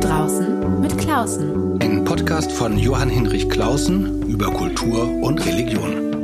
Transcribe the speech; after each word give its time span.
draußen 0.00 0.80
mit 0.80 0.96
Klausen. 0.96 1.78
Ein 1.82 2.04
Podcast 2.04 2.50
von 2.50 2.78
Johann 2.78 3.10
Hinrich 3.10 3.50
Klausen 3.50 4.22
über 4.28 4.46
Kultur 4.46 5.06
und 5.22 5.44
Religion. 5.44 6.14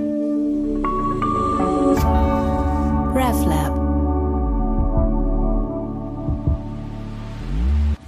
RevLab. 3.14 3.76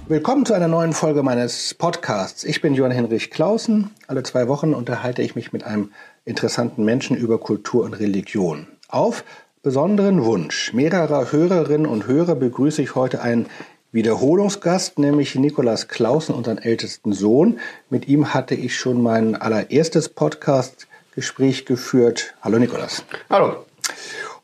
Willkommen 0.07 0.45
zu 0.47 0.55
einer 0.55 0.67
neuen 0.67 0.93
Folge 0.93 1.21
meines 1.21 1.75
Podcasts. 1.75 2.43
Ich 2.43 2.61
bin 2.61 2.73
Johann 2.73 2.91
Hinrich 2.91 3.29
Klausen. 3.29 3.91
Alle 4.07 4.23
zwei 4.23 4.47
Wochen 4.47 4.73
unterhalte 4.73 5.21
ich 5.21 5.35
mich 5.35 5.53
mit 5.53 5.63
einem 5.63 5.91
interessanten 6.25 6.83
Menschen 6.83 7.15
über 7.15 7.37
Kultur 7.37 7.83
und 7.83 7.93
Religion. 7.93 8.67
Auf 8.87 9.23
besonderen 9.61 10.25
Wunsch 10.25 10.73
mehrerer 10.73 11.31
Hörerinnen 11.31 11.85
und 11.85 12.07
Hörer 12.07 12.33
begrüße 12.33 12.81
ich 12.81 12.95
heute 12.95 13.21
einen 13.21 13.45
Wiederholungsgast, 13.91 14.99
nämlich 14.99 15.33
Nikolas 15.33 15.87
Clausen, 15.87 16.35
unseren 16.35 16.59
ältesten 16.59 17.11
Sohn. 17.11 17.59
Mit 17.89 18.07
ihm 18.07 18.35
hatte 18.35 18.53
ich 18.53 18.77
schon 18.77 19.01
mein 19.01 19.35
allererstes 19.35 20.09
Podcast-Gespräch 20.09 21.65
geführt. 21.65 22.35
Hallo 22.41 22.59
Nikolas. 22.59 23.03
Hallo. 23.31 23.65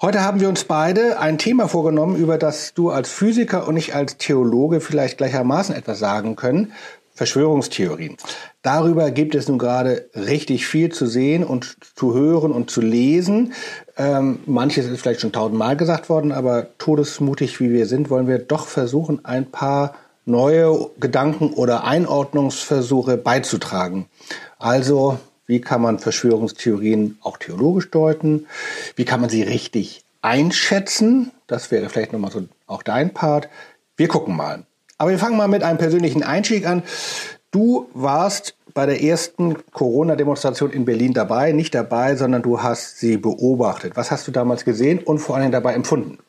Heute 0.02 0.23
haben 0.23 0.39
wir 0.39 0.50
uns 0.50 0.63
beide 0.63 1.20
ein 1.20 1.38
Thema 1.38 1.67
vorgenommen, 1.67 2.16
über 2.16 2.39
das 2.39 2.73
du 2.73 2.89
als 2.89 3.12
Physiker 3.12 3.67
und 3.67 3.77
ich 3.77 3.94
als 3.94 4.17
Theologe 4.17 4.81
vielleicht 4.81 5.20
gleichermaßen 5.20 5.75
etwas 5.75 6.00
sagen 6.00 6.36
können. 6.36 6.73
Verschwörungstheorien. 7.15 8.17
Darüber 8.61 9.09
gibt 9.09 9.35
es 9.35 9.47
nun 9.47 9.57
gerade 9.57 10.09
richtig 10.13 10.67
viel 10.67 10.91
zu 10.91 11.07
sehen 11.07 11.43
und 11.43 11.77
zu 11.95 12.13
hören 12.13 12.51
und 12.51 12.69
zu 12.69 12.81
lesen. 12.81 13.53
Ähm, 13.97 14.39
manches 14.45 14.85
ist 14.85 15.01
vielleicht 15.01 15.21
schon 15.21 15.31
tausendmal 15.31 15.77
gesagt 15.77 16.09
worden, 16.09 16.31
aber 16.31 16.77
todesmutig 16.77 17.59
wie 17.59 17.71
wir 17.71 17.88
sind, 17.88 18.09
wollen 18.09 18.27
wir 18.27 18.39
doch 18.39 18.67
versuchen, 18.67 19.23
ein 19.23 19.49
paar 19.49 19.95
neue 20.25 20.89
Gedanken 20.99 21.53
oder 21.53 21.85
Einordnungsversuche 21.85 23.17
beizutragen. 23.17 24.07
Also, 24.59 25.17
wie 25.47 25.61
kann 25.61 25.81
man 25.81 26.00
Verschwörungstheorien 26.00 27.17
auch 27.22 27.38
theologisch 27.38 27.91
deuten? 27.91 28.47
Wie 28.95 29.05
kann 29.05 29.22
man 29.22 29.29
sie 29.29 29.44
richtig 29.44 30.03
einschätzen? 30.22 31.31
Das 31.47 31.72
wäre 31.72 31.89
vielleicht 31.89 32.11
nochmal 32.11 32.31
so 32.31 32.44
auch 32.66 32.83
dein 32.83 33.13
Part. 33.13 33.47
Wir 33.95 34.07
gucken 34.07 34.35
mal. 34.35 34.66
Aber 34.97 35.11
wir 35.11 35.19
fangen 35.19 35.38
mal 35.38 35.47
mit 35.47 35.63
einem 35.63 35.77
persönlichen 35.77 36.23
Einstieg 36.23 36.65
an. 36.67 36.83
Du 37.51 37.89
warst 37.93 38.55
bei 38.73 38.85
der 38.85 39.01
ersten 39.01 39.55
Corona-Demonstration 39.71 40.71
in 40.71 40.85
Berlin 40.85 41.13
dabei, 41.13 41.53
nicht 41.53 41.73
dabei, 41.73 42.15
sondern 42.15 42.41
du 42.41 42.61
hast 42.61 42.99
sie 42.99 43.17
beobachtet. 43.17 43.95
Was 43.95 44.11
hast 44.11 44.27
du 44.27 44.31
damals 44.31 44.66
gesehen 44.66 44.99
und 44.99 45.19
vor 45.19 45.38
allem 45.38 45.51
dabei 45.51 45.73
empfunden? 45.73 46.19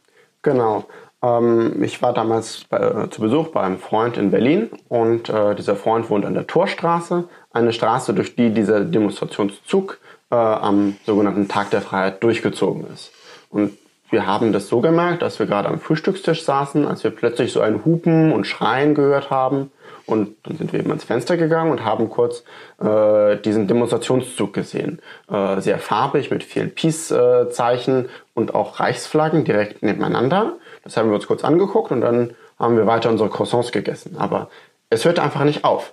Genau. 0.43 0.85
Ähm, 1.23 1.83
ich 1.83 2.03
war 2.03 2.13
damals 2.13 2.65
bei, 2.69 2.79
äh, 2.79 3.11
zu 3.11 3.21
Besuch 3.21 3.49
bei 3.49 3.63
einem 3.63 3.79
Freund 3.79 4.17
in 4.17 4.31
Berlin 4.31 4.71
und 4.89 5.29
äh, 5.29 5.55
dieser 5.57 5.75
Freund 5.75 6.09
wohnt 6.11 6.25
an 6.25 6.35
der 6.35 6.47
Torstraße, 6.47 7.25
eine 7.53 7.73
Straße, 7.73 8.15
durch 8.15 8.37
die 8.37 8.51
dieser 8.51 8.85
Demonstrationszug 8.85 9.99
äh, 10.31 10.37
am 10.37 10.97
sogenannten 11.05 11.49
Tag 11.49 11.71
der 11.71 11.83
Freiheit 11.83 12.23
durchgezogen 12.23 12.87
ist. 12.93 13.11
Und 13.51 13.77
wir 14.11 14.27
haben 14.27 14.53
das 14.53 14.69
so 14.69 14.81
gemerkt, 14.81 15.23
dass 15.23 15.39
wir 15.39 15.47
gerade 15.47 15.69
am 15.69 15.81
Frühstückstisch 15.81 16.45
saßen, 16.45 16.87
als 16.87 17.03
wir 17.05 17.11
plötzlich 17.11 17.53
so 17.53 17.61
ein 17.61 17.85
Hupen 17.85 18.33
und 18.33 18.47
Schreien 18.47 18.95
gehört 18.95 19.31
haben. 19.31 19.71
Und 20.07 20.37
dann 20.45 20.57
sind 20.57 20.73
wir 20.73 20.79
eben 20.79 20.91
ans 20.91 21.03
Fenster 21.03 21.37
gegangen 21.37 21.73
und 21.73 21.85
haben 21.85 22.09
kurz 22.09 22.45
äh, 22.81 23.37
diesen 23.39 23.67
Demonstrationszug 23.67 24.53
gesehen. 24.53 25.01
Äh, 25.29 25.61
sehr 25.61 25.79
farbig 25.79 26.31
mit 26.31 26.45
vielen 26.45 26.73
Peace-Zeichen 26.73 28.09
und 28.33 28.55
auch 28.55 28.79
Reichsflaggen 28.79 29.45
direkt 29.45 29.83
nebeneinander. 29.83 30.55
Das 30.85 30.97
haben 30.97 31.09
wir 31.09 31.17
uns 31.17 31.27
kurz 31.27 31.43
angeguckt 31.43 31.91
und 31.91 32.03
dann 32.03 32.35
haben 32.59 32.77
wir 32.77 32.87
weiter 32.87 33.11
unsere 33.11 33.31
Croissants 33.31 33.73
gegessen. 33.73 34.17
Aber 34.17 34.49
es 34.91 35.05
hörte 35.05 35.23
einfach 35.23 35.43
nicht 35.43 35.65
auf. 35.65 35.93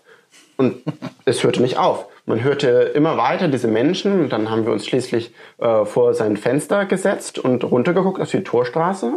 Und 0.57 0.81
es 1.25 1.43
hörte 1.43 1.61
nicht 1.61 1.77
auf. 1.77 2.07
Man 2.25 2.43
hörte 2.43 2.67
immer 2.67 3.17
weiter 3.17 3.47
diese 3.49 3.67
Menschen 3.67 4.21
und 4.21 4.29
dann 4.31 4.49
haben 4.49 4.65
wir 4.65 4.71
uns 4.71 4.85
schließlich 4.85 5.33
äh, 5.57 5.83
vor 5.83 6.13
sein 6.13 6.37
Fenster 6.37 6.85
gesetzt 6.85 7.37
und 7.37 7.63
runtergeguckt 7.65 8.21
auf 8.21 8.31
die 8.31 8.43
Torstraße. 8.43 9.11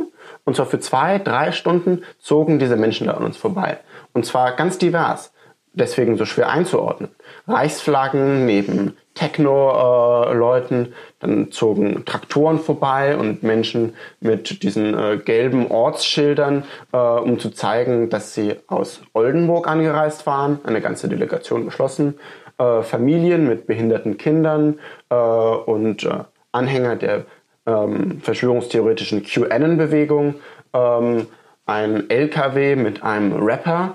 Und 0.45 0.57
zwar 0.57 0.67
für 0.67 0.81
zwei, 0.81 1.19
drei 1.19 1.53
Stunden 1.53 2.03
zogen 2.19 2.59
diese 2.59 2.77
Menschen 2.77 3.07
da 3.07 3.15
an 3.15 3.25
uns 3.25 3.37
vorbei. 3.37 3.79
Und 4.13 4.27
zwar 4.27 4.57
ganz 4.57 4.79
divers. 4.79 5.33
Deswegen 5.73 6.17
so 6.17 6.25
schwer 6.25 6.49
einzuordnen. 6.49 7.11
Reichsflaggen 7.47 8.45
neben 8.45 8.97
Techno-Leuten, 9.15 10.93
dann 11.21 11.51
zogen 11.51 12.05
Traktoren 12.05 12.59
vorbei 12.59 13.17
und 13.17 13.43
Menschen 13.43 13.95
mit 14.21 14.63
diesen 14.63 14.97
äh, 14.97 15.17
gelben 15.17 15.71
Ortsschildern, 15.71 16.65
äh, 16.93 16.97
um 16.97 17.39
zu 17.39 17.51
zeigen, 17.51 18.11
dass 18.11 18.35
sie 18.35 18.57
aus 18.67 19.01
Oldenburg 19.15 19.69
angereist 19.69 20.27
waren, 20.27 20.61
eine 20.65 20.81
ganze 20.81 21.09
Delegation 21.09 21.65
beschlossen, 21.65 22.19
äh, 22.59 22.83
Familien 22.83 23.49
mit 23.49 23.67
behinderten 23.67 24.19
Kindern 24.19 24.79
und 25.09 26.09
Anhänger 26.51 26.97
der 26.97 27.27
ähm, 27.65 28.21
verschwörungstheoretischen 28.21 29.23
QAnon-Bewegung, 29.23 30.35
ähm, 30.73 31.27
ein 31.65 32.11
LKW 32.11 32.75
mit 32.75 33.05
einem 33.05 33.33
Rapper 33.35 33.95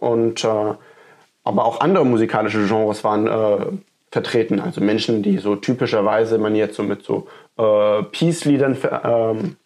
und 0.00 0.46
aber 1.44 1.64
auch 1.64 1.80
andere 1.80 2.04
musikalische 2.04 2.66
Genres 2.66 3.02
waren 3.04 3.80
vertreten. 4.10 4.60
Also 4.60 4.80
Menschen, 4.80 5.22
die 5.22 5.38
so 5.38 5.56
typischerweise 5.56 6.38
man 6.38 6.54
jetzt 6.54 6.76
so 6.76 6.82
mit 6.82 7.02
so 7.02 7.28
äh, 7.56 8.02
Peace-Liedern 8.02 8.76
ähm, 9.04 9.56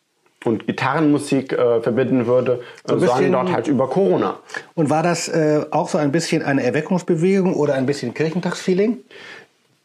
und 0.45 0.67
Gitarrenmusik 0.67 1.53
äh, 1.53 1.81
verbinden 1.81 2.27
würde, 2.27 2.61
so 2.87 2.97
äh, 2.97 3.01
sagen 3.01 3.33
dort 3.33 3.53
halt 3.53 3.67
über 3.69 3.89
Corona. 3.89 4.39
Und 4.75 4.91
war 4.91 5.03
das 5.03 5.29
äh, 5.29 5.65
auch 5.71 5.89
so 5.89 5.97
ein 5.99 6.12
bisschen 6.12 6.43
eine 6.43 6.62
Erweckungsbewegung 6.62 7.55
oder 7.55 7.75
ein 7.75 7.87
bisschen 7.87 8.12
Kirchentagsfeeling? 8.12 8.99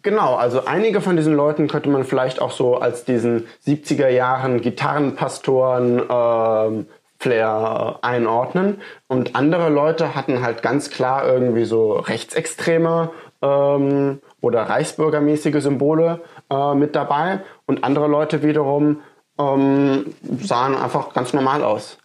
Genau, 0.02 0.36
also 0.36 0.66
einige 0.66 1.02
von 1.02 1.18
diesen 1.18 1.34
Leuten 1.34 1.68
könnte 1.68 1.90
man 1.90 2.06
vielleicht 2.06 2.42
auch 2.42 2.52
so 2.52 2.78
als 2.78 3.04
diesen 3.04 3.48
70er 3.68 4.08
Jahren 4.08 4.62
Gitarrenpastoren 4.62 6.02
ähm, 6.10 6.86
Flair 7.19 8.00
einordnen. 8.02 8.81
Und 9.07 9.35
andere 9.35 9.69
Leute 9.69 10.16
hatten 10.16 10.41
halt 10.41 10.62
ganz 10.62 10.90
klar 10.90 11.28
irgendwie 11.28 11.66
so 11.66 11.94
rechtsextreme 11.94 13.12
ähm, 13.41 14.22
oder 14.41 14.63
reichsbürgermäßige 14.63 15.62
Symbole 15.62 16.22
äh, 16.50 16.74
mit 16.75 16.96
dabei 16.96 17.41
und 17.66 17.84
andere 17.84 18.08
Leute 18.08 18.41
wiederum 18.41 19.02
ähm, 19.38 20.13
sahen 20.41 20.75
einfach 20.75 21.13
ganz 21.13 21.34
normal 21.34 21.63
aus. 21.63 21.97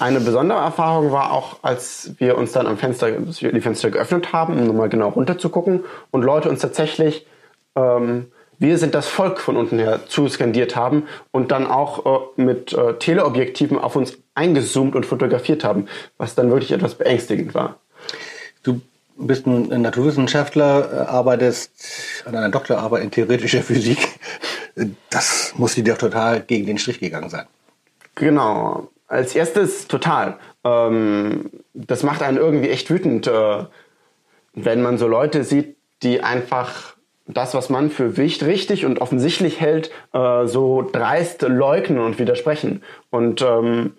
Eine 0.00 0.20
besondere 0.20 0.60
Erfahrung 0.60 1.10
war 1.12 1.32
auch, 1.32 1.56
als 1.62 2.12
wir 2.18 2.38
uns 2.38 2.52
dann 2.52 2.66
am 2.66 2.76
Fenster, 2.76 3.10
die 3.10 3.60
Fenster 3.60 3.90
geöffnet 3.90 4.32
haben, 4.32 4.56
um 4.58 4.66
nochmal 4.66 4.88
genau 4.88 5.08
runterzugucken 5.08 5.84
und 6.12 6.22
Leute 6.22 6.50
uns 6.50 6.60
tatsächlich 6.60 7.26
ähm, 7.74 8.30
wir 8.58 8.78
sind 8.78 8.94
das 8.94 9.06
Volk 9.06 9.40
von 9.40 9.56
unten 9.56 9.78
her 9.78 10.00
zuskandiert 10.08 10.76
haben 10.76 11.06
und 11.30 11.50
dann 11.50 11.66
auch 11.66 12.32
äh, 12.36 12.42
mit 12.42 12.72
äh, 12.72 12.94
Teleobjektiven 12.94 13.78
auf 13.78 13.96
uns 13.96 14.18
eingezoomt 14.34 14.94
und 14.94 15.06
fotografiert 15.06 15.64
haben, 15.64 15.86
was 16.16 16.34
dann 16.34 16.50
wirklich 16.50 16.72
etwas 16.72 16.96
beängstigend 16.96 17.54
war. 17.54 17.78
Du 18.62 18.80
bist 19.16 19.46
ein 19.46 19.82
Naturwissenschaftler, 19.82 20.92
äh, 20.92 20.96
arbeitest 21.10 22.22
an 22.24 22.36
einer 22.36 22.48
Doktorarbeit 22.48 23.02
in 23.02 23.10
theoretischer 23.10 23.62
Physik. 23.62 24.18
Das 25.10 25.54
muss 25.56 25.74
dir 25.74 25.84
doch 25.84 25.98
total 25.98 26.40
gegen 26.40 26.66
den 26.66 26.78
Strich 26.78 27.00
gegangen 27.00 27.30
sein. 27.30 27.46
Genau. 28.14 28.88
Als 29.08 29.34
erstes 29.34 29.88
total. 29.88 30.38
Ähm, 30.64 31.50
das 31.74 32.02
macht 32.02 32.22
einen 32.22 32.36
irgendwie 32.36 32.68
echt 32.68 32.90
wütend, 32.90 33.26
äh, 33.26 33.64
wenn 34.54 34.82
man 34.82 34.98
so 34.98 35.06
Leute 35.06 35.44
sieht, 35.44 35.76
die 36.02 36.20
einfach 36.20 36.97
das, 37.28 37.54
was 37.54 37.70
man 37.70 37.90
für 37.90 38.16
richtig 38.16 38.84
und 38.84 39.00
offensichtlich 39.00 39.60
hält, 39.60 39.90
äh, 40.12 40.46
so 40.46 40.82
dreist 40.82 41.42
leugnen 41.42 42.00
und 42.00 42.18
widersprechen. 42.18 42.82
Und 43.10 43.42
ähm, 43.42 43.92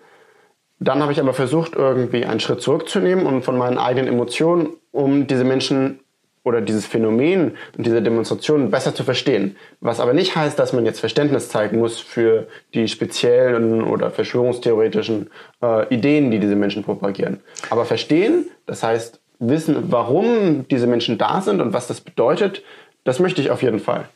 dann 0.80 1.02
habe 1.02 1.12
ich 1.12 1.20
aber 1.20 1.32
versucht, 1.32 1.74
irgendwie 1.74 2.24
einen 2.24 2.40
Schritt 2.40 2.60
zurückzunehmen 2.60 3.26
und 3.26 3.42
von 3.42 3.56
meinen 3.56 3.78
eigenen 3.78 4.08
Emotionen, 4.08 4.70
um 4.92 5.26
diese 5.26 5.44
Menschen 5.44 6.00
oder 6.42 6.62
dieses 6.62 6.86
Phänomen 6.86 7.56
und 7.76 7.86
diese 7.86 8.00
Demonstration 8.00 8.70
besser 8.70 8.94
zu 8.94 9.04
verstehen. 9.04 9.56
Was 9.80 10.00
aber 10.00 10.14
nicht 10.14 10.34
heißt, 10.36 10.58
dass 10.58 10.72
man 10.72 10.86
jetzt 10.86 11.00
Verständnis 11.00 11.50
zeigen 11.50 11.78
muss 11.78 12.00
für 12.00 12.46
die 12.72 12.88
speziellen 12.88 13.84
oder 13.84 14.10
verschwörungstheoretischen 14.10 15.30
äh, 15.62 15.94
Ideen, 15.94 16.30
die 16.30 16.38
diese 16.38 16.56
Menschen 16.56 16.82
propagieren. 16.82 17.40
Aber 17.68 17.84
verstehen, 17.84 18.46
das 18.66 18.82
heißt 18.82 19.20
wissen, 19.38 19.84
warum 19.90 20.66
diese 20.68 20.86
Menschen 20.86 21.18
da 21.18 21.40
sind 21.40 21.60
und 21.60 21.72
was 21.72 21.86
das 21.86 22.00
bedeutet, 22.00 22.62
das 23.10 23.18
möchte 23.18 23.40
ich 23.40 23.50
auf 23.50 23.60
jeden 23.62 23.80
Fall. 23.80 24.08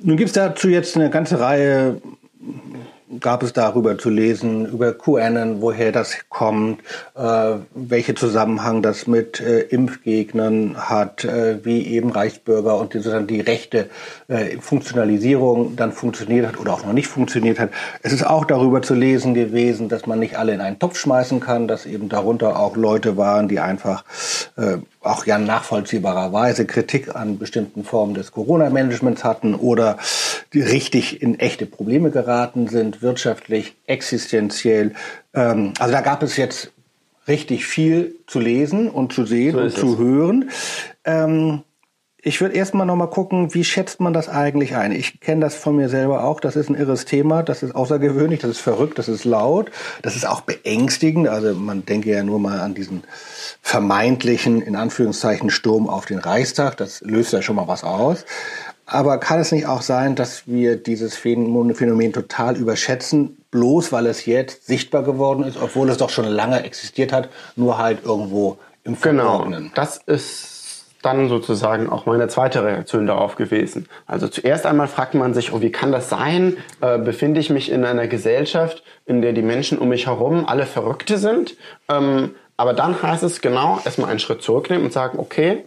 Nun 0.00 0.16
gibt 0.16 0.26
es 0.26 0.32
dazu 0.34 0.68
jetzt 0.68 0.96
eine 0.96 1.08
ganze 1.08 1.38
Reihe 1.38 2.02
gab 3.20 3.42
es 3.42 3.52
darüber 3.52 3.98
zu 3.98 4.10
lesen, 4.10 4.66
über 4.66 4.92
QAnon, 4.92 5.60
woher 5.60 5.92
das 5.92 6.16
kommt, 6.28 6.80
äh, 7.16 7.54
welche 7.74 8.14
Zusammenhang 8.14 8.82
das 8.82 9.06
mit 9.06 9.40
äh, 9.40 9.60
Impfgegnern 9.60 10.76
hat, 10.76 11.24
äh, 11.24 11.64
wie 11.64 11.86
eben 11.86 12.10
Reichsbürger 12.10 12.78
und 12.78 12.92
sozusagen 12.92 13.26
die 13.26 13.40
rechte 13.40 13.90
äh, 14.28 14.58
Funktionalisierung 14.58 15.76
dann 15.76 15.92
funktioniert 15.92 16.46
hat 16.46 16.58
oder 16.58 16.72
auch 16.72 16.84
noch 16.84 16.92
nicht 16.92 17.08
funktioniert 17.08 17.58
hat. 17.58 17.70
Es 18.02 18.12
ist 18.12 18.26
auch 18.26 18.44
darüber 18.44 18.82
zu 18.82 18.94
lesen 18.94 19.34
gewesen, 19.34 19.88
dass 19.88 20.06
man 20.06 20.18
nicht 20.18 20.36
alle 20.36 20.52
in 20.52 20.60
einen 20.60 20.78
Topf 20.78 20.98
schmeißen 20.98 21.40
kann, 21.40 21.68
dass 21.68 21.86
eben 21.86 22.08
darunter 22.08 22.58
auch 22.58 22.76
Leute 22.76 23.16
waren, 23.16 23.48
die 23.48 23.60
einfach 23.60 24.04
äh, 24.56 24.78
auch 25.02 25.26
ja 25.26 25.38
nachvollziehbarerweise 25.38 26.66
Kritik 26.66 27.14
an 27.14 27.38
bestimmten 27.38 27.84
Formen 27.84 28.14
des 28.14 28.32
Corona-Managements 28.32 29.24
hatten 29.24 29.54
oder 29.54 29.98
richtig 30.62 31.22
in 31.22 31.38
echte 31.38 31.66
Probleme 31.66 32.10
geraten 32.10 32.68
sind, 32.68 33.02
wirtschaftlich, 33.02 33.76
existenziell. 33.86 34.92
Ähm, 35.34 35.72
also 35.78 35.92
da 35.92 36.00
gab 36.00 36.22
es 36.22 36.36
jetzt 36.36 36.72
richtig 37.26 37.66
viel 37.66 38.16
zu 38.26 38.40
lesen 38.40 38.90
und 38.90 39.12
zu 39.12 39.24
sehen 39.26 39.52
So 39.52 39.60
und 39.60 39.70
zu 39.72 39.92
es. 39.94 39.98
hören. 39.98 40.50
Ähm, 41.04 41.62
ich 42.26 42.40
würde 42.40 42.54
erstmal 42.54 42.86
noch 42.86 42.96
mal 42.96 43.08
gucken, 43.08 43.52
wie 43.52 43.64
schätzt 43.64 44.00
man 44.00 44.14
das 44.14 44.30
eigentlich 44.30 44.76
ein? 44.76 44.92
Ich 44.92 45.20
kenne 45.20 45.42
das 45.42 45.54
von 45.56 45.76
mir 45.76 45.90
selber 45.90 46.24
auch. 46.24 46.40
Das 46.40 46.56
ist 46.56 46.70
ein 46.70 46.74
irres 46.74 47.04
Thema. 47.04 47.42
Das 47.42 47.62
ist 47.62 47.74
außergewöhnlich. 47.74 48.40
Das 48.40 48.50
ist 48.50 48.60
verrückt. 48.60 48.98
Das 48.98 49.08
ist 49.08 49.26
laut. 49.26 49.70
Das 50.00 50.16
ist 50.16 50.26
auch 50.26 50.40
beängstigend. 50.40 51.28
Also 51.28 51.52
man 51.54 51.84
denke 51.84 52.10
ja 52.10 52.22
nur 52.24 52.38
mal 52.38 52.60
an 52.60 52.72
diesen 52.72 53.04
vermeintlichen, 53.60 54.62
in 54.62 54.74
Anführungszeichen, 54.74 55.50
Sturm 55.50 55.86
auf 55.86 56.06
den 56.06 56.18
Reichstag. 56.18 56.78
Das 56.78 57.02
löst 57.02 57.34
ja 57.34 57.42
schon 57.42 57.56
mal 57.56 57.68
was 57.68 57.84
aus. 57.84 58.24
Aber 58.86 59.18
kann 59.18 59.40
es 59.40 59.50
nicht 59.50 59.66
auch 59.66 59.82
sein, 59.82 60.14
dass 60.14 60.46
wir 60.46 60.76
dieses 60.76 61.16
Phänomen 61.16 62.12
total 62.12 62.56
überschätzen, 62.56 63.38
bloß 63.50 63.92
weil 63.92 64.06
es 64.06 64.26
jetzt 64.26 64.66
sichtbar 64.66 65.02
geworden 65.02 65.44
ist, 65.44 65.56
obwohl 65.60 65.88
es 65.88 65.96
doch 65.96 66.10
schon 66.10 66.26
lange 66.26 66.62
existiert 66.64 67.12
hat, 67.12 67.30
nur 67.56 67.78
halt 67.78 68.04
irgendwo 68.04 68.58
im 68.84 69.00
Genau, 69.00 69.38
Verborgenen? 69.38 69.72
das 69.74 69.96
ist 70.06 70.84
dann 71.00 71.28
sozusagen 71.28 71.90
auch 71.90 72.06
meine 72.06 72.28
zweite 72.28 72.64
Reaktion 72.64 73.06
darauf 73.06 73.36
gewesen. 73.36 73.88
Also 74.06 74.26
zuerst 74.28 74.64
einmal 74.64 74.88
fragt 74.88 75.14
man 75.14 75.34
sich, 75.34 75.52
oh, 75.52 75.60
wie 75.60 75.70
kann 75.70 75.92
das 75.92 76.08
sein? 76.08 76.56
Äh, 76.80 76.98
befinde 76.98 77.40
ich 77.40 77.50
mich 77.50 77.70
in 77.70 77.84
einer 77.84 78.06
Gesellschaft, 78.06 78.82
in 79.04 79.20
der 79.20 79.34
die 79.34 79.42
Menschen 79.42 79.78
um 79.78 79.90
mich 79.90 80.06
herum 80.06 80.46
alle 80.46 80.64
Verrückte 80.66 81.18
sind? 81.18 81.56
Ähm, 81.90 82.34
aber 82.56 82.72
dann 82.72 83.02
heißt 83.02 83.22
es 83.22 83.40
genau, 83.40 83.80
erstmal 83.84 84.10
einen 84.10 84.18
Schritt 84.18 84.42
zurücknehmen 84.42 84.86
und 84.86 84.92
sagen, 84.92 85.18
okay, 85.18 85.64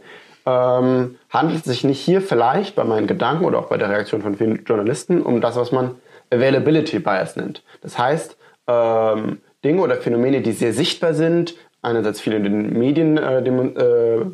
ähm, 0.47 1.17
handelt 1.29 1.59
es 1.59 1.65
sich 1.65 1.83
nicht 1.83 1.99
hier 1.99 2.21
vielleicht 2.21 2.75
bei 2.75 2.85
meinen 2.85 3.05
Gedanken 3.05 3.43
oder 3.43 3.59
auch 3.59 3.67
bei 3.67 3.77
der 3.77 3.89
Reaktion 3.89 4.21
von 4.21 4.35
vielen 4.35 4.63
Journalisten 4.63 5.21
um 5.21 5.41
das, 5.41 5.57
was 5.57 5.73
man 5.73 5.95
Availability 6.31 6.99
Bias 6.99 7.35
nennt. 7.35 7.63
Das 7.81 7.99
heißt, 7.99 8.37
ähm, 8.67 9.39
Dinge 9.65 9.81
oder 9.81 9.97
Phänomene, 9.97 10.41
die 10.41 10.53
sehr 10.53 10.71
sichtbar 10.71 11.13
sind, 11.13 11.55
einerseits 11.81 12.21
viel 12.21 12.33
in 12.33 12.43
den 12.43 12.79
Medien 12.79 13.17
äh, 13.17 13.43
dem, 13.43 13.77
äh, 13.77 14.25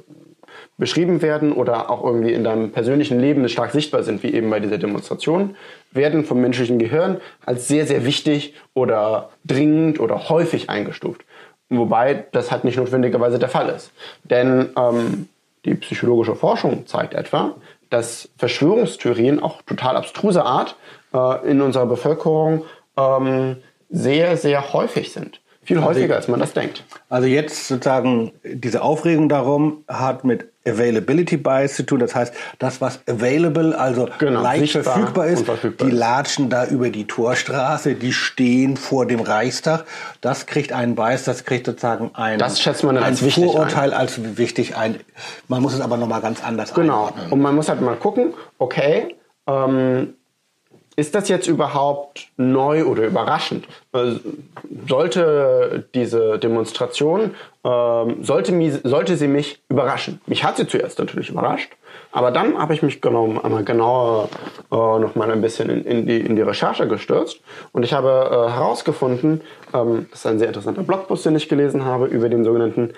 beschrieben 0.78 1.24
werden 1.24 1.52
oder 1.52 1.90
auch 1.90 2.04
irgendwie 2.04 2.34
in 2.34 2.44
deinem 2.44 2.72
persönlichen 2.72 3.20
Leben 3.20 3.48
stark 3.50 3.72
sichtbar 3.72 4.04
sind, 4.04 4.22
wie 4.22 4.34
eben 4.34 4.52
bei 4.52 4.60
dieser 4.60 4.78
Demonstration, 4.78 5.56
werden 5.92 6.26
vom 6.26 6.42
menschlichen 6.42 6.78
Gehirn 6.78 7.22
als 7.44 7.68
sehr, 7.68 7.88
sehr 7.88 8.06
wichtig 8.06 8.54
oder 8.76 9.32
dringend 9.46 10.00
oder 10.00 10.30
häufig 10.30 10.70
eingestuft. 10.70 11.26
Wobei 11.70 12.26
das 12.32 12.52
halt 12.52 12.66
nicht 12.66 12.78
notwendigerweise 12.78 13.40
der 13.40 13.50
Fall 13.50 13.70
ist. 13.70 13.92
Denn 14.24 14.70
ähm, 14.78 15.28
die 15.66 15.76
psychologische 15.76 16.36
Forschung 16.36 16.86
zeigt 16.88 17.14
etwa, 17.14 17.56
dass 17.90 18.30
Verschwörungstheorien 18.38 19.40
auch 19.40 19.62
total 19.62 19.96
abstruser 19.96 20.46
Art 20.46 20.76
äh, 21.14 21.50
in 21.50 21.62
unserer 21.62 21.86
Bevölkerung 21.86 22.66
ähm, 22.98 23.58
sehr, 23.90 24.38
sehr 24.38 24.74
häufig 24.74 25.12
sind. 25.14 25.42
Viel 25.66 25.82
häufiger, 25.84 26.16
als 26.16 26.28
man 26.28 26.40
das 26.40 26.54
denkt. 26.54 26.84
Also 27.10 27.28
jetzt 27.28 27.68
sozusagen 27.68 28.32
diese 28.44 28.82
Aufregung 28.82 29.30
darum 29.30 29.84
hat 29.88 30.24
mit 30.24 30.46
Availability 30.66 31.36
Bias 31.38 31.76
zu 31.76 31.84
tun. 31.86 32.00
Das 32.00 32.16
heißt, 32.16 32.34
das, 32.60 32.80
was 32.80 33.00
available, 33.08 33.78
also 33.78 34.08
Genau, 34.20 34.42
leicht 34.42 34.72
verfügbar 34.72 35.28
ist, 35.28 35.46
verfügbar 35.46 35.88
die 35.88 35.94
ist. 35.94 36.00
latschen 36.00 36.50
da 36.50 36.66
über 36.68 36.90
die 36.90 37.06
Torstraße, 37.06 37.96
die 37.96 38.14
stehen 38.14 38.78
vor 38.78 39.06
dem 39.06 39.20
Reichstag. 39.20 39.84
Das 40.22 40.46
kriegt 40.46 40.72
einen 40.72 40.96
Bias, 40.96 41.24
das 41.26 41.44
kriegt 41.44 41.66
sozusagen 41.66 42.12
ein, 42.14 42.40
Das 42.40 42.62
schätzt 42.62 42.84
man 42.84 42.96
dann 42.96 43.04
ein 43.04 43.12
als 43.12 43.24
wichtig 43.24 43.44
Vorurteil 43.44 43.94
als 43.94 44.38
wichtig 44.38 44.78
ein. 44.78 45.00
Man 45.50 45.62
muss 45.62 45.74
es 45.74 45.82
aber 45.82 45.98
nochmal 45.98 46.22
ganz 46.22 46.42
anders 46.44 46.74
Genau. 46.74 47.08
einordnen. 47.08 47.32
Und 47.32 47.42
man 47.42 47.56
muss 47.56 47.68
halt 47.68 47.82
mal 47.82 47.96
gucken, 47.98 48.34
okay, 48.58 49.16
ähm, 49.48 50.14
ist 50.96 51.16
das 51.16 51.28
jetzt 51.30 51.48
überhaupt 51.48 52.28
neu 52.38 52.86
oder 52.86 53.06
überraschend? 53.06 53.66
Äh, 53.94 54.14
Sollte 54.88 55.86
diese 55.94 56.40
Demonstration, 56.40 57.36
ähm, 57.64 58.24
sollte, 58.24 58.82
sollte 58.84 59.18
sie 59.18 59.28
mich 59.28 59.62
überraschen? 59.70 60.22
Mich 60.26 60.44
hat 60.44 60.58
sie 60.58 60.68
zuerst 60.68 61.00
natürlich 61.00 61.30
überrascht, 61.30 61.72
aber 62.12 62.32
dann 62.32 62.58
habe 62.58 62.74
ich 62.74 62.84
mich 62.84 63.02
genau, 63.02 63.40
einmal 63.42 63.64
genauer 63.64 64.30
äh, 64.72 64.76
noch 64.76 65.16
ein 65.16 65.42
bisschen 65.42 65.70
in, 65.70 65.86
in, 65.86 66.08
die, 66.08 66.20
in 66.20 66.36
die 66.36 66.42
Recherche 66.42 66.88
gestürzt 66.88 67.40
und 67.72 67.84
ich 67.84 67.94
habe 67.94 68.10
äh, 68.10 68.52
herausgefunden, 68.52 69.42
ähm, 69.74 70.08
das 70.12 70.20
ist 70.20 70.28
ein 70.28 70.40
sehr 70.40 70.48
interessanter 70.48 70.84
Blogpost, 70.84 71.26
den 71.26 71.36
ich 71.36 71.50
gelesen 71.50 71.86
habe, 71.86 72.06
über 72.08 72.30
den 72.30 72.44
sogenannten 72.44 72.94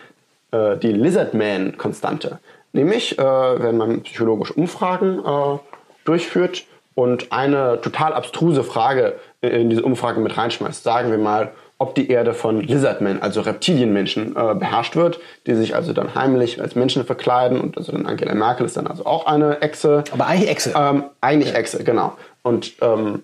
äh, 0.52 0.78
die 0.78 0.92
Lizardman-Konstante. 0.92 2.40
Nämlich, 2.74 3.18
äh, 3.18 3.24
wenn 3.24 3.78
man 3.78 4.02
psychologische 4.02 4.54
Umfragen 4.54 5.20
äh, 5.20 5.60
durchführt 6.04 6.66
und 6.96 7.32
eine 7.32 7.80
total 7.82 8.14
abstruse 8.14 8.64
Frage 8.64 9.20
in 9.42 9.70
diese 9.70 9.84
Umfrage 9.84 10.20
mit 10.22 10.36
reinschmeißt, 10.36 10.84
sagen 10.84 11.12
wir 11.12 11.18
mal, 11.18 11.52
ob 11.78 11.94
die 11.94 12.10
Erde 12.10 12.34
von 12.34 12.62
Lizardmen, 12.62 13.22
also 13.22 13.42
Reptilienmenschen, 13.42 14.36
äh, 14.36 14.56
beherrscht 14.56 14.96
wird, 14.96 15.20
die 15.46 15.56
sich 15.56 15.76
also 15.76 15.92
dann 15.92 16.16
heimlich 16.16 16.62
als 16.62 16.76
Menschen 16.76 17.06
verkleiden 17.06 17.60
und 17.60 17.78
also 17.78 17.92
dann 17.92 18.06
Angela 18.06 18.34
Merkel 18.34 18.66
ist 18.66 18.78
dann 18.78 18.88
also 18.88 19.06
auch 19.06 19.26
eine 19.26 19.62
Echse. 19.62 20.06
Aber 20.12 20.26
eigentlich 20.28 20.50
Echse. 20.50 20.74
Ähm, 20.76 21.04
eigentlich 21.20 21.54
Echse, 21.54 21.84
genau. 21.84 22.14
Und 22.44 22.74
ähm, 22.82 23.24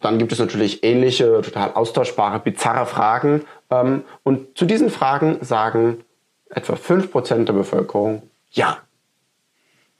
dann 0.00 0.18
gibt 0.18 0.32
es 0.32 0.40
natürlich 0.40 0.82
ähnliche, 0.82 1.40
total 1.42 1.72
austauschbare, 1.74 2.40
bizarre 2.40 2.86
Fragen. 2.86 3.44
Ähm, 3.70 4.02
und 4.24 4.58
zu 4.58 4.64
diesen 4.64 4.90
Fragen 4.90 5.38
sagen 5.40 6.04
etwa 6.50 6.74
5% 6.74 7.44
der 7.44 7.52
Bevölkerung 7.52 8.22
ja. 8.50 8.78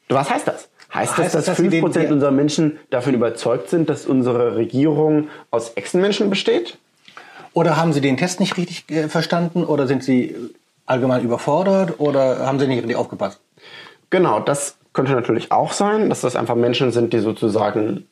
Was 0.09 0.31
heißt 0.31 0.49
das? 0.49 0.71
Heißt, 0.93 1.13
Heißt 1.19 1.19
das, 1.19 1.33
das, 1.33 1.45
dass 1.47 1.57
dass 1.57 1.57
sie 1.59 1.69
5% 1.71 2.07
den- 2.09 2.13
unserer 2.13 2.31
Menschen 2.31 2.79
davon 2.91 3.15
überzeugt 3.15 3.69
sind, 3.69 3.89
dass 3.91 4.07
unsere 4.07 4.57
Regierung 4.57 5.29
aus 5.51 5.73
Echsenmenschen 5.75 6.31
besteht? 6.31 6.79
Oder 7.53 7.77
haben 7.77 7.93
Sie 7.93 8.01
den 8.01 8.17
Test 8.17 8.41
nicht 8.41 8.57
richtig 8.57 8.91
äh, 8.91 9.09
verstanden? 9.09 9.65
Oder 9.65 9.87
sind 9.87 10.03
Sie 10.05 10.35
allgemein 10.87 11.23
überfordert? 11.25 11.99
Oder 11.99 12.47
haben 12.47 12.59
Sie 12.59 12.67
nicht 12.67 12.79
richtig 12.79 12.97
aufgepasst? 12.97 13.41
Genau, 14.11 14.41
das 14.41 14.77
könnte 14.95 15.13
natürlich 15.13 15.53
auch 15.53 15.73
sein, 15.73 16.09
dass 16.09 16.23
das 16.23 16.37
einfach 16.37 16.55
Menschen 16.55 16.91
sind, 16.93 17.13
die 17.13 17.19
sozusagen 17.19 18.07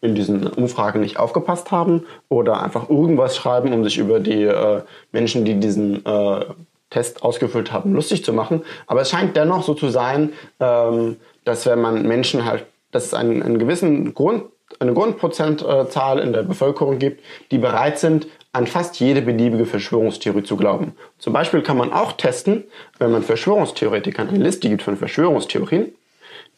in 0.00 0.14
diesen 0.14 0.46
Umfragen 0.46 1.00
nicht 1.00 1.18
aufgepasst 1.18 1.70
haben 1.70 2.04
oder 2.28 2.62
einfach 2.62 2.88
irgendwas 2.88 3.36
schreiben, 3.36 3.72
um 3.72 3.84
sich 3.84 3.98
über 3.98 4.18
die 4.20 4.42
äh, 4.44 4.82
Menschen, 5.12 5.44
die 5.44 5.60
diesen 5.60 6.04
äh, 6.04 6.44
Test 6.90 7.22
ausgefüllt 7.22 7.72
haben, 7.72 7.92
lustig 7.94 8.24
zu 8.24 8.32
machen. 8.32 8.62
Aber 8.86 9.02
es 9.02 9.10
scheint 9.10 9.36
dennoch 9.36 9.62
so 9.62 9.74
zu 9.74 9.90
sein, 9.90 10.32
ähm, 10.60 11.16
dass 11.44 11.66
wenn 11.66 11.80
man 11.80 12.06
Menschen 12.06 12.44
halt, 12.44 12.66
dass 12.90 13.06
es 13.06 13.14
einen, 13.14 13.42
einen 13.42 13.58
gewissen 13.58 14.14
Grund, 14.14 14.44
eine 14.78 14.94
Grundprozentzahl 14.94 16.18
in 16.18 16.32
der 16.32 16.42
Bevölkerung 16.42 16.98
gibt, 16.98 17.22
die 17.50 17.58
bereit 17.58 17.98
sind, 17.98 18.26
an 18.52 18.66
fast 18.66 19.00
jede 19.00 19.22
beliebige 19.22 19.64
Verschwörungstheorie 19.64 20.42
zu 20.42 20.56
glauben. 20.56 20.94
Zum 21.18 21.32
Beispiel 21.32 21.62
kann 21.62 21.76
man 21.76 21.92
auch 21.92 22.12
testen, 22.12 22.64
wenn 22.98 23.10
man 23.10 23.22
Verschwörungstheoretikern 23.22 24.28
eine 24.28 24.38
Liste 24.38 24.68
gibt 24.68 24.82
von 24.82 24.96
Verschwörungstheorien, 24.96 25.94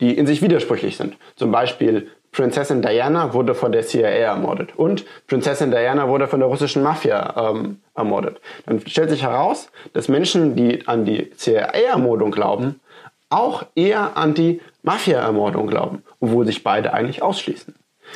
die 0.00 0.16
in 0.16 0.26
sich 0.26 0.42
widersprüchlich 0.42 0.96
sind. 0.96 1.16
Zum 1.36 1.52
Beispiel 1.52 2.08
Prinzessin 2.32 2.82
Diana 2.82 3.32
wurde 3.32 3.54
von 3.54 3.70
der 3.70 3.86
CIA 3.86 4.08
ermordet 4.08 4.76
und 4.76 5.04
Prinzessin 5.28 5.70
Diana 5.70 6.08
wurde 6.08 6.26
von 6.26 6.40
der 6.40 6.48
russischen 6.48 6.82
Mafia 6.82 7.50
ähm, 7.50 7.78
ermordet. 7.94 8.40
Dann 8.66 8.84
stellt 8.86 9.10
sich 9.10 9.22
heraus, 9.22 9.70
dass 9.92 10.08
Menschen, 10.08 10.56
die 10.56 10.86
an 10.88 11.04
die 11.04 11.30
CIA-Ermordung 11.30 12.32
glauben, 12.32 12.80
auch 13.30 13.66
eher 13.74 14.16
an 14.16 14.34
die 14.34 14.60
Mafia-Ermordung 14.82 15.66
glauben, 15.66 16.02
obwohl 16.20 16.46
sich 16.46 16.62
beide 16.62 16.92
eigentlich 16.92 17.22
ausschließen. 17.22 17.74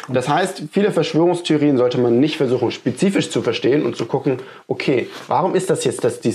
Das 0.08 0.28
heißt, 0.28 0.64
viele 0.70 0.92
Verschwörungstheorien 0.92 1.76
sollte 1.76 1.98
man 1.98 2.20
nicht 2.20 2.36
versuchen, 2.36 2.70
spezifisch 2.70 3.30
zu 3.30 3.42
verstehen 3.42 3.84
und 3.84 3.96
zu 3.96 4.06
gucken, 4.06 4.38
okay, 4.68 5.08
warum 5.26 5.54
ist 5.54 5.70
das 5.70 5.84
jetzt, 5.84 6.04
dass 6.04 6.20
die 6.20 6.34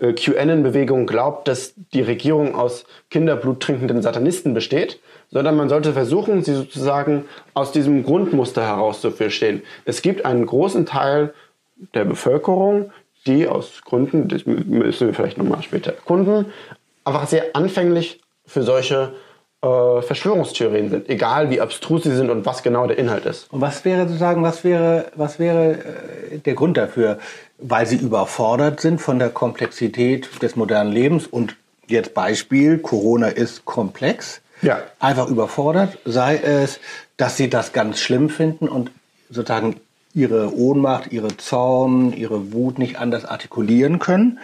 äh, 0.00 0.12
QAnon-Bewegung 0.12 1.06
glaubt, 1.06 1.48
dass 1.48 1.74
die 1.94 2.02
Regierung 2.02 2.54
aus 2.54 2.84
Kinderblut 3.10 3.60
trinkenden 3.60 4.02
Satanisten 4.02 4.52
besteht, 4.52 5.00
sondern 5.30 5.56
man 5.56 5.68
sollte 5.68 5.92
versuchen, 5.92 6.42
sie 6.42 6.54
sozusagen 6.54 7.24
aus 7.54 7.72
diesem 7.72 8.02
Grundmuster 8.02 8.66
heraus 8.66 9.00
zu 9.00 9.10
verstehen. 9.10 9.62
Es 9.84 10.02
gibt 10.02 10.24
einen 10.24 10.44
großen 10.44 10.86
Teil 10.86 11.34
der 11.94 12.04
Bevölkerung, 12.04 12.90
die 13.26 13.46
aus 13.46 13.82
Gründen, 13.84 14.28
das 14.28 14.46
müssen 14.46 15.06
wir 15.06 15.14
vielleicht 15.14 15.38
nochmal 15.38 15.62
später 15.62 15.92
erkunden, 15.92 16.46
einfach 17.08 17.26
sehr 17.28 17.46
anfänglich 17.54 18.20
für 18.46 18.62
solche 18.62 19.12
äh, 19.62 20.02
Verschwörungstheorien 20.02 20.90
sind, 20.90 21.08
egal 21.08 21.50
wie 21.50 21.60
abstrus 21.60 22.04
sie 22.04 22.14
sind 22.14 22.30
und 22.30 22.46
was 22.46 22.62
genau 22.62 22.86
der 22.86 22.96
Inhalt 22.98 23.26
ist. 23.26 23.52
Und 23.52 23.60
was 23.60 23.84
wäre 23.84 24.06
sozusagen, 24.06 24.42
was 24.42 24.62
wäre, 24.64 25.06
was 25.16 25.38
wäre 25.38 25.72
äh, 26.32 26.38
der 26.38 26.54
Grund 26.54 26.76
dafür? 26.76 27.18
Weil 27.58 27.86
sie 27.86 27.96
überfordert 27.96 28.80
sind 28.80 29.00
von 29.00 29.18
der 29.18 29.30
Komplexität 29.30 30.28
des 30.42 30.54
modernen 30.56 30.92
Lebens 30.92 31.26
und 31.26 31.56
jetzt 31.88 32.14
Beispiel, 32.14 32.78
Corona 32.78 33.28
ist 33.28 33.64
komplex, 33.64 34.40
Ja. 34.62 34.80
einfach 35.00 35.28
überfordert, 35.28 35.98
sei 36.04 36.36
es, 36.36 36.78
dass 37.16 37.36
sie 37.36 37.48
das 37.50 37.72
ganz 37.72 37.98
schlimm 38.00 38.28
finden 38.30 38.68
und 38.68 38.90
sozusagen 39.30 39.80
ihre 40.14 40.54
Ohnmacht, 40.56 41.12
ihre 41.12 41.36
Zorn, 41.36 42.12
ihre 42.12 42.52
Wut 42.52 42.78
nicht 42.78 42.98
anders 42.98 43.24
artikulieren 43.24 43.98
können, 43.98 44.38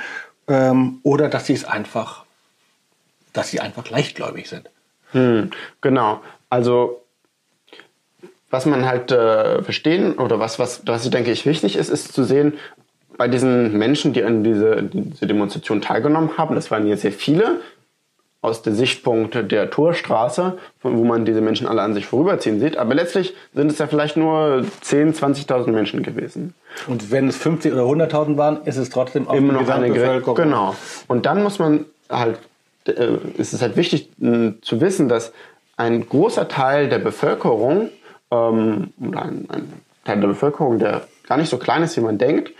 ähm, 0.48 0.98
oder 1.02 1.28
dass 1.28 1.46
sie 1.46 1.54
es 1.54 1.64
einfach, 1.64 2.23
dass 3.34 3.50
sie 3.50 3.60
einfach 3.60 3.90
leichtgläubig 3.90 4.48
sind. 4.48 4.70
Hm, 5.12 5.50
genau. 5.82 6.22
Also 6.48 7.02
was 8.50 8.64
man 8.66 8.86
halt 8.86 9.10
äh, 9.10 9.62
verstehen 9.62 10.14
oder 10.14 10.38
was, 10.38 10.58
was, 10.58 10.86
was 10.86 11.04
ich 11.04 11.10
denke 11.10 11.32
ich 11.32 11.44
wichtig 11.44 11.76
ist, 11.76 11.90
ist 11.90 12.12
zu 12.12 12.24
sehen, 12.24 12.54
bei 13.16 13.28
diesen 13.28 13.76
Menschen, 13.76 14.12
die 14.12 14.24
an 14.24 14.42
diese, 14.42 14.82
diese 14.82 15.26
Demonstration 15.26 15.82
teilgenommen 15.82 16.36
haben, 16.38 16.54
das 16.54 16.70
waren 16.70 16.86
jetzt 16.86 17.02
sehr 17.02 17.12
viele, 17.12 17.60
aus 18.44 18.60
der 18.60 18.74
Sichtpunkt 18.74 19.50
der 19.50 19.70
Torstraße, 19.70 20.58
von 20.78 20.98
wo 20.98 21.04
man 21.04 21.24
diese 21.24 21.40
Menschen 21.40 21.66
alle 21.66 21.80
an 21.80 21.94
sich 21.94 22.04
vorüberziehen 22.04 22.60
sieht. 22.60 22.76
Aber 22.76 22.94
letztlich 22.94 23.34
sind 23.54 23.70
es 23.70 23.78
ja 23.78 23.86
vielleicht 23.86 24.18
nur 24.18 24.66
10.000, 24.84 25.46
20.000 25.46 25.70
Menschen 25.70 26.02
gewesen. 26.02 26.54
Und 26.86 27.10
wenn 27.10 27.26
es 27.28 27.38
50 27.38 27.72
oder 27.72 27.84
100.000 27.84 28.36
waren, 28.36 28.62
ist 28.64 28.76
es 28.76 28.90
trotzdem 28.90 29.28
auch 29.28 29.34
Immer 29.34 29.54
die 29.54 29.64
noch 29.64 29.68
eine 29.70 29.88
Gesamtbevölkerung. 29.88 30.36
Genau. 30.36 30.76
Und 31.08 31.24
dann 31.24 31.42
muss 31.42 31.58
man 31.58 31.86
halt, 32.10 32.38
ist 32.86 33.52
es 33.52 33.62
halt 33.62 33.76
wichtig 33.76 34.10
zu 34.18 34.80
wissen, 34.80 35.08
dass 35.08 35.32
ein 35.76 36.06
großer 36.08 36.48
Teil 36.48 36.88
der 36.88 36.98
Bevölkerung, 36.98 37.90
ähm, 38.30 38.92
oder 39.00 39.22
ein, 39.22 39.46
ein 39.48 39.72
Teil 40.04 40.20
der 40.20 40.28
Bevölkerung, 40.28 40.78
der 40.78 41.06
gar 41.26 41.38
nicht 41.38 41.48
so 41.48 41.58
klein 41.58 41.82
ist, 41.82 41.96
wie 41.96 42.02
man 42.02 42.18
denkt, 42.18 42.52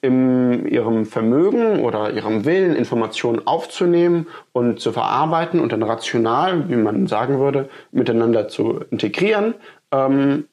in 0.00 0.66
ihrem 0.66 1.06
Vermögen 1.06 1.80
oder 1.80 2.10
ihrem 2.10 2.44
Willen, 2.44 2.74
Informationen 2.74 3.46
aufzunehmen 3.46 4.26
und 4.52 4.80
zu 4.80 4.92
verarbeiten 4.92 5.60
und 5.60 5.72
dann 5.72 5.84
rational, 5.84 6.68
wie 6.68 6.76
man 6.76 7.06
sagen 7.06 7.38
würde, 7.38 7.68
miteinander 7.92 8.48
zu 8.48 8.84
integrieren, 8.90 9.54
ähm, 9.92 10.46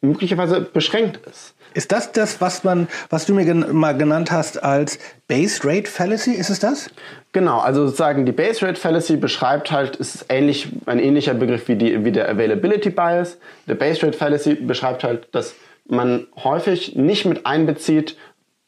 möglicherweise 0.00 0.60
beschränkt 0.60 1.20
ist. 1.26 1.55
Ist 1.76 1.92
das 1.92 2.10
das, 2.10 2.40
was 2.40 2.64
man, 2.64 2.88
was 3.10 3.26
du 3.26 3.34
mir 3.34 3.44
gen 3.44 3.76
mal 3.76 3.94
genannt 3.94 4.32
hast 4.32 4.64
als 4.64 4.98
Base 5.28 5.60
Rate 5.62 5.90
Fallacy? 5.90 6.32
Ist 6.32 6.48
es 6.48 6.58
das? 6.58 6.88
Genau, 7.32 7.58
also 7.58 7.84
sozusagen 7.84 8.24
die 8.24 8.32
Base 8.32 8.66
Rate 8.66 8.80
Fallacy 8.80 9.18
beschreibt 9.18 9.70
halt, 9.70 9.96
ist 9.96 10.24
ähnlich, 10.30 10.68
ein 10.86 10.98
ähnlicher 10.98 11.34
Begriff 11.34 11.68
wie, 11.68 11.76
die, 11.76 12.02
wie 12.02 12.12
der 12.12 12.30
Availability 12.30 12.88
Bias. 12.88 13.36
Der 13.68 13.74
Base 13.74 14.06
Rate 14.06 14.16
Fallacy 14.16 14.54
beschreibt 14.54 15.04
halt, 15.04 15.28
dass 15.32 15.54
man 15.86 16.26
häufig 16.42 16.96
nicht 16.96 17.26
mit 17.26 17.44
einbezieht, 17.44 18.16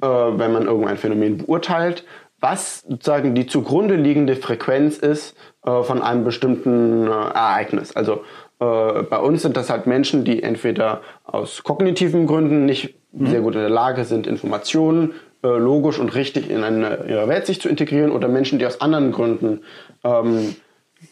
äh, 0.03 0.07
wenn 0.07 0.53
man 0.53 0.67
irgendein 0.67 0.99
Phänomen 0.99 1.39
beurteilt, 1.39 2.05
was 2.41 2.83
sozusagen 2.83 3.35
die 3.35 3.47
zugrunde 3.47 3.97
liegende 3.97 4.37
Frequenz 4.37 4.99
ist 4.99 5.35
äh, 5.65 5.83
von 5.83 6.03
einem 6.03 6.25
bestimmten 6.25 7.07
äh, 7.07 7.11
Ereignis. 7.11 7.97
Also 7.97 8.21
äh, 8.61 9.03
bei 9.03 9.19
uns 9.19 9.43
sind 9.43 9.57
das 9.57 9.71
halt 9.71 9.87
Menschen, 9.87 10.25
die 10.25 10.43
entweder 10.43 11.01
aus 11.25 11.63
kognitiven 11.63 12.27
Gründen 12.27 12.67
nicht 12.67 12.98
sehr 13.13 13.41
gut 13.41 13.55
in 13.55 13.61
der 13.61 13.71
Lage 13.71 14.05
sind, 14.05 14.27
Informationen 14.27 15.15
äh, 15.43 15.49
logisch 15.49 15.99
und 15.99 16.15
richtig 16.15 16.51
in 16.51 16.65
eine, 16.65 17.05
ihre 17.09 17.29
Welt 17.29 17.47
sich 17.47 17.61
zu 17.61 17.69
integrieren, 17.69 18.11
oder 18.11 18.29
Menschen, 18.29 18.59
die 18.59 18.67
aus 18.67 18.81
anderen 18.81 19.13
Gründen 19.13 19.61
ähm, 20.05 20.57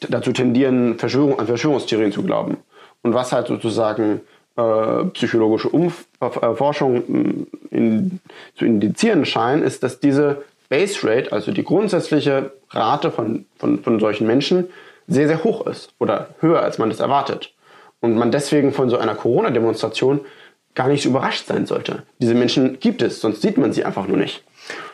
dazu 0.09 0.33
tendieren, 0.33 0.99
Verschwörung, 0.99 1.39
an 1.39 1.47
Verschwörungstheorien 1.47 2.13
zu 2.13 2.23
glauben. 2.23 2.59
Und 3.03 3.15
was 3.15 3.33
halt 3.33 3.47
sozusagen 3.47 4.21
äh, 4.57 5.05
psychologische 5.13 5.69
Umf 5.69 6.07
äh, 6.21 6.55
Forschung 6.55 7.05
mh, 7.07 7.47
in, 7.71 8.21
zu 8.57 8.65
indizieren 8.65 9.25
scheint, 9.25 9.63
ist, 9.65 9.83
dass 9.83 10.01
diese 10.01 10.43
Base 10.69 11.07
Rate, 11.07 11.33
also 11.33 11.53
die 11.53 11.63
grundsätzliche 11.63 12.53
Rate 12.71 13.11
von, 13.11 13.47
von, 13.59 13.79
von 13.83 14.01
solchen 14.01 14.27
Menschen, 14.27 14.69
sehr, 15.07 15.29
sehr 15.29 15.45
hoch 15.45 15.67
ist 15.67 15.95
oder 16.01 16.31
höher, 16.41 16.63
als 16.63 16.79
man 16.79 16.91
das 16.91 17.01
erwartet. 17.01 17.53
Und 18.01 18.17
man 18.17 18.33
deswegen 18.33 18.73
von 18.73 18.91
so 18.91 18.99
einer 18.99 19.15
Corona-Demonstration 19.15 20.21
gar 20.77 20.87
nicht 20.87 21.05
überrascht 21.05 21.49
sein 21.49 21.67
sollte. 21.67 22.05
Diese 22.21 22.35
Menschen 22.35 22.79
gibt 22.79 23.03
es, 23.03 23.21
sonst 23.21 23.43
sieht 23.43 23.59
man 23.59 23.73
sie 23.73 23.85
einfach 23.85 24.07
nur 24.07 24.19
nicht. 24.19 24.45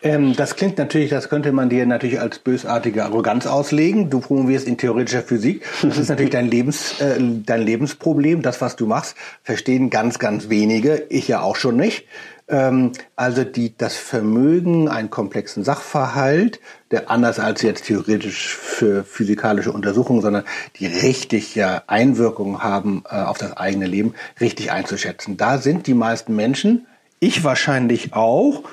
Ähm, 0.03 0.35
das 0.37 0.57
klingt 0.57 0.79
natürlich, 0.79 1.11
das 1.11 1.29
könnte 1.29 1.53
man 1.53 1.69
dir 1.69 1.87
natürlich 1.87 2.21
als 2.21 2.39
bösartige 2.39 3.05
Arroganz 3.05 3.47
auslegen. 3.47 4.11
Du 4.11 4.21
promovierst 4.21 4.67
in 4.67 4.77
theoretischer 4.77 5.23
Physik. 5.23 5.65
Das 5.83 5.99
ist 5.99 6.09
natürlich 6.09 6.31
dein, 6.31 6.51
Lebens, 6.51 7.01
äh, 7.01 7.19
dein 7.19 7.62
Lebensproblem. 7.62 8.43
Das, 8.43 8.61
was 8.61 8.77
du 8.77 8.87
machst, 8.87 9.17
verstehen 9.43 9.91
ganz, 9.91 10.19
ganz 10.19 10.49
wenige. 10.49 11.07
Ich 11.09 11.29
ja 11.29 11.41
auch 11.41 11.57
schon 11.57 11.77
nicht. 11.77 12.07
Ähm, 12.49 12.92
also 13.16 13.44
die, 13.44 13.76
das 13.76 13.96
Vermögen, 13.96 14.88
einen 14.88 15.11
komplexen 15.11 15.64
Sachverhalt, 15.64 16.61
der 16.90 17.11
anders 17.11 17.38
als 17.38 17.62
jetzt 17.62 17.87
theoretisch 17.87 18.54
für 18.56 19.04
physikalische 19.04 19.72
Untersuchungen, 19.72 20.20
sondern 20.22 20.44
die 20.76 20.87
richtig 20.87 21.54
ja 21.54 21.82
Einwirkungen 21.87 22.62
haben 22.62 23.04
äh, 23.08 23.16
auf 23.16 23.38
das 23.38 23.56
eigene 23.56 23.87
Leben, 23.87 24.14
richtig 24.40 24.72
einzuschätzen. 24.72 25.37
Da 25.37 25.58
sind 25.58 25.87
die 25.87 25.94
meisten 25.94 26.34
Menschen, 26.37 26.87
ich 27.20 27.44
wahrscheinlich 27.44 28.14
auch, 28.14 28.64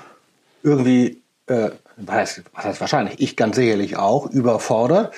irgendwie, 0.64 1.22
äh, 1.48 1.70
was, 1.98 2.16
heißt, 2.16 2.44
was 2.54 2.66
heißt 2.66 2.82
wahrscheinlich, 2.82 3.20
ich 3.20 3.36
ganz 3.36 3.56
sicherlich 3.56 3.98
auch, 3.98 4.30
überfordert. 4.30 5.14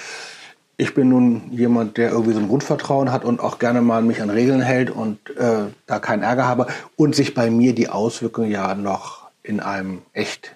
Ich 0.82 0.96
bin 0.96 1.10
nun 1.10 1.52
jemand, 1.52 1.98
der 1.98 2.10
irgendwie 2.10 2.34
so 2.34 2.40
ein 2.40 2.48
Grundvertrauen 2.48 3.12
hat 3.12 3.24
und 3.24 3.40
auch 3.40 3.60
gerne 3.60 3.82
mal 3.82 4.02
mich 4.02 4.20
an 4.20 4.32
Regeln 4.32 4.64
hält 4.64 4.90
und 4.90 5.20
äh, 5.38 5.66
da 5.86 6.00
keinen 6.00 6.24
Ärger 6.24 6.48
habe 6.48 6.66
und 6.96 7.16
sich 7.16 7.36
bei 7.36 7.52
mir 7.52 7.76
die 7.76 7.88
Auswirkungen 7.88 8.50
ja 8.50 8.74
noch 8.74 9.30
in 9.44 9.60
einem 9.60 10.02
echt 10.14 10.56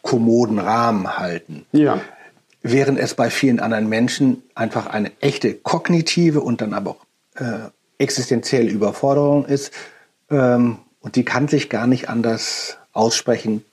kommoden 0.00 0.58
Rahmen 0.58 1.18
halten. 1.18 1.66
Ja. 1.72 2.00
Während 2.62 2.98
es 2.98 3.12
bei 3.12 3.28
vielen 3.28 3.60
anderen 3.60 3.90
Menschen 3.90 4.42
einfach 4.54 4.86
eine 4.86 5.12
echte 5.20 5.52
kognitive 5.52 6.40
und 6.40 6.62
dann 6.62 6.72
aber 6.72 6.92
auch 6.92 7.04
äh, 7.34 7.68
existenzielle 7.98 8.70
Überforderung 8.70 9.44
ist. 9.44 9.70
Ähm, 10.30 10.78
und 11.00 11.14
die 11.16 11.26
kann 11.26 11.48
sich 11.48 11.68
gar 11.68 11.86
nicht 11.86 12.08
anders 12.08 12.78
aussprechen, 12.94 13.66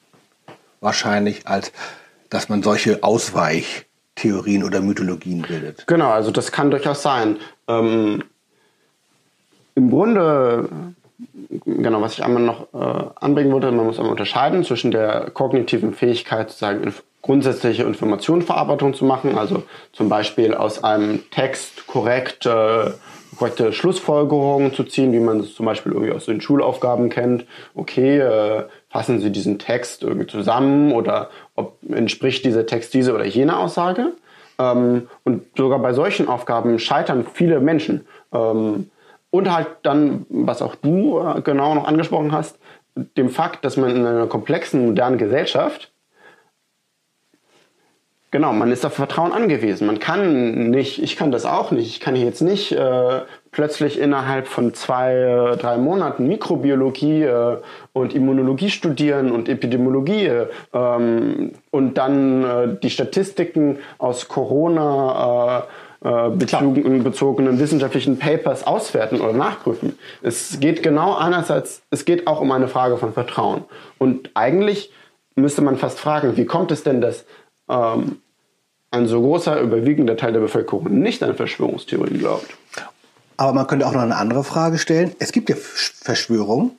wahrscheinlich, 0.82 1.48
als 1.48 1.72
dass 2.30 2.50
man 2.50 2.64
solche 2.64 3.02
Ausweichtheorien 4.20 4.64
oder 4.64 4.82
Mythologien 4.82 5.42
bildet. 5.42 5.86
Genau, 5.88 6.10
also 6.10 6.32
das 6.32 6.52
kann 6.52 6.72
durchaus 6.72 7.02
sein. 7.02 7.38
Ähm, 7.68 8.24
Im 9.76 9.90
Grunde, 9.90 10.70
genau, 11.66 12.02
was 12.02 12.14
ich 12.14 12.24
einmal 12.24 12.44
noch 12.44 12.74
äh, 12.74 13.10
anbringen 13.16 13.52
wollte, 13.52 13.72
man 13.72 13.86
muss 13.86 13.98
einmal 13.98 14.12
unterscheiden 14.12 14.64
zwischen 14.64 14.92
der 14.92 15.32
kognitiven 15.32 15.94
Fähigkeit, 15.94 16.50
sozusagen 16.50 16.84
inf 16.84 17.04
grundsätzliche 17.22 17.84
Informationsverarbeitung 17.84 18.94
zu 18.94 19.04
machen, 19.04 19.38
also 19.38 19.64
zum 19.92 20.08
Beispiel 20.08 20.54
aus 20.54 20.86
einem 20.86 21.30
Text 21.32 21.86
korrekt, 21.86 22.46
äh, 22.46 22.92
korrekte 23.38 23.74
Schlussfolgerungen 23.74 24.74
zu 24.74 24.86
ziehen, 24.86 25.12
wie 25.12 25.20
man 25.20 25.42
es 25.42 25.54
zum 25.54 25.66
Beispiel 25.66 25.92
irgendwie 25.92 26.14
aus 26.14 26.26
den 26.26 26.40
Schulaufgaben 26.40 27.10
kennt. 27.10 27.46
Okay, 27.76 28.20
äh, 28.20 28.64
fassen 28.90 29.20
Sie 29.20 29.32
diesen 29.32 29.60
Text 29.60 30.04
irgendwie 30.04 30.28
zusammen 30.28 30.92
oder 30.92 31.30
ob 31.56 31.78
entspricht 31.92 32.44
dieser 32.46 32.66
Text 32.66 32.94
diese 32.94 33.14
oder 33.14 33.26
jene 33.26 33.58
Aussage. 33.58 34.14
Ähm, 34.58 35.08
und 35.24 35.44
sogar 35.56 35.80
bei 35.80 35.94
solchen 35.94 36.28
Aufgaben 36.28 36.80
scheitern 36.80 37.26
viele 37.32 37.60
Menschen. 37.60 38.06
Ähm, 38.34 38.90
und 39.32 39.52
halt 39.54 39.68
dann, 39.84 40.26
was 40.30 40.62
auch 40.62 40.76
du 40.76 41.20
äh, 41.20 41.42
genau 41.42 41.76
noch 41.76 41.88
angesprochen 41.88 42.32
hast, 42.32 42.58
dem 43.18 43.30
Fakt, 43.30 43.64
dass 43.64 43.78
man 43.78 43.96
in 43.96 44.06
einer 44.06 44.28
komplexen, 44.28 44.88
modernen 44.88 45.18
Gesellschaft, 45.18 45.92
genau, 48.32 48.54
man 48.54 48.72
ist 48.72 48.86
auf 48.86 48.94
Vertrauen 48.94 49.32
angewiesen. 49.32 49.88
Man 49.88 50.00
kann 50.00 50.72
nicht, 50.72 51.02
ich 51.02 51.16
kann 51.16 51.32
das 51.32 51.46
auch 51.46 51.72
nicht, 51.72 51.88
ich 51.88 52.00
kann 52.00 52.16
jetzt 52.16 52.42
nicht 52.42 52.72
äh, 52.72 53.22
plötzlich 53.52 54.00
innerhalb 54.00 54.48
von 54.48 54.74
zwei, 54.74 55.14
äh, 55.14 55.58
drei 55.58 55.78
Monaten 55.78 56.28
Mikrobiologie 56.28 57.24
äh, 57.24 57.58
und 57.94 58.14
Immunologie 58.14 58.70
studieren 58.70 59.32
und 59.32 59.50
Epidemiologie 59.50 60.26
äh, 60.26 60.46
und 61.72 61.94
dann 61.96 62.44
äh, 62.44 62.78
die 62.82 62.90
Statistiken 62.90 63.80
aus 63.98 64.28
Corona 64.28 65.60
äh, 65.60 65.64
äh, 66.02 66.30
bezogen, 66.30 67.04
bezogenen 67.04 67.60
wissenschaftlichen 67.60 68.20
Papers 68.20 68.66
auswerten 68.66 69.20
oder 69.20 69.34
nachprüfen. 69.34 70.00
Es 70.22 70.62
geht 70.62 70.82
genau 70.82 71.14
als, 71.14 71.82
es 71.90 72.06
geht 72.06 72.26
auch 72.26 72.40
um 72.40 72.54
eine 72.54 72.70
Frage 72.70 72.96
von 72.96 73.12
Vertrauen. 73.12 73.66
Und 73.98 74.30
eigentlich 74.34 74.94
müsste 75.36 75.62
man 75.62 75.76
fast 75.76 76.00
fragen, 76.00 76.38
wie 76.38 76.46
kommt 76.46 76.72
es 76.72 76.84
denn, 76.84 77.02
dass 77.02 77.26
ähm, 77.68 78.22
ein 78.92 79.08
so 79.08 79.20
großer, 79.22 79.60
überwiegender 79.60 80.16
Teil 80.16 80.32
der 80.32 80.40
Bevölkerung 80.40 80.86
nicht 81.02 81.22
an 81.22 81.36
Verschwörungstheorien 81.36 82.18
glaubt? 82.18 82.48
Aber 83.40 83.54
man 83.54 83.68
könnte 83.68 83.88
auch 83.88 83.94
noch 83.94 84.02
eine 84.02 84.18
andere 84.18 84.44
Frage 84.44 84.78
stellen. 84.78 85.14
Es 85.20 85.32
gibt 85.32 85.50
ja 85.50 85.56
Verschwörungen, 85.56 86.72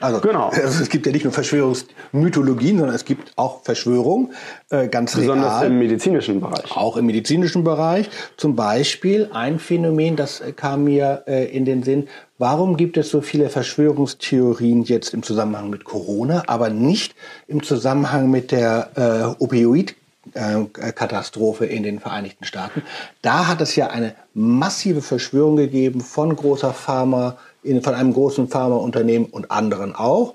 Also, 0.00 0.18
Genau. 0.18 0.48
also 0.48 0.82
es 0.82 0.88
gibt 0.88 1.06
ja 1.06 1.12
nicht 1.12 1.22
nur 1.22 1.32
Verschwörungsmythologien, 1.32 2.76
sondern 2.78 2.96
es 2.96 3.04
gibt 3.04 3.32
auch 3.36 3.62
Verschwörungen, 3.62 4.32
äh, 4.70 4.88
ganz 4.88 5.14
Besonders 5.14 5.60
real. 5.60 5.66
im 5.68 5.78
medizinischen 5.78 6.40
Bereich. 6.40 6.76
Auch 6.76 6.96
im 6.96 7.06
medizinischen 7.06 7.62
Bereich. 7.62 8.10
Zum 8.36 8.56
Beispiel 8.56 9.30
ein 9.32 9.60
Phänomen, 9.60 10.16
das 10.16 10.40
äh, 10.40 10.50
kam 10.50 10.82
mir 10.82 11.22
äh, 11.28 11.44
in 11.56 11.64
den 11.64 11.84
Sinn. 11.84 12.08
Warum 12.36 12.76
gibt 12.76 12.96
es 12.96 13.08
so 13.08 13.20
viele 13.20 13.48
Verschwörungstheorien 13.48 14.82
jetzt 14.82 15.14
im 15.14 15.22
Zusammenhang 15.22 15.70
mit 15.70 15.84
Corona, 15.84 16.42
aber 16.48 16.68
nicht 16.68 17.14
im 17.46 17.62
Zusammenhang 17.62 18.28
mit 18.28 18.50
der 18.50 18.90
äh, 18.96 19.42
Opioid? 19.44 19.94
Äh, 20.34 20.64
Katastrophe 20.92 21.66
in 21.66 21.82
den 21.82 22.00
Vereinigten 22.00 22.44
Staaten. 22.44 22.82
Da 23.22 23.48
hat 23.48 23.60
es 23.60 23.76
ja 23.76 23.88
eine 23.88 24.14
massive 24.34 25.02
Verschwörung 25.02 25.56
gegeben 25.56 26.00
von 26.00 26.34
großer 26.34 26.72
Pharma, 26.72 27.38
von 27.82 27.94
einem 27.94 28.12
großen 28.12 28.48
Pharmaunternehmen 28.48 29.28
und 29.28 29.50
anderen 29.50 29.94
auch 29.94 30.34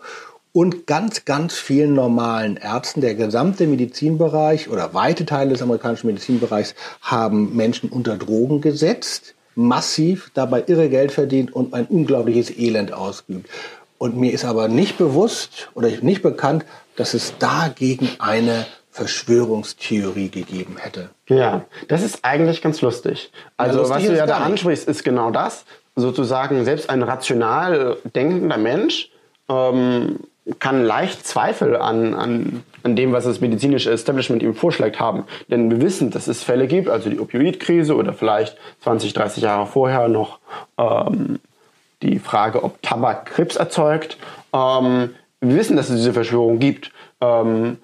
und 0.53 0.88
ganz, 0.88 1.25
ganz 1.25 1.53
vielen 1.53 1.94
normalen 1.94 2.58
Ärzten. 2.58 3.01
Der 3.01 3.15
gesamte 3.15 3.67
Medizinbereich 3.67 4.70
oder 4.70 4.94
weite 4.94 5.25
Teile 5.25 5.51
des 5.51 5.62
amerikanischen 5.62 6.08
Medizinbereichs 6.08 6.74
haben 7.01 7.56
Menschen 7.56 7.89
unter 7.89 8.17
Drogen 8.17 8.60
gesetzt, 8.60 9.36
massiv, 9.53 10.32
dabei 10.34 10.63
irre 10.65 10.89
Geld 10.89 11.12
verdient 11.12 11.53
und 11.53 11.74
ein 11.74 11.86
unglaubliches 11.86 12.50
Elend 12.58 12.91
ausgeübt. 12.91 13.50
Und 14.00 14.17
mir 14.17 14.32
ist 14.32 14.46
aber 14.46 14.67
nicht 14.67 14.98
bewusst 14.98 15.70
oder 15.74 15.89
nicht 16.01 16.24
bekannt, 16.24 16.65
dass 16.96 17.13
es 17.13 17.34
dagegen 17.38 18.10
eine 18.20 18.65
Verschwörungstheorie 18.98 20.30
gegeben 20.30 20.77
hätte. 20.80 21.10
Ja, 21.27 21.66
das 21.88 22.01
ist 22.01 22.25
eigentlich 22.25 22.63
ganz 22.63 22.82
lustig. 22.82 23.32
Also 23.56 23.80
lustig 23.80 23.96
was 23.96 24.06
du 24.08 24.16
ja 24.16 24.25
da 24.25 24.38
ansprichst, 24.38 24.88
ist 24.88 25.04
genau 25.04 25.30
das. 25.30 25.66
Sozusagen 25.96 26.66
selbst 26.66 26.89
ein 26.89 27.04
rational 27.04 27.98
denkender 28.16 28.58
Mensch 28.58 29.12
ähm, 29.50 30.20
kann 30.58 30.84
leicht 30.84 31.27
Zweifel 31.27 31.75
an, 31.75 32.16
an, 32.16 32.63
an 32.82 32.96
dem, 32.96 33.12
was 33.12 33.25
das 33.25 33.39
medizinische 33.39 33.92
Establishment 33.92 34.42
ihm 34.42 34.56
vorschlägt, 34.56 35.00
haben. 35.00 35.25
Denn 35.48 35.70
wir 35.70 35.80
wissen, 35.80 36.10
dass 36.10 36.27
es 36.27 36.42
Fälle 36.42 36.66
gibt, 36.66 36.89
also 36.89 37.12
die 37.12 37.20
Opioidkrise 37.20 37.96
oder 37.96 38.13
vielleicht 38.13 38.58
20, 38.82 39.13
30 39.13 39.44
Jahre 39.44 39.68
vorher 39.68 40.08
noch 40.08 40.39
ähm, 40.80 41.39
die 42.01 42.18
Frage, 42.18 42.63
ob 42.63 42.82
Tabak 42.82 43.27
Krebs 43.27 43.58
erzeugt. 43.58 44.18
Ähm, 44.54 45.12
wir 45.39 45.56
wissen, 45.56 45.77
dass 45.77 45.89
es 45.89 45.98
diese 45.98 46.13
Verschwörung 46.13 46.58
gibt. 46.58 46.92
Ähm, 47.22 47.77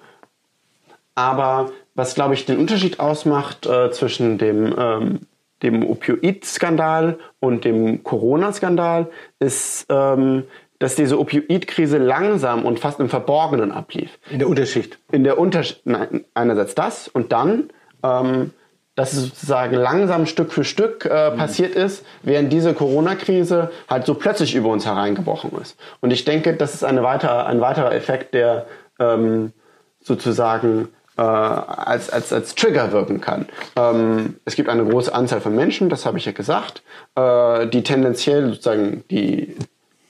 aber 1.14 1.70
was, 1.94 2.14
glaube 2.14 2.34
ich, 2.34 2.44
den 2.44 2.58
Unterschied 2.58 3.00
ausmacht 3.00 3.66
äh, 3.66 3.90
zwischen 3.90 4.38
dem, 4.38 4.74
ähm, 4.76 5.20
dem 5.62 5.88
Opioid-Skandal 5.88 7.18
und 7.40 7.64
dem 7.64 8.02
Corona-Skandal, 8.02 9.10
ist, 9.38 9.86
ähm, 9.88 10.44
dass 10.78 10.96
diese 10.96 11.18
Opioid-Krise 11.18 11.98
langsam 11.98 12.64
und 12.64 12.80
fast 12.80 13.00
im 13.00 13.08
Verborgenen 13.08 13.70
ablief. 13.70 14.18
In 14.30 14.40
der 14.40 14.48
Unterschicht. 14.48 14.98
In 15.12 15.24
der 15.24 15.38
Unterschied, 15.38 15.80
nein, 15.84 16.24
einerseits 16.34 16.74
das 16.74 17.08
und 17.08 17.32
dann, 17.32 17.70
ähm, 18.02 18.50
dass 18.96 19.12
es 19.12 19.24
sozusagen 19.24 19.74
langsam 19.74 20.26
Stück 20.26 20.52
für 20.52 20.62
Stück 20.62 21.04
äh, 21.04 21.32
passiert 21.32 21.74
ist, 21.74 22.04
während 22.22 22.52
diese 22.52 22.74
Corona-Krise 22.74 23.70
halt 23.88 24.06
so 24.06 24.14
plötzlich 24.14 24.54
über 24.54 24.68
uns 24.68 24.86
hereingebrochen 24.86 25.50
ist. 25.60 25.76
Und 26.00 26.12
ich 26.12 26.24
denke, 26.24 26.54
das 26.54 26.74
ist 26.74 26.84
eine 26.84 27.02
weitere, 27.02 27.42
ein 27.44 27.60
weiterer 27.60 27.92
Effekt, 27.92 28.34
der 28.34 28.66
ähm, 29.00 29.52
sozusagen 30.00 30.88
äh, 31.16 31.22
als, 31.22 32.10
als, 32.10 32.32
als 32.32 32.54
Trigger 32.54 32.92
wirken 32.92 33.20
kann. 33.20 33.46
Ähm, 33.76 34.36
es 34.44 34.56
gibt 34.56 34.68
eine 34.68 34.84
große 34.84 35.14
Anzahl 35.14 35.40
von 35.40 35.54
Menschen, 35.54 35.88
das 35.88 36.06
habe 36.06 36.18
ich 36.18 36.24
ja 36.24 36.32
gesagt, 36.32 36.82
äh, 37.14 37.66
die 37.66 37.82
tendenziell 37.82 38.48
sozusagen 38.48 39.04
die, 39.10 39.56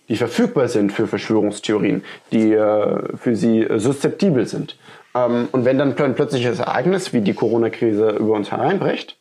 die 0.08 0.16
verfügbar 0.16 0.68
sind 0.68 0.92
für 0.92 1.06
Verschwörungstheorien, 1.06 2.04
die 2.32 2.52
äh, 2.52 3.16
für 3.16 3.36
sie 3.36 3.66
suszeptibel 3.76 4.46
sind. 4.46 4.76
Ähm, 5.14 5.48
und 5.52 5.64
wenn 5.64 5.78
dann 5.78 5.96
ein 5.96 6.14
plötzliches 6.14 6.58
Ereignis 6.58 7.12
wie 7.12 7.20
die 7.20 7.34
Corona-Krise 7.34 8.10
über 8.10 8.32
uns 8.32 8.50
hereinbricht, 8.50 9.16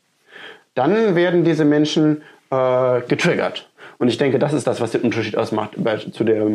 dann 0.75 1.15
werden 1.15 1.43
diese 1.43 1.65
Menschen 1.65 2.23
äh, 2.49 3.01
getriggert. 3.07 3.69
Und 3.99 4.07
ich 4.07 4.17
denke, 4.17 4.39
das 4.39 4.53
ist 4.53 4.67
das, 4.67 4.81
was 4.81 4.91
den 4.91 5.01
Unterschied 5.01 5.37
ausmacht 5.37 5.71
bei, 5.77 5.97
zu 5.97 6.23
der, 6.23 6.45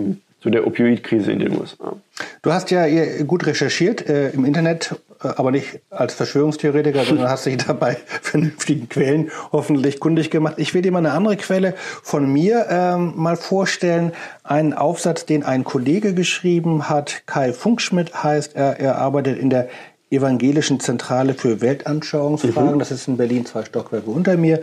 zu 0.40 0.50
der 0.50 0.66
Opioid-Krise 0.66 1.32
in 1.32 1.38
den 1.38 1.58
USA. 1.58 1.96
Du 2.42 2.52
hast 2.52 2.70
ja 2.70 2.84
gut 3.22 3.46
recherchiert 3.46 4.08
äh, 4.08 4.30
im 4.30 4.44
Internet, 4.44 4.96
aber 5.20 5.50
nicht 5.50 5.80
als 5.90 6.14
Verschwörungstheoretiker, 6.14 7.04
sondern 7.04 7.28
hast 7.30 7.46
dich 7.46 7.58
dabei 7.58 7.96
vernünftigen 8.22 8.88
Quellen 8.88 9.30
hoffentlich 9.52 10.00
kundig 10.00 10.30
gemacht. 10.30 10.54
Ich 10.58 10.74
will 10.74 10.82
dir 10.82 10.92
mal 10.92 10.98
eine 10.98 11.12
andere 11.12 11.36
Quelle 11.36 11.74
von 12.02 12.30
mir 12.32 12.66
ähm, 12.68 13.14
mal 13.16 13.36
vorstellen. 13.36 14.12
Einen 14.44 14.72
Aufsatz, 14.72 15.26
den 15.26 15.44
ein 15.44 15.64
Kollege 15.64 16.14
geschrieben 16.14 16.88
hat, 16.88 17.22
Kai 17.26 17.52
Funkschmidt 17.52 18.22
heißt 18.22 18.56
er. 18.56 18.80
Er 18.80 18.96
arbeitet 18.98 19.38
in 19.38 19.50
der 19.50 19.68
Evangelischen 20.10 20.80
Zentrale 20.80 21.34
für 21.34 21.60
Weltanschauungsfragen. 21.60 22.78
Das 22.78 22.90
ist 22.90 23.08
in 23.08 23.18
Berlin 23.18 23.44
zwei 23.44 23.64
Stockwerke 23.64 24.10
unter 24.10 24.36
mir. 24.38 24.62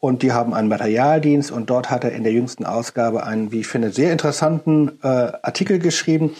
Und 0.00 0.22
die 0.22 0.32
haben 0.32 0.54
einen 0.54 0.68
Materialdienst 0.68 1.50
und 1.52 1.68
dort 1.68 1.90
hat 1.90 2.04
er 2.04 2.12
in 2.12 2.24
der 2.24 2.32
jüngsten 2.32 2.64
Ausgabe 2.64 3.24
einen, 3.24 3.52
wie 3.52 3.60
ich 3.60 3.66
finde, 3.66 3.92
sehr 3.92 4.12
interessanten 4.12 4.98
äh, 5.02 5.06
Artikel 5.06 5.78
geschrieben, 5.78 6.34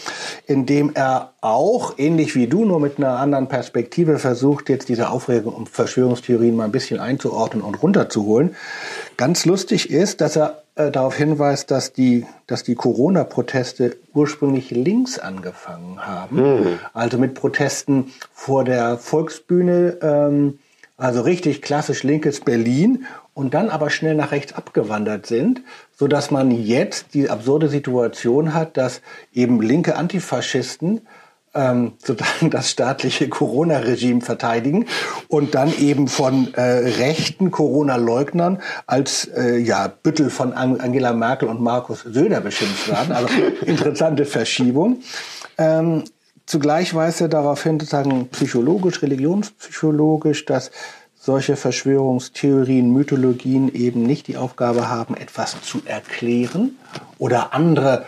in 0.47 0.65
dem 0.65 0.91
er 0.95 1.33
auch, 1.41 1.99
ähnlich 1.99 2.35
wie 2.35 2.47
du, 2.47 2.65
nur 2.65 2.79
mit 2.79 2.97
einer 2.97 3.19
anderen 3.19 3.47
Perspektive 3.47 4.17
versucht, 4.17 4.67
jetzt 4.67 4.89
diese 4.89 5.11
Aufregung 5.11 5.53
um 5.53 5.67
Verschwörungstheorien 5.67 6.55
mal 6.55 6.65
ein 6.65 6.71
bisschen 6.71 6.99
einzuordnen 6.99 7.63
und 7.63 7.75
runterzuholen. 7.83 8.55
Ganz 9.15 9.45
lustig 9.45 9.91
ist, 9.91 10.21
dass 10.21 10.37
er 10.37 10.63
äh, 10.73 10.89
darauf 10.89 11.15
hinweist, 11.15 11.69
dass 11.69 11.93
die, 11.93 12.25
dass 12.47 12.63
die 12.63 12.75
Corona-Proteste 12.75 13.97
ursprünglich 14.13 14.71
links 14.71 15.19
angefangen 15.19 15.99
haben. 15.99 16.39
Also 16.93 17.19
mit 17.19 17.35
Protesten 17.35 18.11
vor 18.33 18.63
der 18.63 18.97
Volksbühne, 18.97 19.97
ähm, 20.01 20.59
also 20.97 21.21
richtig 21.21 21.61
klassisch 21.61 22.03
linkes 22.03 22.41
Berlin 22.41 23.05
und 23.33 23.53
dann 23.53 23.69
aber 23.69 23.89
schnell 23.89 24.15
nach 24.15 24.31
rechts 24.31 24.53
abgewandert 24.53 25.25
sind, 25.25 25.61
so 25.95 26.07
dass 26.07 26.31
man 26.31 26.51
jetzt 26.51 27.13
die 27.13 27.29
absurde 27.29 27.69
Situation 27.69 28.53
hat, 28.53 28.77
dass 28.77 29.01
eben 29.33 29.61
linke 29.61 29.95
Antifaschisten 29.95 31.01
ähm, 31.53 31.93
sozusagen 32.03 32.49
das 32.49 32.69
staatliche 32.69 33.29
Corona-Regime 33.29 34.21
verteidigen 34.21 34.87
und 35.27 35.55
dann 35.55 35.73
eben 35.77 36.07
von 36.07 36.53
äh, 36.53 36.61
rechten 36.61 37.51
Corona-Leugnern 37.51 38.61
als 38.85 39.25
äh, 39.25 39.57
ja, 39.57 39.87
Büttel 39.87 40.29
von 40.29 40.53
An 40.53 40.79
Angela 40.79 41.13
Merkel 41.13 41.47
und 41.47 41.61
Markus 41.61 42.01
Söder 42.01 42.41
beschimpft 42.41 42.89
werden. 42.89 43.11
Also 43.11 43.29
interessante 43.65 44.25
Verschiebung. 44.25 45.01
Ähm, 45.57 46.03
zugleich 46.45 46.93
weist 46.93 47.21
er 47.21 47.29
darauf 47.29 47.63
hin, 47.63 47.79
sozusagen 47.79 48.27
psychologisch, 48.29 49.01
religionspsychologisch, 49.01 50.45
dass 50.45 50.71
solche 51.21 51.55
Verschwörungstheorien, 51.55 52.91
Mythologien 52.91 53.73
eben 53.73 54.03
nicht 54.03 54.27
die 54.27 54.37
Aufgabe 54.37 54.89
haben, 54.89 55.15
etwas 55.15 55.61
zu 55.61 55.81
erklären 55.85 56.77
oder 57.19 57.53
andere 57.53 58.07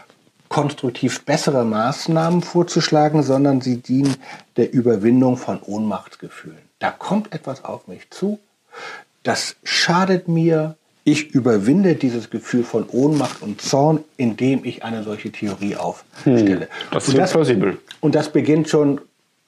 konstruktiv 0.49 1.23
bessere 1.23 1.63
Maßnahmen 1.63 2.41
vorzuschlagen, 2.41 3.21
sondern 3.21 3.61
sie 3.61 3.77
dienen 3.77 4.15
der 4.57 4.73
Überwindung 4.73 5.37
von 5.37 5.59
Ohnmachtsgefühlen. 5.61 6.57
Da 6.79 6.89
kommt 6.89 7.33
etwas 7.33 7.63
auf 7.63 7.87
mich 7.87 8.09
zu, 8.09 8.39
das 9.21 9.55
schadet 9.63 10.27
mir. 10.27 10.75
Ich 11.05 11.31
überwinde 11.31 11.95
dieses 11.95 12.29
Gefühl 12.29 12.63
von 12.63 12.87
Ohnmacht 12.89 13.41
und 13.41 13.61
Zorn, 13.61 14.03
indem 14.17 14.63
ich 14.63 14.83
eine 14.83 15.03
solche 15.03 15.31
Theorie 15.31 15.75
aufstelle. 15.75 16.67
das 16.91 17.09
Und 17.09 17.17
ist 17.19 17.31
plausibel. 17.31 17.77
Und 17.99 18.15
das 18.15 18.29
beginnt 18.29 18.69
schon, 18.69 19.01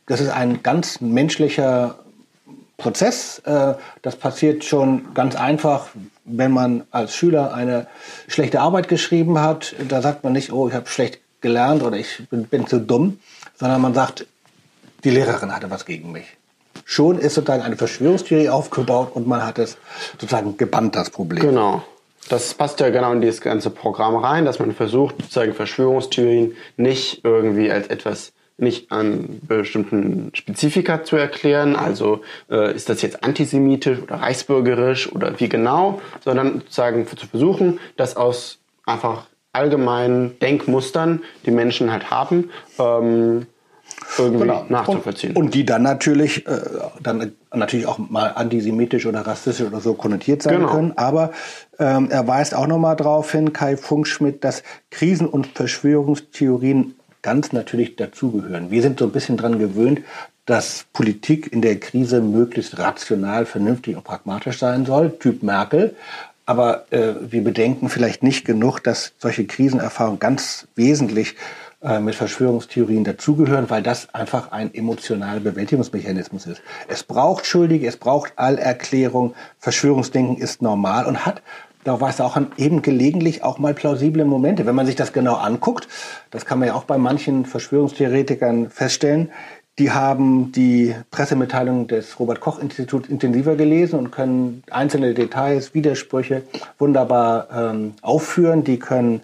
das 0.05 0.21
ist 0.21 0.29
ein 0.29 0.61
ganz 0.63 1.01
menschlicher 1.01 2.04
Prozess. 2.77 3.39
Äh, 3.45 3.75
Das 4.01 4.15
passiert 4.15 4.63
schon 4.63 5.13
ganz 5.13 5.35
einfach, 5.35 5.87
wenn 6.25 6.51
man 6.51 6.83
als 6.91 7.15
Schüler 7.15 7.53
eine 7.53 7.87
schlechte 8.27 8.59
Arbeit 8.59 8.87
geschrieben 8.87 9.39
hat. 9.39 9.75
Da 9.87 10.01
sagt 10.01 10.23
man 10.23 10.33
nicht, 10.33 10.51
oh, 10.51 10.67
ich 10.67 10.73
habe 10.73 10.87
schlecht 10.87 11.19
gelernt 11.41 11.83
oder 11.83 11.97
ich 11.97 12.27
bin, 12.29 12.45
bin 12.45 12.67
zu 12.67 12.79
dumm, 12.79 13.19
sondern 13.55 13.81
man 13.81 13.93
sagt, 13.93 14.25
die 15.03 15.11
Lehrerin 15.11 15.55
hatte 15.55 15.69
was 15.69 15.85
gegen 15.85 16.11
mich. 16.11 16.25
Schon 16.83 17.19
ist 17.19 17.35
sozusagen 17.35 17.63
eine 17.63 17.77
Verschwörungstheorie 17.77 18.49
aufgebaut 18.49 19.11
und 19.13 19.27
man 19.27 19.45
hat 19.45 19.59
es 19.59 19.77
sozusagen 20.13 20.57
gebannt, 20.57 20.95
das 20.95 21.09
Problem. 21.09 21.41
Genau. 21.41 21.83
Das 22.29 22.55
passt 22.55 22.79
ja 22.79 22.89
genau 22.89 23.11
in 23.13 23.21
dieses 23.21 23.39
ganze 23.39 23.69
Programm 23.69 24.15
rein, 24.15 24.45
dass 24.45 24.57
man 24.57 24.73
versucht, 24.73 25.15
sozusagen 25.21 25.53
Verschwörungstheorien 25.53 26.55
nicht 26.75 27.21
irgendwie 27.23 27.71
als 27.71 27.87
etwas 27.87 28.33
nicht 28.57 28.91
an 28.91 29.41
bestimmten 29.47 30.31
Spezifika 30.33 31.03
zu 31.03 31.17
erklären, 31.17 31.75
also 31.75 32.21
äh, 32.49 32.73
ist 32.73 32.89
das 32.89 33.01
jetzt 33.01 33.23
antisemitisch 33.23 33.99
oder 34.01 34.15
reichsbürgerisch 34.15 35.11
oder 35.11 35.39
wie 35.39 35.49
genau, 35.49 36.01
sondern 36.23 36.61
sozusagen 36.61 37.05
zu 37.07 37.27
versuchen, 37.27 37.79
das 37.97 38.15
aus 38.15 38.59
einfach 38.85 39.25
allgemeinen 39.51 40.39
Denkmustern, 40.39 41.21
die 41.45 41.51
Menschen 41.51 41.91
halt 41.91 42.11
haben, 42.11 42.49
ähm, 42.79 43.47
irgendwie 44.17 44.41
Genau. 44.41 44.65
nachzuvollziehen. 44.69 45.35
Und, 45.35 45.45
und 45.45 45.53
die 45.53 45.65
dann 45.65 45.83
natürlich, 45.83 46.45
äh, 46.47 46.59
dann 47.01 47.33
natürlich 47.53 47.87
auch 47.87 47.97
mal 47.97 48.33
antisemitisch 48.35 49.05
oder 49.05 49.21
rassistisch 49.21 49.65
oder 49.67 49.79
so 49.79 49.93
konnotiert 49.93 50.41
sein 50.43 50.57
Genau. 50.57 50.71
können. 50.71 50.93
Aber 50.97 51.31
ähm, 51.79 52.09
er 52.09 52.27
weist 52.27 52.55
auch 52.55 52.67
nochmal 52.67 52.95
darauf 52.95 53.31
hin, 53.31 53.53
Kai 53.53 53.77
Funkschmidt, 53.77 54.43
dass 54.43 54.63
Krisen- 54.91 55.27
und 55.27 55.47
Verschwörungstheorien 55.47 56.95
ganz 57.25 57.51
natürlich 57.51 57.95
dazugehören. 57.95 58.69
Wir 58.69 58.83
sind 58.83 58.99
so 58.99 59.05
ein 59.05 59.11
bisschen 59.11 59.35
dran 59.35 59.57
gewöhnt, 59.57 60.01
dass 60.45 60.85
Politik 60.93 61.51
in 61.51 61.63
der 61.63 61.79
Krise 61.79 62.21
möglichst 62.21 62.77
rational, 62.77 63.47
vernünftig 63.47 63.95
und 63.95 64.03
pragmatisch 64.03 64.59
sein 64.59 64.85
soll, 64.85 65.09
Typ 65.17 65.41
Merkel. 65.41 65.95
Aber 66.45 66.85
äh, 66.91 67.15
wir 67.21 67.43
bedenken 67.43 67.89
vielleicht 67.89 68.21
nicht 68.21 68.45
genug, 68.45 68.79
dass 68.79 69.13
solche 69.17 69.45
Krisenerfahrungen 69.45 70.19
ganz 70.19 70.67
wesentlich 70.75 71.35
äh, 71.81 71.99
mit 71.99 72.13
Verschwörungstheorien 72.13 73.03
dazugehören, 73.03 73.71
weil 73.71 73.81
das 73.81 74.13
einfach 74.13 74.51
ein 74.51 74.71
emotionaler 74.71 75.39
Bewältigungsmechanismus 75.39 76.45
ist. 76.45 76.61
Es 76.87 77.01
braucht 77.01 77.47
Schuldige, 77.47 77.87
es 77.87 77.97
braucht 77.97 78.33
Allerklärung. 78.35 79.33
Verschwörungsdenken 79.57 80.37
ist 80.37 80.61
normal 80.61 81.07
und 81.07 81.25
hat 81.25 81.41
da 81.85 82.01
war 82.01 82.09
es 82.09 82.19
auch 82.19 82.37
eben 82.57 82.81
gelegentlich 82.81 83.43
auch 83.43 83.57
mal 83.59 83.73
plausible 83.73 84.25
Momente. 84.25 84.65
Wenn 84.65 84.75
man 84.75 84.85
sich 84.85 84.95
das 84.95 85.13
genau 85.13 85.35
anguckt, 85.35 85.87
das 86.31 86.45
kann 86.45 86.59
man 86.59 86.67
ja 86.67 86.73
auch 86.73 86.83
bei 86.83 86.97
manchen 86.97 87.45
Verschwörungstheoretikern 87.45 88.69
feststellen, 88.69 89.31
die 89.77 89.91
haben 89.91 90.53
die 90.53 90.95
Pressemitteilung 91.11 91.87
des 91.87 92.17
Robert 92.17 92.39
Koch 92.39 92.59
Instituts 92.59 93.09
intensiver 93.09 93.55
gelesen 93.55 93.99
und 93.99 94.11
können 94.11 94.63
einzelne 94.71 95.13
Details, 95.13 95.73
Widersprüche 95.73 96.43
wunderbar 96.79 97.49
ähm, 97.53 97.93
aufführen. 98.01 98.63
Die 98.63 98.79
können 98.79 99.19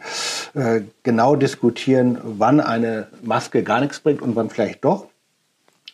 äh, 0.53 0.81
genau 1.03 1.37
diskutieren, 1.37 2.19
wann 2.21 2.59
eine 2.59 3.07
Maske 3.23 3.63
gar 3.63 3.79
nichts 3.79 4.01
bringt 4.01 4.21
und 4.21 4.35
wann 4.35 4.49
vielleicht 4.49 4.83
doch. 4.83 5.07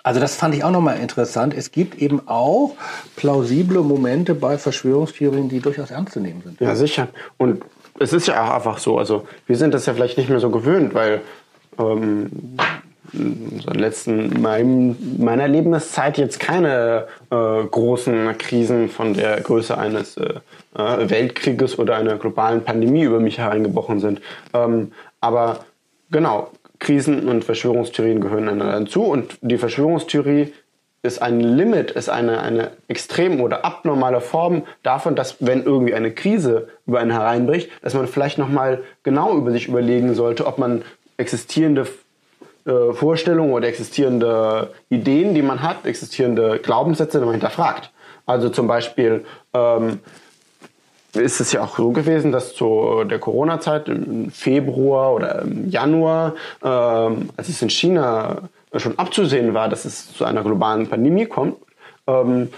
Also 0.07 0.21
das 0.21 0.37
fand 0.37 0.55
ich 0.55 0.63
auch 0.63 0.71
nochmal 0.71 0.99
interessant. 1.01 1.53
Es 1.53 1.69
gibt 1.69 2.01
eben 2.01 2.29
auch 2.29 2.77
plausible 3.17 3.81
Momente 3.81 4.35
bei 4.35 4.57
Verschwörungstheorien, 4.57 5.49
die 5.49 5.59
durchaus 5.59 5.91
ernst 5.91 6.13
zu 6.13 6.21
nehmen 6.21 6.41
sind. 6.45 6.61
Ja, 6.61 6.75
sicher. 6.75 7.09
Und 7.35 7.61
es 7.99 8.13
ist 8.13 8.25
ja 8.29 8.41
auch 8.41 8.51
einfach 8.51 8.77
so, 8.77 8.97
also 8.97 9.27
wir 9.47 9.57
sind 9.57 9.73
das 9.73 9.85
ja 9.85 9.93
vielleicht 9.93 10.17
nicht 10.17 10.29
mehr 10.29 10.39
so 10.39 10.49
gewöhnt, 10.49 10.93
weil 10.93 11.19
ähm, 11.77 12.31
so 13.11 13.69
letzten 13.71 14.41
meinem, 14.41 14.95
meiner 15.17 15.49
Lebenszeit 15.49 16.17
jetzt 16.17 16.39
keine 16.39 17.07
äh, 17.29 17.63
großen 17.65 18.37
Krisen 18.37 18.87
von 18.87 19.13
der 19.13 19.41
Größe 19.41 19.77
eines 19.77 20.15
äh, 20.15 20.35
äh, 20.77 21.09
Weltkrieges 21.09 21.77
oder 21.79 21.97
einer 21.97 22.15
globalen 22.15 22.63
Pandemie 22.63 23.03
über 23.03 23.19
mich 23.19 23.39
hereingebrochen 23.39 23.99
sind. 23.99 24.21
Ähm, 24.53 24.93
aber 25.19 25.65
genau, 26.11 26.51
Krisen 26.79 27.27
und 27.27 27.43
Verschwörungstheorien 27.43 28.21
gehören 28.21 28.49
einander 28.49 28.75
hinzu 28.75 29.03
und 29.03 29.37
die 29.41 29.57
Verschwörungstheorie 29.57 30.53
ist 31.03 31.21
ein 31.21 31.39
Limit, 31.39 31.91
ist 31.91 32.09
eine, 32.09 32.41
eine 32.41 32.71
extrem 32.87 33.41
oder 33.41 33.63
abnormale 33.63 34.19
Form 34.19 34.63
davon, 34.83 35.15
dass 35.15 35.37
wenn 35.39 35.63
irgendwie 35.63 35.93
eine 35.93 36.11
Krise 36.11 36.67
über 36.85 36.99
einen 36.99 37.11
hereinbricht, 37.11 37.69
dass 37.81 37.93
man 37.93 38.07
vielleicht 38.07 38.37
nochmal 38.37 38.83
genau 39.03 39.35
über 39.35 39.51
sich 39.51 39.67
überlegen 39.67 40.15
sollte, 40.15 40.45
ob 40.45 40.57
man 40.57 40.83
existierende 41.17 41.87
äh, 42.65 42.93
Vorstellungen 42.93 43.53
oder 43.53 43.67
existierende 43.67 44.73
Ideen, 44.89 45.33
die 45.33 45.41
man 45.41 45.61
hat, 45.61 45.85
existierende 45.85 46.59
Glaubenssätze, 46.59 47.19
die 47.19 47.25
man 47.25 47.33
hinterfragt. 47.33 47.91
Also 48.25 48.49
zum 48.49 48.67
Beispiel 48.67 49.23
ähm, 49.53 49.99
ist 51.17 51.39
es 51.39 51.51
ja 51.51 51.63
auch 51.63 51.77
so 51.77 51.91
gewesen, 51.91 52.31
dass 52.31 52.53
zu 52.53 53.03
der 53.05 53.19
Corona-Zeit 53.19 53.89
im 53.89 54.31
Februar 54.31 55.13
oder 55.13 55.41
im 55.41 55.69
Januar, 55.69 56.35
ähm, 56.63 57.29
als 57.37 57.49
es 57.49 57.61
in 57.61 57.69
China 57.69 58.49
schon 58.75 58.97
abzusehen 58.99 59.53
war, 59.53 59.69
dass 59.69 59.85
es 59.85 60.13
zu 60.13 60.25
einer 60.25 60.43
globalen 60.43 60.87
Pandemie 60.87 61.25
kommt, 61.25 61.57
ähm, 62.07 62.49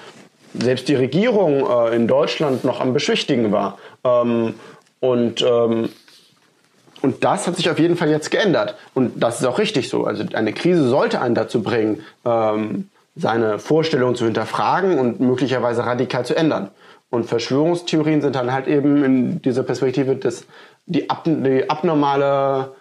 selbst 0.54 0.88
die 0.88 0.96
Regierung 0.96 1.68
äh, 1.70 1.96
in 1.96 2.08
Deutschland 2.08 2.64
noch 2.64 2.80
am 2.82 2.94
Beschwichtigen 2.94 3.52
war. 3.52 3.78
Ähm, 4.04 4.56
und, 5.00 5.42
ähm, 5.42 5.90
und 7.02 7.24
das 7.24 7.48
hat 7.48 7.56
sich 7.56 7.70
auf 7.70 7.80
jeden 7.80 7.96
Fall 7.96 8.10
jetzt 8.10 8.32
geändert. 8.32 8.76
Und 8.94 9.22
das 9.22 9.40
ist 9.40 9.46
auch 9.46 9.60
richtig 9.60 9.90
so. 9.90 10.06
Also 10.06 10.24
eine 10.34 10.54
Krise 10.54 10.88
sollte 10.90 11.22
einen 11.22 11.36
dazu 11.36 11.62
bringen, 11.62 12.02
ähm, 12.26 12.90
seine 13.16 13.60
Vorstellungen 13.60 14.16
zu 14.16 14.26
hinterfragen 14.26 14.98
und 14.98 15.20
möglicherweise 15.20 15.86
radikal 15.86 16.26
zu 16.26 16.36
ändern. 16.36 16.70
Und 17.10 17.26
Verschwörungstheorien 17.26 18.22
sind 18.22 18.36
dann 18.36 18.54
halt 18.54 18.68
eben 18.68 19.04
in 19.04 19.42
dieser 19.42 19.64
Perspektive 19.64 20.16
das, 20.16 20.46
die, 20.86 21.10
ab, 21.10 21.24
die 21.26 21.70
abnormale, 21.70 22.74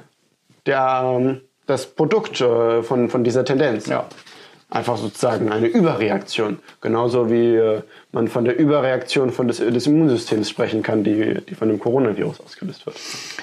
der, 0.67 1.41
das 1.67 1.87
Produkt 1.87 2.41
äh, 2.41 2.83
von, 2.83 3.09
von 3.09 3.25
dieser 3.25 3.45
Tendenz. 3.45 3.87
Ja. 3.87 4.07
Einfach 4.71 4.99
sozusagen 4.99 5.51
eine 5.51 5.67
Überreaktion. 5.67 6.59
Genauso 6.83 7.31
wie 7.31 7.55
äh, 7.55 7.81
man 8.12 8.29
von 8.29 8.45
der 8.45 8.59
Überreaktion 8.59 9.31
von 9.31 9.49
des, 9.49 9.59
des 9.59 9.87
Immunsystems 9.87 10.51
sprechen 10.51 10.83
kann, 10.83 11.05
die, 11.05 11.41
die 11.49 11.55
von 11.55 11.69
dem 11.69 11.79
Coronavirus 11.79 12.41
ausgelöst 12.41 12.85
wird. 12.85 12.97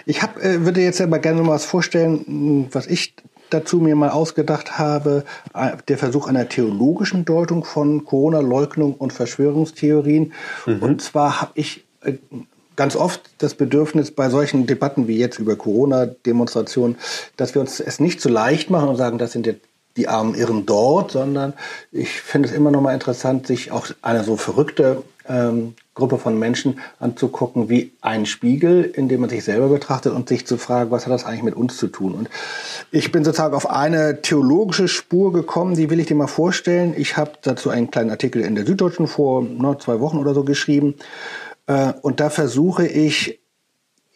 Ich 0.06 0.21
hab, 0.21 0.38
äh, 0.38 0.65
würde 0.65 0.82
jetzt 0.82 1.02
aber 1.02 1.17
gerne 1.17 1.41
mal 1.41 1.54
was 1.54 1.65
vorstellen, 1.65 2.26
mh, 2.28 2.67
was 2.74 2.86
ich 2.86 3.15
dazu 3.49 3.77
mir 3.77 3.95
mal 3.95 4.10
ausgedacht 4.10 4.77
habe, 4.77 5.23
äh, 5.53 5.71
der 5.88 5.97
Versuch 5.97 6.27
einer 6.27 6.49
theologischen 6.49 7.25
Deutung 7.25 7.63
von 7.63 8.05
Corona-Leugnung 8.05 8.93
und 8.93 9.13
Verschwörungstheorien. 9.13 10.34
Und 10.81 11.01
zwar 11.01 11.41
habe 11.41 11.51
ich 11.55 11.86
äh, 12.01 12.13
ganz 12.75 12.95
oft 12.95 13.21
das 13.38 13.53
Bedürfnis 13.53 14.12
bei 14.12 14.29
solchen 14.29 14.67
Debatten 14.67 15.08
wie 15.08 15.17
jetzt 15.17 15.39
über 15.39 15.55
Corona-Demonstrationen, 15.55 16.97
dass 17.38 17.55
wir 17.55 17.62
uns 17.62 17.79
es 17.79 17.99
nicht 17.99 18.21
so 18.21 18.29
leicht 18.29 18.69
machen 18.69 18.89
und 18.89 18.95
sagen, 18.97 19.17
das 19.17 19.31
sind 19.31 19.45
jetzt 19.45 19.62
die 19.97 20.08
armen 20.08 20.36
Irren 20.36 20.65
dort, 20.65 21.12
sondern 21.12 21.53
ich 21.91 22.21
finde 22.21 22.49
es 22.49 22.55
immer 22.55 22.71
noch 22.71 22.81
mal 22.81 22.93
interessant, 22.93 23.47
sich 23.47 23.71
auch 23.71 23.88
eine 24.01 24.23
so 24.23 24.36
verrückte 24.36 25.03
ähm, 25.27 25.75
Gruppe 25.93 26.17
von 26.17 26.38
Menschen 26.38 26.79
anzugucken 26.99 27.69
wie 27.69 27.93
ein 28.01 28.25
Spiegel, 28.25 28.84
in 28.84 29.08
dem 29.08 29.21
man 29.21 29.29
sich 29.29 29.43
selber 29.43 29.69
betrachtet 29.69 30.13
und 30.13 30.27
sich 30.27 30.45
zu 30.45 30.58
fragen, 30.58 30.91
was 30.91 31.05
hat 31.05 31.13
das 31.13 31.25
eigentlich 31.25 31.43
mit 31.43 31.55
uns 31.55 31.77
zu 31.77 31.88
tun? 31.88 32.13
Und 32.13 32.29
ich 32.91 33.12
bin 33.12 33.23
sozusagen 33.23 33.55
auf 33.55 33.69
eine 33.69 34.21
theologische 34.21 34.88
Spur 34.88 35.31
gekommen, 35.31 35.75
die 35.75 35.89
will 35.89 35.99
ich 35.99 36.08
dir 36.08 36.15
mal 36.15 36.27
vorstellen. 36.27 36.93
Ich 36.97 37.15
habe 37.17 37.31
dazu 37.41 37.69
einen 37.69 37.89
kleinen 37.89 38.10
Artikel 38.10 38.41
in 38.41 38.55
der 38.55 38.65
Süddeutschen 38.65 39.08
vor 39.08 39.41
ne, 39.41 39.77
zwei 39.79 39.99
Wochen 40.01 40.17
oder 40.17 40.34
so 40.34 40.43
geschrieben. 40.43 40.95
Äh, 41.67 41.93
und 42.01 42.19
da 42.19 42.29
versuche 42.29 42.86
ich 42.86 43.39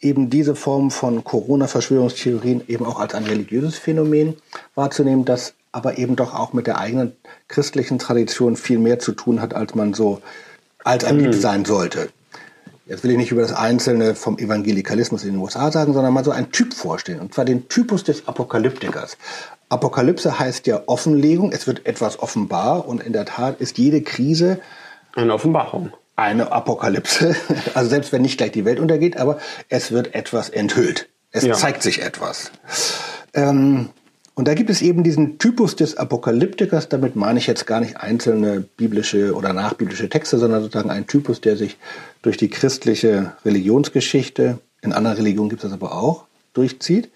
eben 0.00 0.30
diese 0.30 0.54
Form 0.54 0.90
von 0.90 1.24
Corona-Verschwörungstheorien 1.24 2.62
eben 2.68 2.86
auch 2.86 3.00
als 3.00 3.14
ein 3.14 3.24
religiöses 3.24 3.76
Phänomen 3.78 4.36
wahrzunehmen, 4.74 5.24
das 5.24 5.54
aber 5.72 5.98
eben 5.98 6.16
doch 6.16 6.34
auch 6.34 6.52
mit 6.52 6.66
der 6.66 6.78
eigenen 6.78 7.12
christlichen 7.48 7.98
Tradition 7.98 8.56
viel 8.56 8.78
mehr 8.78 8.98
zu 8.98 9.12
tun 9.12 9.40
hat, 9.40 9.54
als 9.54 9.74
man 9.74 9.94
so 9.94 10.20
als 10.84 11.04
ein 11.04 11.18
Lied 11.20 11.34
sein 11.40 11.64
sollte. 11.64 12.08
Jetzt 12.86 13.04
will 13.04 13.12
ich 13.12 13.18
nicht 13.18 13.30
über 13.30 13.42
das 13.42 13.52
Einzelne 13.52 14.16
vom 14.16 14.36
Evangelikalismus 14.38 15.22
in 15.22 15.32
den 15.34 15.40
USA 15.40 15.70
sagen, 15.70 15.92
sondern 15.92 16.12
mal 16.12 16.24
so 16.24 16.32
einen 16.32 16.50
Typ 16.50 16.74
vorstellen. 16.74 17.20
Und 17.20 17.32
zwar 17.34 17.44
den 17.44 17.68
Typus 17.68 18.02
des 18.02 18.26
Apokalyptikers. 18.26 19.16
Apokalypse 19.68 20.40
heißt 20.40 20.66
ja 20.66 20.82
Offenlegung. 20.86 21.52
Es 21.52 21.68
wird 21.68 21.86
etwas 21.86 22.18
offenbar. 22.18 22.88
Und 22.88 23.00
in 23.04 23.12
der 23.12 23.26
Tat 23.26 23.60
ist 23.60 23.78
jede 23.78 24.02
Krise 24.02 24.58
Eine 25.14 25.34
Offenbarung. 25.34 25.92
eine 26.16 26.50
Apokalypse. 26.50 27.36
Also 27.74 27.90
selbst 27.90 28.10
wenn 28.10 28.22
nicht 28.22 28.38
gleich 28.38 28.50
die 28.50 28.64
Welt 28.64 28.80
untergeht, 28.80 29.16
aber 29.18 29.38
es 29.68 29.92
wird 29.92 30.14
etwas 30.16 30.48
enthüllt. 30.50 31.08
Es 31.30 31.44
Ja. 31.44 31.54
zeigt 31.54 31.84
sich 31.84 32.02
etwas. 32.02 32.50
Ähm, 33.34 33.90
und 34.40 34.48
da 34.48 34.54
gibt 34.54 34.70
es 34.70 34.80
eben 34.80 35.04
diesen 35.04 35.36
Typus 35.36 35.76
des 35.76 35.98
Apokalyptikers. 35.98 36.88
Damit 36.88 37.14
meine 37.14 37.38
ich 37.38 37.46
jetzt 37.46 37.66
gar 37.66 37.78
nicht 37.78 37.98
einzelne 37.98 38.62
biblische 38.62 39.34
oder 39.34 39.52
nachbiblische 39.52 40.08
Texte, 40.08 40.38
sondern 40.38 40.62
sozusagen 40.62 40.88
einen 40.88 41.06
Typus, 41.06 41.42
der 41.42 41.58
sich 41.58 41.76
durch 42.22 42.38
die 42.38 42.48
christliche 42.48 43.34
Religionsgeschichte, 43.44 44.58
in 44.80 44.94
anderen 44.94 45.18
Religionen 45.18 45.50
gibt 45.50 45.62
es 45.62 45.68
das 45.68 45.78
aber 45.78 45.94
auch, 45.94 46.24
durchzieht. 46.54 47.10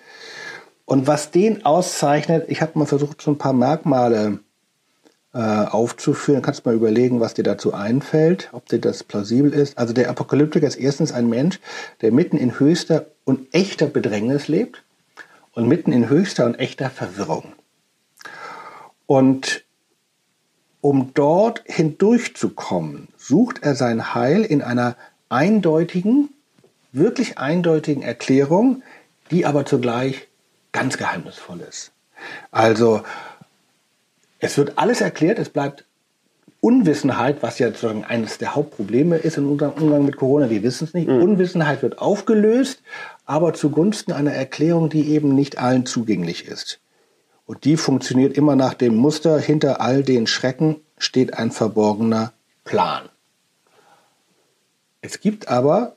Und 0.84 1.06
was 1.06 1.30
den 1.30 1.64
auszeichnet, 1.64 2.44
ich 2.48 2.60
habe 2.60 2.78
mal 2.78 2.84
versucht, 2.84 3.22
so 3.22 3.30
ein 3.30 3.38
paar 3.38 3.54
Merkmale 3.54 4.40
äh, 5.32 5.38
aufzuführen. 5.38 6.42
Kannst 6.42 6.66
mal 6.66 6.74
überlegen, 6.74 7.20
was 7.20 7.32
dir 7.32 7.42
dazu 7.42 7.72
einfällt, 7.72 8.50
ob 8.52 8.68
dir 8.68 8.80
das 8.80 9.02
plausibel 9.02 9.50
ist. 9.50 9.78
Also 9.78 9.94
der 9.94 10.10
Apokalyptiker 10.10 10.66
ist 10.66 10.76
erstens 10.76 11.10
ein 11.10 11.30
Mensch, 11.30 11.58
der 12.02 12.12
mitten 12.12 12.36
in 12.36 12.60
höchster 12.60 13.06
und 13.24 13.48
echter 13.54 13.86
Bedrängnis 13.86 14.46
lebt 14.46 14.83
und 15.54 15.68
mitten 15.68 15.92
in 15.92 16.08
höchster 16.08 16.46
und 16.46 16.56
echter 16.56 16.90
Verwirrung. 16.90 17.52
Und 19.06 19.64
um 20.80 21.12
dort 21.14 21.62
hindurchzukommen, 21.66 23.08
sucht 23.16 23.62
er 23.62 23.74
sein 23.74 24.14
Heil 24.14 24.42
in 24.42 24.62
einer 24.62 24.96
eindeutigen, 25.28 26.30
wirklich 26.92 27.38
eindeutigen 27.38 28.02
Erklärung, 28.02 28.82
die 29.30 29.46
aber 29.46 29.64
zugleich 29.64 30.28
ganz 30.72 30.98
geheimnisvoll 30.98 31.60
ist. 31.60 31.92
Also 32.50 33.02
es 34.38 34.58
wird 34.58 34.76
alles 34.76 35.00
erklärt, 35.00 35.38
es 35.38 35.48
bleibt 35.48 35.84
Unwissenheit, 36.60 37.42
was 37.42 37.58
ja 37.58 37.68
sozusagen 37.68 38.04
eines 38.04 38.38
der 38.38 38.54
Hauptprobleme 38.54 39.16
ist 39.16 39.36
in 39.36 39.46
unserem 39.46 39.72
Umgang 39.72 40.04
mit 40.04 40.16
Corona, 40.16 40.48
wir 40.48 40.62
wissen 40.62 40.84
es 40.84 40.94
nicht. 40.94 41.08
Unwissenheit 41.08 41.82
wird 41.82 41.98
aufgelöst, 41.98 42.82
aber 43.26 43.54
zugunsten 43.54 44.12
einer 44.12 44.32
Erklärung, 44.32 44.90
die 44.90 45.10
eben 45.10 45.34
nicht 45.34 45.58
allen 45.58 45.86
zugänglich 45.86 46.46
ist. 46.46 46.80
Und 47.46 47.64
die 47.64 47.76
funktioniert 47.76 48.36
immer 48.36 48.56
nach 48.56 48.74
dem 48.74 48.96
Muster, 48.96 49.38
hinter 49.38 49.80
all 49.80 50.02
den 50.02 50.26
Schrecken 50.26 50.76
steht 50.98 51.34
ein 51.34 51.50
verborgener 51.50 52.32
Plan. 52.64 53.08
Es 55.02 55.20
gibt 55.20 55.48
aber 55.48 55.96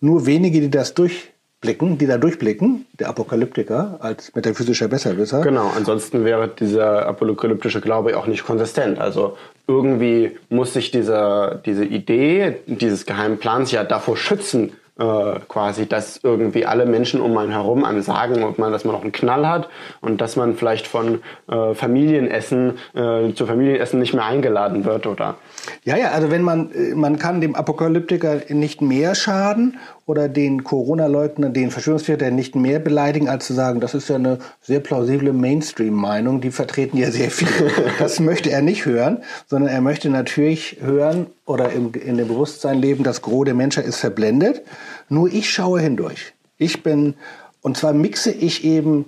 nur 0.00 0.26
wenige, 0.26 0.60
die 0.60 0.70
das 0.70 0.94
durchblicken, 0.94 1.98
die 1.98 2.06
da 2.06 2.18
durchblicken, 2.18 2.86
der 2.92 3.08
Apokalyptiker 3.08 3.98
als 4.00 4.32
metaphysischer 4.36 4.86
Besserwisser. 4.86 5.40
Genau, 5.40 5.72
ansonsten 5.76 6.24
wäre 6.24 6.48
dieser 6.48 7.06
apokalyptische 7.06 7.80
Glaube 7.80 8.16
auch 8.16 8.28
nicht 8.28 8.44
konsistent. 8.44 9.00
Also 9.00 9.36
irgendwie 9.66 10.38
muss 10.48 10.72
sich 10.72 10.92
diese, 10.92 11.60
diese 11.66 11.84
Idee 11.84 12.58
dieses 12.66 13.06
geheimen 13.06 13.38
Plans 13.38 13.72
ja 13.72 13.82
davor 13.82 14.16
schützen, 14.16 14.72
äh, 14.98 15.40
quasi, 15.48 15.86
dass 15.88 16.20
irgendwie 16.22 16.66
alle 16.66 16.84
Menschen 16.84 17.20
um 17.20 17.36
einen 17.38 17.52
herum 17.52 17.84
einem 17.84 18.02
sagen, 18.02 18.42
ob 18.42 18.58
man, 18.58 18.72
dass 18.72 18.84
man 18.84 18.94
noch 18.94 19.02
einen 19.02 19.12
Knall 19.12 19.46
hat 19.48 19.68
und 20.00 20.20
dass 20.20 20.36
man 20.36 20.54
vielleicht 20.54 20.86
von 20.86 21.20
äh, 21.48 21.74
Familienessen 21.74 22.78
äh, 22.94 23.32
zu 23.32 23.46
Familienessen 23.46 24.00
nicht 24.00 24.14
mehr 24.14 24.24
eingeladen 24.24 24.84
wird 24.84 25.06
oder. 25.06 25.36
Ja, 25.84 25.96
ja, 25.96 26.10
also 26.10 26.30
wenn 26.30 26.42
man, 26.42 26.70
äh, 26.72 26.94
man 26.94 27.18
kann 27.18 27.40
dem 27.40 27.54
Apokalyptiker 27.54 28.42
nicht 28.48 28.82
mehr 28.82 29.14
schaden 29.14 29.78
oder 30.06 30.28
den 30.28 30.64
Corona-Leugner, 30.64 31.50
den 31.50 31.70
Verschwörungstheoretiker 31.70 32.30
nicht 32.30 32.54
mehr 32.54 32.78
beleidigen, 32.78 33.28
als 33.28 33.46
zu 33.46 33.54
sagen, 33.54 33.80
das 33.80 33.94
ist 33.94 34.08
ja 34.08 34.16
eine 34.16 34.38
sehr 34.60 34.80
plausible 34.80 35.32
Mainstream-Meinung, 35.32 36.40
die 36.40 36.50
vertreten 36.50 36.96
ja 36.96 37.10
sehr 37.10 37.30
viel. 37.30 37.48
Das 37.98 38.20
möchte 38.20 38.50
er 38.50 38.62
nicht 38.62 38.86
hören, 38.86 39.22
sondern 39.46 39.70
er 39.70 39.80
möchte 39.80 40.08
natürlich 40.08 40.78
hören 40.80 41.26
oder 41.46 41.72
im, 41.72 41.92
in 41.94 42.16
dem 42.16 42.28
Bewusstsein 42.28 42.80
leben, 42.80 43.04
das 43.04 43.22
Gros 43.22 43.44
der 43.44 43.54
Menschheit 43.54 43.86
ist 43.86 43.98
verblendet. 43.98 44.62
Nur 45.08 45.32
ich 45.32 45.50
schaue 45.50 45.80
hindurch. 45.80 46.32
Ich 46.58 46.82
bin, 46.82 47.14
und 47.60 47.76
zwar 47.76 47.92
mixe 47.92 48.30
ich 48.30 48.64
eben, 48.64 49.06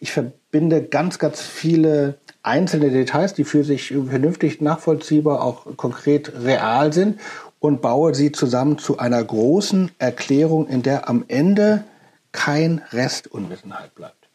ich 0.00 0.12
verbinde 0.12 0.82
ganz, 0.82 1.18
ganz 1.18 1.40
viele 1.40 2.18
einzelne 2.46 2.90
Details, 2.90 3.34
die 3.34 3.44
für 3.44 3.64
sich 3.64 3.88
vernünftig 3.88 4.60
nachvollziehbar, 4.60 5.42
auch 5.42 5.76
konkret 5.76 6.32
real 6.42 6.92
sind 6.92 7.20
und 7.58 7.82
baue 7.82 8.14
sie 8.14 8.32
zusammen 8.32 8.78
zu 8.78 8.98
einer 8.98 9.22
großen 9.22 9.90
Erklärung, 9.98 10.68
in 10.68 10.82
der 10.82 11.08
am 11.08 11.24
Ende 11.28 11.84
kein 12.32 12.82
Rest 12.92 13.26
Unwissenheit 13.28 13.94
bleibt. 13.94 14.28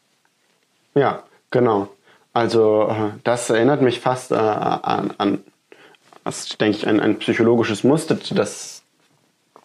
Ja, 0.94 1.22
genau. 1.50 1.88
Also 2.32 2.88
äh, 2.88 3.18
das 3.24 3.48
erinnert 3.50 3.82
mich 3.82 4.00
fast 4.00 4.32
äh, 4.32 4.34
an, 4.34 5.14
an 5.18 5.44
das 6.24 6.48
denke 6.58 6.78
ich, 6.78 6.86
ein, 6.86 7.00
ein 7.00 7.18
psychologisches 7.18 7.84
Muster, 7.84 8.16
das 8.34 8.81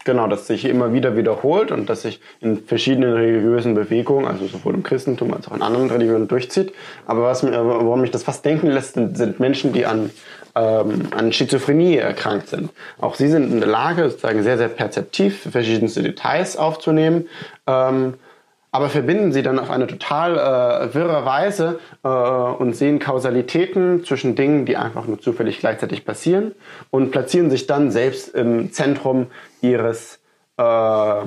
genau, 0.07 0.27
das 0.27 0.47
sich 0.47 0.65
immer 0.65 0.93
wieder 0.93 1.15
wiederholt 1.15 1.71
und 1.71 1.87
das 1.87 2.01
sich 2.01 2.19
in 2.41 2.57
verschiedenen 2.57 3.13
religiösen 3.13 3.75
Bewegungen, 3.75 4.25
also 4.25 4.47
sowohl 4.47 4.73
im 4.73 4.81
Christentum 4.81 5.31
als 5.33 5.47
auch 5.47 5.55
in 5.55 5.61
anderen 5.61 5.91
Religionen 5.91 6.27
durchzieht. 6.27 6.73
Aber 7.05 7.23
was, 7.23 7.43
worum 7.43 8.01
mich 8.01 8.09
das 8.09 8.23
fast 8.23 8.43
denken 8.43 8.67
lässt, 8.67 8.95
sind, 8.95 9.15
sind 9.17 9.39
Menschen, 9.39 9.73
die 9.73 9.85
an, 9.85 10.09
ähm, 10.55 11.09
an 11.15 11.31
Schizophrenie 11.31 11.97
erkrankt 11.97 12.47
sind. 12.47 12.71
Auch 12.99 13.13
sie 13.13 13.27
sind 13.27 13.51
in 13.51 13.59
der 13.59 13.69
Lage, 13.69 14.09
sozusagen 14.09 14.41
sehr, 14.41 14.57
sehr 14.57 14.69
perzeptiv 14.69 15.47
verschiedenste 15.51 16.01
Details 16.01 16.57
aufzunehmen. 16.57 17.27
Ähm, 17.67 18.15
aber 18.77 18.89
verbinden 18.89 19.31
sie 19.31 19.43
dann 19.43 19.59
auf 19.59 19.71
eine 19.71 19.87
total 19.87 20.33
äh, 20.33 20.93
wirre 20.93 21.25
Weise 21.25 21.79
äh, 22.03 22.07
und 22.07 22.75
sehen 22.75 22.99
Kausalitäten 22.99 24.03
zwischen 24.03 24.35
Dingen, 24.35 24.65
die 24.65 24.77
einfach 24.77 25.07
nur 25.07 25.19
zufällig 25.19 25.59
gleichzeitig 25.59 26.05
passieren 26.05 26.51
und 26.91 27.11
platzieren 27.11 27.49
sich 27.49 27.65
dann 27.65 27.91
selbst 27.91 28.35
im 28.35 28.71
Zentrum 28.71 29.27
ihres 29.61 30.19
äh, 30.57 31.21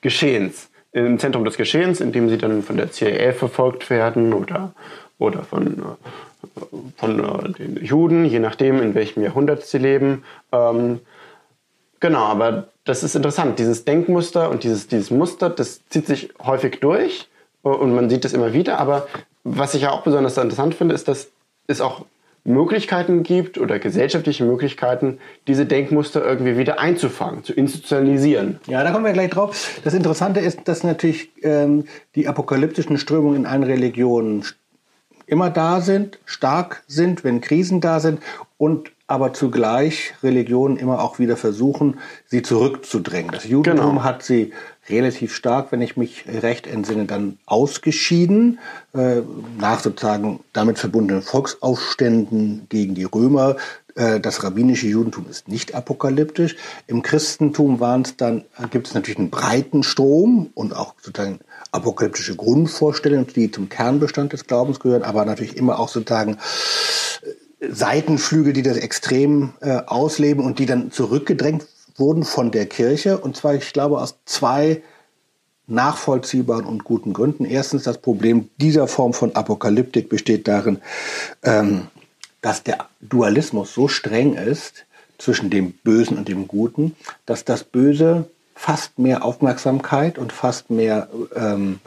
Geschehens, 0.00 0.68
im 0.92 1.18
Zentrum 1.18 1.44
des 1.44 1.56
Geschehens, 1.56 2.00
indem 2.00 2.28
sie 2.28 2.38
dann 2.38 2.62
von 2.62 2.76
der 2.76 2.90
CIA 2.90 3.32
verfolgt 3.32 3.90
werden 3.90 4.32
oder, 4.32 4.72
oder 5.18 5.42
von, 5.42 5.66
äh, 5.66 6.66
von 6.96 7.20
äh, 7.20 7.52
den 7.52 7.84
Juden, 7.84 8.24
je 8.24 8.38
nachdem, 8.38 8.80
in 8.80 8.94
welchem 8.94 9.22
Jahrhundert 9.22 9.64
sie 9.64 9.78
leben. 9.78 10.24
Ähm, 10.52 11.00
genau, 12.00 12.24
aber 12.24 12.68
das 12.84 13.02
ist 13.02 13.14
interessant. 13.14 13.58
Dieses 13.58 13.84
Denkmuster 13.84 14.50
und 14.50 14.62
dieses, 14.64 14.86
dieses 14.86 15.10
Muster, 15.10 15.50
das 15.50 15.86
zieht 15.88 16.06
sich 16.06 16.30
häufig 16.42 16.80
durch 16.80 17.28
und 17.62 17.94
man 17.94 18.08
sieht 18.08 18.24
das 18.24 18.32
immer 18.32 18.52
wieder. 18.52 18.78
Aber 18.78 19.08
was 19.42 19.74
ich 19.74 19.82
ja 19.82 19.90
auch 19.90 20.02
besonders 20.02 20.38
interessant 20.38 20.74
finde, 20.74 20.94
ist, 20.94 21.08
dass 21.08 21.30
es 21.66 21.80
auch 21.80 22.06
Möglichkeiten 22.46 23.22
gibt 23.22 23.58
oder 23.58 23.78
gesellschaftliche 23.78 24.44
Möglichkeiten, 24.44 25.18
diese 25.46 25.66
Denkmuster 25.66 26.24
irgendwie 26.24 26.56
wieder 26.56 26.78
einzufangen, 26.80 27.44
zu 27.44 27.52
institutionalisieren. 27.52 28.60
Ja, 28.66 28.82
da 28.84 28.90
kommen 28.92 29.04
wir 29.04 29.12
gleich 29.12 29.30
drauf. 29.30 29.80
Das 29.84 29.94
Interessante 29.94 30.40
ist, 30.40 30.60
dass 30.66 30.84
natürlich 30.84 31.30
ähm, 31.42 31.84
die 32.14 32.28
apokalyptischen 32.28 32.98
Strömungen 32.98 33.36
in 33.36 33.46
allen 33.46 33.64
Religionen 33.64 34.44
immer 35.26 35.50
da 35.50 35.80
sind, 35.80 36.18
stark 36.24 36.84
sind, 36.86 37.24
wenn 37.24 37.40
Krisen 37.40 37.80
da 37.80 38.00
sind 38.00 38.20
und 38.58 38.92
aber 39.08 39.32
zugleich 39.32 40.14
Religionen 40.22 40.76
immer 40.76 41.00
auch 41.00 41.18
wieder 41.18 41.36
versuchen, 41.36 42.00
sie 42.26 42.42
zurückzudrängen. 42.42 43.30
Das 43.30 43.44
Judentum 43.44 43.90
genau. 43.90 44.02
hat 44.02 44.22
sie 44.22 44.52
relativ 44.88 45.34
stark, 45.34 45.70
wenn 45.70 45.80
ich 45.80 45.96
mich 45.96 46.24
recht 46.26 46.66
entsinne, 46.66 47.06
dann 47.06 47.38
ausgeschieden, 47.46 48.58
äh, 48.94 49.22
nach 49.58 49.80
sozusagen 49.80 50.40
damit 50.52 50.78
verbundenen 50.78 51.22
Volksaufständen 51.22 52.66
gegen 52.68 52.94
die 52.94 53.04
Römer. 53.04 53.56
Äh, 53.94 54.20
das 54.20 54.42
rabbinische 54.42 54.88
Judentum 54.88 55.26
ist 55.30 55.48
nicht 55.48 55.74
apokalyptisch. 55.74 56.56
Im 56.88 57.02
Christentum 57.02 57.78
waren 57.78 58.02
es 58.02 58.16
dann, 58.16 58.44
gibt 58.70 58.88
es 58.88 58.94
natürlich 58.94 59.18
einen 59.18 59.30
breiten 59.30 59.82
Strom 59.82 60.50
und 60.54 60.74
auch 60.74 60.94
sozusagen 61.00 61.40
apokalyptische 61.70 62.36
Grundvorstellungen, 62.36 63.26
die 63.28 63.50
zum 63.50 63.68
Kernbestand 63.68 64.32
des 64.32 64.46
Glaubens 64.46 64.80
gehören, 64.80 65.02
aber 65.02 65.24
natürlich 65.24 65.56
immer 65.56 65.78
auch 65.78 65.88
sozusagen 65.88 66.38
Seitenflügel, 67.60 68.52
die 68.52 68.62
das 68.62 68.76
extrem 68.76 69.52
äh, 69.60 69.78
ausleben 69.86 70.44
und 70.44 70.58
die 70.58 70.66
dann 70.66 70.90
zurückgedrängt 70.90 71.66
wurden 71.96 72.24
von 72.24 72.50
der 72.50 72.66
Kirche. 72.66 73.18
Und 73.18 73.36
zwar, 73.36 73.54
ich 73.54 73.72
glaube, 73.72 74.00
aus 74.00 74.16
zwei 74.26 74.82
nachvollziehbaren 75.66 76.64
und 76.64 76.84
guten 76.84 77.12
Gründen. 77.12 77.44
Erstens, 77.44 77.84
das 77.84 77.98
Problem 77.98 78.50
dieser 78.58 78.86
Form 78.86 79.12
von 79.12 79.34
Apokalyptik 79.34 80.08
besteht 80.08 80.46
darin, 80.46 80.78
ähm, 81.42 81.88
dass 82.40 82.62
der 82.62 82.86
Dualismus 83.00 83.72
so 83.74 83.88
streng 83.88 84.34
ist 84.34 84.84
zwischen 85.18 85.50
dem 85.50 85.72
Bösen 85.72 86.18
und 86.18 86.28
dem 86.28 86.46
Guten, 86.46 86.94
dass 87.24 87.44
das 87.44 87.64
Böse 87.64 88.28
fast 88.54 88.98
mehr 88.98 89.24
Aufmerksamkeit 89.24 90.18
und 90.18 90.32
fast 90.32 90.70
mehr 90.70 91.08
ähm, 91.34 91.80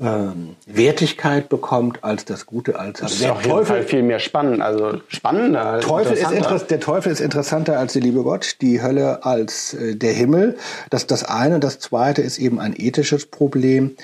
ähm, 0.00 0.56
Wertigkeit 0.66 1.48
bekommt 1.48 2.02
als 2.02 2.24
das 2.24 2.46
Gute 2.46 2.78
als 2.78 3.00
das 3.00 3.12
ist 3.12 3.22
der 3.22 3.32
auf 3.32 3.42
jeden 3.42 3.50
Teufel, 3.50 3.66
Fall 3.66 3.82
viel 3.82 4.02
mehr 4.02 4.18
spannend, 4.18 4.62
also 4.62 5.00
spannender. 5.08 5.80
Teufel 5.80 6.16
ist 6.16 6.70
der 6.70 6.80
Teufel 6.80 7.12
ist 7.12 7.20
interessanter 7.20 7.78
als 7.78 7.92
der 7.92 8.02
liebe 8.02 8.22
Gott, 8.22 8.56
die 8.62 8.82
Hölle 8.82 9.24
als 9.24 9.74
äh, 9.74 9.96
der 9.96 10.12
Himmel. 10.12 10.56
Das 10.88 11.06
das 11.06 11.24
eine 11.24 11.56
und 11.56 11.64
das 11.64 11.80
zweite 11.80 12.22
ist 12.22 12.38
eben 12.38 12.60
ein 12.60 12.74
ethisches 12.76 13.26
Problem. 13.26 13.96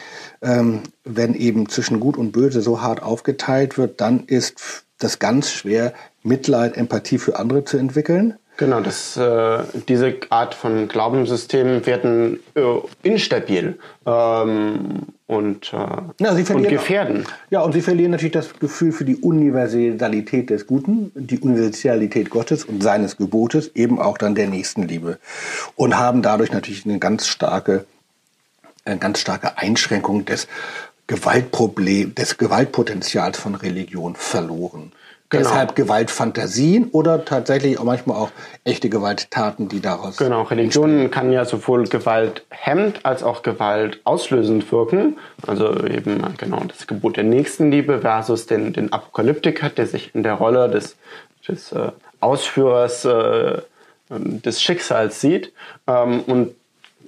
Ähm, 0.42 0.82
wenn 1.04 1.34
eben 1.34 1.68
zwischen 1.68 1.98
Gut 1.98 2.16
und 2.16 2.32
Böse 2.32 2.60
so 2.60 2.82
hart 2.82 3.02
aufgeteilt 3.02 3.78
wird, 3.78 4.00
dann 4.00 4.24
ist 4.26 4.84
das 4.98 5.18
ganz 5.18 5.50
schwer, 5.50 5.94
Mitleid, 6.22 6.76
Empathie 6.76 7.18
für 7.18 7.38
andere 7.38 7.64
zu 7.64 7.78
entwickeln. 7.78 8.34
Genau, 8.58 8.80
das, 8.80 9.18
äh, 9.18 9.64
diese 9.86 10.16
Art 10.30 10.54
von 10.54 10.88
Glaubenssystemen 10.88 11.84
werden 11.84 12.40
äh, 12.54 12.62
instabil 13.02 13.78
ähm, 14.06 15.02
und, 15.26 15.74
äh, 15.74 16.24
ja, 16.24 16.32
und 16.32 16.68
gefährden. 16.68 17.26
Ja, 17.50 17.60
und 17.60 17.72
sie 17.72 17.82
verlieren 17.82 18.12
natürlich 18.12 18.32
das 18.32 18.58
Gefühl 18.58 18.92
für 18.92 19.04
die 19.04 19.16
Universalität 19.16 20.48
des 20.48 20.66
Guten, 20.66 21.12
die 21.14 21.38
Universalität 21.38 22.30
Gottes 22.30 22.64
und 22.64 22.82
seines 22.82 23.18
Gebotes, 23.18 23.72
eben 23.74 24.00
auch 24.00 24.16
dann 24.16 24.34
der 24.34 24.46
Nächstenliebe. 24.46 25.18
Und 25.74 25.98
haben 25.98 26.22
dadurch 26.22 26.50
natürlich 26.50 26.86
eine 26.86 26.98
ganz 26.98 27.26
starke, 27.26 27.84
eine 28.86 28.98
ganz 28.98 29.20
starke 29.20 29.58
Einschränkung 29.58 30.24
des 30.24 30.48
Gewaltproblem, 31.08 32.14
des 32.14 32.38
Gewaltpotenzials 32.38 33.38
von 33.38 33.54
Religion 33.54 34.16
verloren. 34.16 34.92
Genau. 35.28 35.42
Deshalb 35.42 35.74
Gewaltfantasien 35.74 36.88
oder 36.92 37.24
tatsächlich 37.24 37.80
auch 37.80 37.84
manchmal 37.84 38.16
auch 38.16 38.30
echte 38.62 38.88
Gewalttaten, 38.88 39.68
die 39.68 39.80
daraus. 39.80 40.18
Genau, 40.18 40.42
Religion 40.42 41.10
kann 41.10 41.32
ja 41.32 41.44
sowohl 41.44 41.88
Gewalt 41.88 42.44
hemmt 42.50 43.04
als 43.04 43.24
auch 43.24 43.42
Gewalt 43.42 44.00
auslösend 44.04 44.70
wirken. 44.70 45.18
Also 45.44 45.84
eben 45.84 46.22
genau 46.38 46.62
das 46.68 46.86
Gebot 46.86 47.16
der 47.16 47.24
Nächstenliebe 47.24 48.02
versus 48.02 48.46
den, 48.46 48.72
den 48.72 48.92
Apokalyptiker, 48.92 49.68
der 49.68 49.88
sich 49.88 50.14
in 50.14 50.22
der 50.22 50.34
Rolle 50.34 50.68
des, 50.68 50.96
des 51.48 51.72
äh, 51.72 51.90
Ausführers 52.20 53.04
äh, 53.04 53.62
des 54.08 54.62
Schicksals 54.62 55.20
sieht. 55.20 55.52
Ähm, 55.88 56.20
und, 56.26 56.54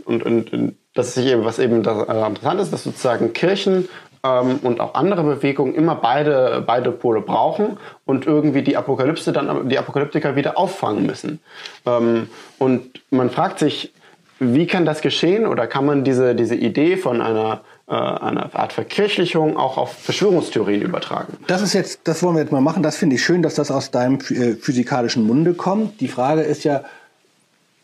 und, 0.05 0.25
und, 0.25 0.53
und 0.53 0.77
das 0.95 1.17
ist 1.17 1.25
eben, 1.25 1.45
was 1.45 1.61
eben 1.61 1.85
das, 1.85 2.09
äh, 2.09 2.27
interessant 2.27 2.61
ist, 2.61 2.73
dass 2.73 2.83
sozusagen 2.83 3.33
Kirchen 3.33 3.89
ähm, 4.29 4.59
und 4.62 4.81
auch 4.81 4.95
andere 4.95 5.23
Bewegungen 5.23 5.75
immer 5.75 5.95
beide, 5.95 6.62
beide 6.67 6.91
Pole 6.93 7.21
brauchen 7.21 7.79
und 8.05 8.27
irgendwie 8.27 8.62
die 8.62 8.77
Apokalypse 8.77 9.33
dann 9.33 9.69
die 9.69 9.79
Apokalyptiker 9.79 10.37
wieder 10.37 10.59
auffangen 10.59 11.07
müssen. 11.07 11.41
Ähm, 11.87 12.29
und 12.59 13.01
man 13.11 13.31
fragt 13.31 13.59
sich, 13.59 13.93
wie 14.41 14.67
kann 14.67 14.85
das 14.85 15.01
geschehen 15.01 15.47
oder 15.47 15.67
kann 15.67 15.85
man 15.85 16.05
diese, 16.05 16.35
diese 16.35 16.55
Idee 16.55 16.97
von 16.97 17.21
einer, 17.21 17.62
äh, 17.88 17.93
einer 17.93 18.55
Art 18.55 18.73
Verkirchlichung 18.73 19.57
auch 19.57 19.77
auf 19.77 19.93
Verschwörungstheorien 19.93 20.83
übertragen? 20.83 21.38
Das 21.49 21.61
ist 21.61 21.73
jetzt, 21.73 22.01
das 22.05 22.23
wollen 22.23 22.37
wir 22.37 22.43
jetzt 22.43 22.53
mal 22.53 22.61
machen. 22.61 22.83
Das 22.83 22.97
finde 22.97 23.17
ich 23.17 23.25
schön, 23.25 23.43
dass 23.43 23.55
das 23.55 23.71
aus 23.71 23.91
deinem 23.91 24.19
äh, 24.31 24.55
physikalischen 24.55 25.27
Munde 25.27 25.55
kommt. 25.55 26.01
Die 26.01 26.09
Frage 26.09 26.43
ist 26.43 26.64
ja, 26.64 26.83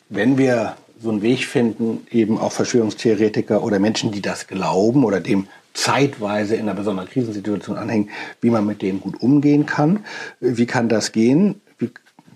wenn 0.09 0.39
wir 0.39 0.77
so 1.03 1.11
einen 1.11 1.23
Weg 1.23 1.45
finden, 1.45 2.07
eben 2.11 2.39
auch 2.39 2.53
Verschwörungstheoretiker 2.53 3.63
oder 3.63 3.79
Menschen, 3.79 4.13
die 4.13 4.23
das 4.23 4.47
glauben 4.47 5.05
oder 5.05 5.21
dem 5.21 5.49
zeitweise 5.75 6.55
in 6.55 6.63
einer 6.63 6.75
besonderen 6.75 7.09
Krisensituation 7.09 7.77
anhängen, 7.77 8.11
wie 8.41 8.51
man 8.51 8.65
mit 8.65 8.81
dem 8.81 9.01
gut 9.01 9.21
umgehen 9.21 9.67
kann. 9.67 10.05
Wie 10.41 10.67
kann 10.67 10.89
das 10.89 11.13
gehen? 11.13 11.61
Wie, 11.79 11.91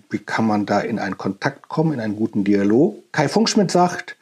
wie 0.09 0.19
kann 0.19 0.45
man 0.45 0.65
da 0.65 0.79
in 0.81 0.99
einen 0.99 1.17
Kontakt 1.17 1.67
kommen, 1.67 1.93
in 1.93 1.99
einen 1.99 2.15
guten 2.15 2.43
Dialog? 2.43 3.01
Kai 3.11 3.27
Funkschmidt 3.27 3.71
sagt, 3.71 4.17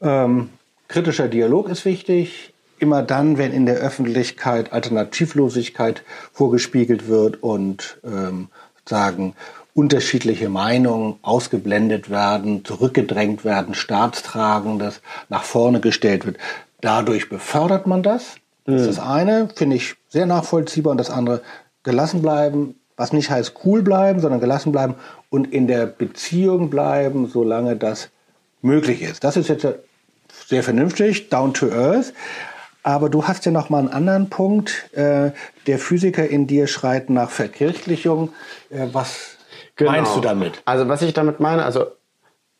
ähm, 0.00 0.50
kritischer 0.88 1.28
Dialog 1.28 1.68
ist 1.68 1.84
wichtig. 1.84 2.52
Immer 2.80 3.02
dann, 3.02 3.38
wenn 3.38 3.52
in 3.52 3.66
der 3.66 3.76
Öffentlichkeit 3.76 4.72
Alternativlosigkeit 4.72 6.02
vorgespiegelt 6.32 7.08
wird 7.08 7.42
und 7.42 7.98
ähm, 8.04 8.48
sagen, 8.84 9.34
unterschiedliche 9.74 10.48
Meinungen 10.48 11.16
ausgeblendet 11.22 12.10
werden, 12.10 12.64
zurückgedrängt 12.64 13.44
werden, 13.44 13.74
staatstragendes 13.74 15.00
nach 15.28 15.44
vorne 15.44 15.80
gestellt 15.80 16.26
wird. 16.26 16.38
Dadurch 16.80 17.28
befördert 17.28 17.86
man 17.86 18.02
das. 18.02 18.36
Das 18.74 18.82
ist 18.82 18.98
das 18.98 19.06
eine, 19.06 19.48
finde 19.54 19.76
ich 19.76 19.96
sehr 20.08 20.26
nachvollziehbar. 20.26 20.90
Und 20.90 20.98
das 20.98 21.10
andere, 21.10 21.40
gelassen 21.82 22.22
bleiben, 22.22 22.74
was 22.96 23.12
nicht 23.12 23.30
heißt 23.30 23.54
cool 23.64 23.82
bleiben, 23.82 24.20
sondern 24.20 24.40
gelassen 24.40 24.72
bleiben 24.72 24.94
und 25.30 25.52
in 25.52 25.66
der 25.66 25.86
Beziehung 25.86 26.68
bleiben, 26.68 27.28
solange 27.28 27.76
das 27.76 28.10
möglich 28.60 29.02
ist. 29.02 29.24
Das 29.24 29.36
ist 29.36 29.48
jetzt 29.48 29.66
sehr 30.46 30.62
vernünftig, 30.62 31.30
down 31.30 31.54
to 31.54 31.70
earth. 31.70 32.12
Aber 32.82 33.08
du 33.08 33.26
hast 33.26 33.44
ja 33.44 33.52
noch 33.52 33.70
mal 33.70 33.78
einen 33.78 33.88
anderen 33.88 34.30
Punkt. 34.30 34.90
Äh, 34.92 35.32
der 35.66 35.78
Physiker 35.78 36.26
in 36.28 36.46
dir 36.46 36.66
schreit 36.66 37.10
nach 37.10 37.30
Verkirchlichung. 37.30 38.32
Äh, 38.70 38.88
was 38.92 39.36
Genau. 39.76 39.92
meinst 39.92 40.16
du 40.16 40.20
damit? 40.20 40.60
Also 40.64 40.88
was 40.88 41.02
ich 41.02 41.14
damit 41.14 41.38
meine, 41.40 41.64
also 41.64 41.86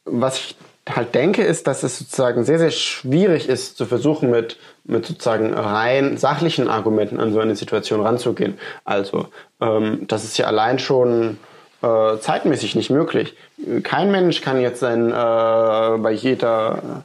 was 0.04 0.38
ich 0.38 0.56
halt 0.88 1.14
denke, 1.14 1.42
ist, 1.42 1.66
dass 1.66 1.82
es 1.82 1.98
sozusagen 1.98 2.44
sehr, 2.44 2.58
sehr 2.58 2.70
schwierig 2.70 3.48
ist, 3.48 3.76
zu 3.76 3.86
versuchen, 3.86 4.30
mit, 4.30 4.56
mit 4.88 5.06
sozusagen 5.06 5.54
rein 5.54 6.16
sachlichen 6.16 6.68
Argumenten 6.68 7.20
an 7.20 7.32
so 7.32 7.40
eine 7.40 7.54
Situation 7.54 8.00
ranzugehen. 8.00 8.58
Also, 8.84 9.28
ähm, 9.60 10.06
das 10.08 10.24
ist 10.24 10.38
ja 10.38 10.46
allein 10.46 10.78
schon 10.78 11.38
äh, 11.82 12.18
zeitmäßig 12.18 12.74
nicht 12.74 12.90
möglich. 12.90 13.36
Kein 13.84 14.10
Mensch 14.10 14.40
kann 14.40 14.60
jetzt 14.60 14.80
sein, 14.80 15.10
äh, 15.10 15.12
bei 15.98 16.10
jeder 16.10 17.04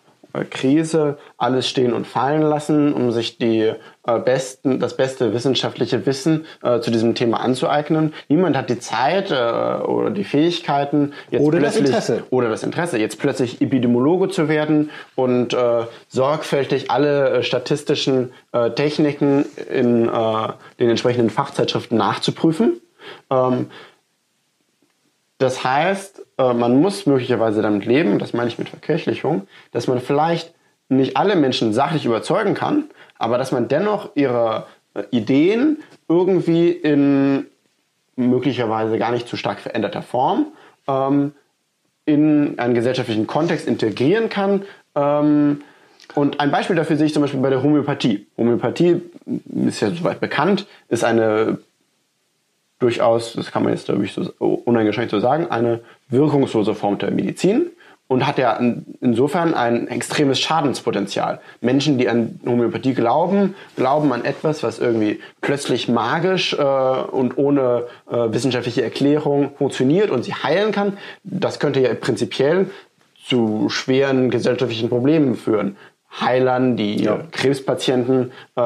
Krise 0.50 1.18
alles 1.38 1.68
stehen 1.68 1.94
und 1.94 2.08
fallen 2.08 2.42
lassen, 2.42 2.94
um 2.94 3.12
sich 3.12 3.38
die 3.38 3.72
äh, 4.06 4.20
besten, 4.20 4.80
das 4.80 4.98
beste 4.98 5.34
wissenschaftliche 5.34 6.06
Wissen 6.06 6.46
äh, 6.64 6.80
zu 6.80 6.92
diesem 6.92 7.16
Thema 7.16 7.40
anzueignen. 7.40 8.14
Niemand 8.28 8.58
hat 8.58 8.70
die 8.70 8.80
Zeit 8.80 9.32
äh, 9.32 9.36
oder 9.36 10.10
die 10.10 10.24
Fähigkeiten, 10.24 11.14
jetzt 11.30 11.44
Oder 11.44 11.60
das 11.60 11.74
plötzlich, 11.76 11.86
Interesse. 11.88 12.24
oder 12.32 12.50
das 12.50 12.64
Interesse, 12.64 12.98
jetzt 12.98 13.20
plötzlich 13.20 13.62
Epidemiologe 13.62 14.30
zu 14.30 14.50
werden 14.50 14.90
und 15.16 15.54
äh, 15.54 15.86
sorgfältig 16.08 16.90
alle 16.90 17.30
äh, 17.30 17.44
statistischen 17.44 18.34
äh, 18.52 18.72
Techniken 18.72 19.46
in 19.72 20.10
äh, 20.10 20.48
den 20.80 20.90
entsprechenden 20.90 21.30
Fachzeitschriften 21.30 21.98
nachzuprüfen. 21.98 22.82
Ähm, 23.30 23.70
das 25.38 25.64
heißt, 25.64 26.23
äh, 26.38 26.54
man 26.54 26.82
muss 26.82 27.06
möglicherweise 27.06 27.62
damit 27.62 27.86
leben, 27.86 28.20
das 28.20 28.34
meine 28.34 28.50
ich 28.50 28.58
mit 28.58 28.70
Verkirchlichung, 28.70 29.48
dass 29.72 29.88
man 29.88 30.00
vielleicht 30.00 30.54
nicht 30.90 31.18
alle 31.18 31.36
Menschen 31.36 31.74
sachlich 31.74 32.06
überzeugen 32.06 32.54
kann, 32.54 32.86
aber 33.18 33.38
dass 33.38 33.52
man 33.52 33.68
dennoch 33.68 34.12
ihre 34.16 34.66
äh, 34.94 35.04
Ideen 35.12 35.84
irgendwie 36.08 36.72
in 36.72 37.48
möglicherweise 38.16 38.98
gar 38.98 39.12
nicht 39.12 39.28
zu 39.28 39.38
stark 39.38 39.60
veränderter 39.60 40.02
Form 40.02 40.48
ähm, 40.88 41.34
in 42.06 42.60
einen 42.60 42.74
gesellschaftlichen 42.74 43.28
Kontext 43.28 43.68
integrieren 43.68 44.30
kann. 44.30 44.64
Ähm, 44.96 45.62
und 46.16 46.40
ein 46.40 46.52
Beispiel 46.52 46.76
dafür 46.76 46.98
sehe 46.98 47.08
ich 47.08 47.14
zum 47.14 47.22
Beispiel 47.22 47.40
bei 47.40 47.50
der 47.50 47.64
Homöopathie. 47.64 48.28
Homöopathie 48.38 49.02
ist 49.66 49.80
ja 49.80 49.90
soweit 49.90 50.20
bekannt, 50.20 50.68
ist 50.90 51.04
eine 51.04 51.58
durchaus, 52.84 53.34
das 53.34 53.52
kann 53.52 53.64
man 53.64 53.74
jetzt 53.74 53.86
glaube 53.86 54.04
ich 54.06 54.14
so 54.14 54.24
uneingeschränkt 54.66 55.12
so 55.12 55.20
sagen, 55.20 55.48
eine 55.50 55.80
wirkungslose 56.10 56.74
Form 56.76 56.98
der 56.98 57.12
Medizin 57.12 57.68
und 58.08 58.28
hat 58.28 58.38
ja 58.38 58.54
in- 58.58 58.86
insofern 59.02 59.54
ein 59.54 59.88
extremes 59.88 60.40
Schadenspotenzial. 60.40 61.40
Menschen, 61.62 61.98
die 61.98 62.08
an 62.10 62.40
Homöopathie 62.46 62.94
glauben, 62.94 63.56
glauben 63.78 64.12
an 64.14 64.26
etwas, 64.26 64.62
was 64.62 64.78
irgendwie 64.80 65.20
plötzlich 65.42 65.88
magisch 65.88 66.54
äh, 66.54 66.62
und 66.62 67.38
ohne 67.38 67.86
äh, 68.12 68.16
wissenschaftliche 68.34 68.84
Erklärung 68.84 69.52
funktioniert 69.58 70.12
und 70.12 70.24
sie 70.24 70.34
heilen 70.34 70.72
kann. 70.72 70.98
Das 71.24 71.60
könnte 71.60 71.80
ja 71.80 71.94
prinzipiell 71.96 72.70
zu 73.26 73.70
schweren 73.70 74.30
gesellschaftlichen 74.30 74.90
Problemen 74.90 75.36
führen. 75.36 75.78
Heilern, 76.20 76.76
die 76.76 77.04
Ja. 77.04 77.20
Krebspatienten 77.32 78.32
äh, 78.56 78.62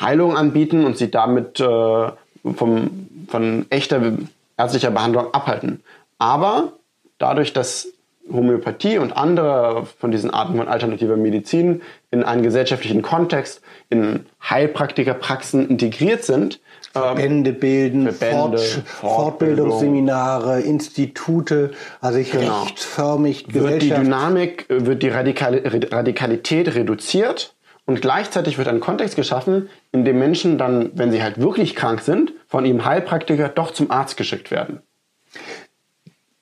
Heilung 0.00 0.36
anbieten 0.36 0.84
und 0.84 0.98
sie 0.98 1.10
damit 1.10 1.60
äh, 1.60 2.08
vom, 2.44 3.08
von 3.28 3.66
echter 3.70 4.12
ärztlicher 4.56 4.90
Behandlung 4.90 5.32
abhalten. 5.32 5.82
Aber 6.18 6.72
dadurch, 7.18 7.52
dass 7.52 7.88
Homöopathie 8.32 8.98
und 8.98 9.12
andere 9.16 9.86
von 9.98 10.10
diesen 10.10 10.30
Arten 10.30 10.56
von 10.56 10.68
alternativer 10.68 11.16
Medizin 11.16 11.82
in 12.10 12.22
einen 12.22 12.42
gesellschaftlichen 12.42 13.02
Kontext, 13.02 13.60
in 13.88 14.26
Heilpraktikerpraxen 14.48 15.68
integriert 15.68 16.24
sind, 16.24 16.60
ähm, 16.94 17.02
Verbände 17.02 17.52
bilden, 17.52 18.10
Verbände, 18.12 18.58
Fort 18.58 18.84
Fortbildung. 18.86 19.70
Fortbildungsseminare, 19.70 20.60
Institute, 20.60 21.72
also 22.00 22.18
sich 22.18 22.30
Genau. 22.30 22.62
rechtsförmig 22.62 23.46
wird 23.52 23.82
die 23.82 23.88
Gesellschaft. 23.88 24.02
Dynamik, 24.06 24.66
wird 24.68 25.02
die 25.02 25.08
Radikal 25.08 25.62
Radikalität 25.90 26.74
reduziert 26.74 27.54
und 27.90 28.00
gleichzeitig 28.00 28.56
wird 28.56 28.68
ein 28.68 28.78
Kontext 28.78 29.16
geschaffen, 29.16 29.68
in 29.90 30.04
dem 30.04 30.16
Menschen 30.16 30.58
dann, 30.58 30.92
wenn 30.94 31.10
sie 31.10 31.24
halt 31.24 31.40
wirklich 31.40 31.74
krank 31.74 32.02
sind, 32.02 32.32
von 32.46 32.64
ihrem 32.64 32.84
Heilpraktiker 32.84 33.48
doch 33.48 33.72
zum 33.72 33.90
Arzt 33.90 34.16
geschickt 34.16 34.52
werden. 34.52 34.78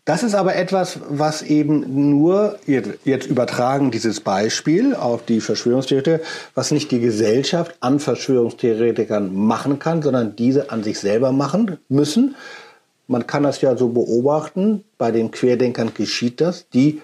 Das 0.05 0.23
ist 0.23 0.35
aber 0.35 0.57
etwas, 0.57 1.01
was 1.09 1.41
eben 1.41 2.11
nur, 2.11 2.59
jetzt 2.67 3.31
übertragen 3.31 3.91
dieses 3.91 4.21
Beispiel 4.21 4.95
auf 4.95 5.25
die 5.25 5.41
Verschwörungstheoretiker, 5.41 6.23
was 6.55 6.71
nicht 6.71 6.91
die 6.91 7.01
Gesellschaft 7.01 7.79
an 7.81 7.99
Verschwörungstheoretikern 7.99 9.35
machen 9.35 9.79
kann, 9.79 10.03
sondern 10.03 10.37
diese 10.37 10.71
an 10.71 10.83
sich 10.83 10.99
selber 10.99 11.33
machen 11.33 11.79
müssen. 11.89 12.35
Man 13.07 13.27
kann 13.27 13.43
das 13.43 13.63
ja 13.63 13.75
so 13.75 13.89
beobachten, 13.89 14.85
bei 14.99 15.13
den 15.13 15.31
Querdenkern 15.31 15.95
geschieht 15.95 16.43
das, 16.43 16.69
die, 16.69 17.01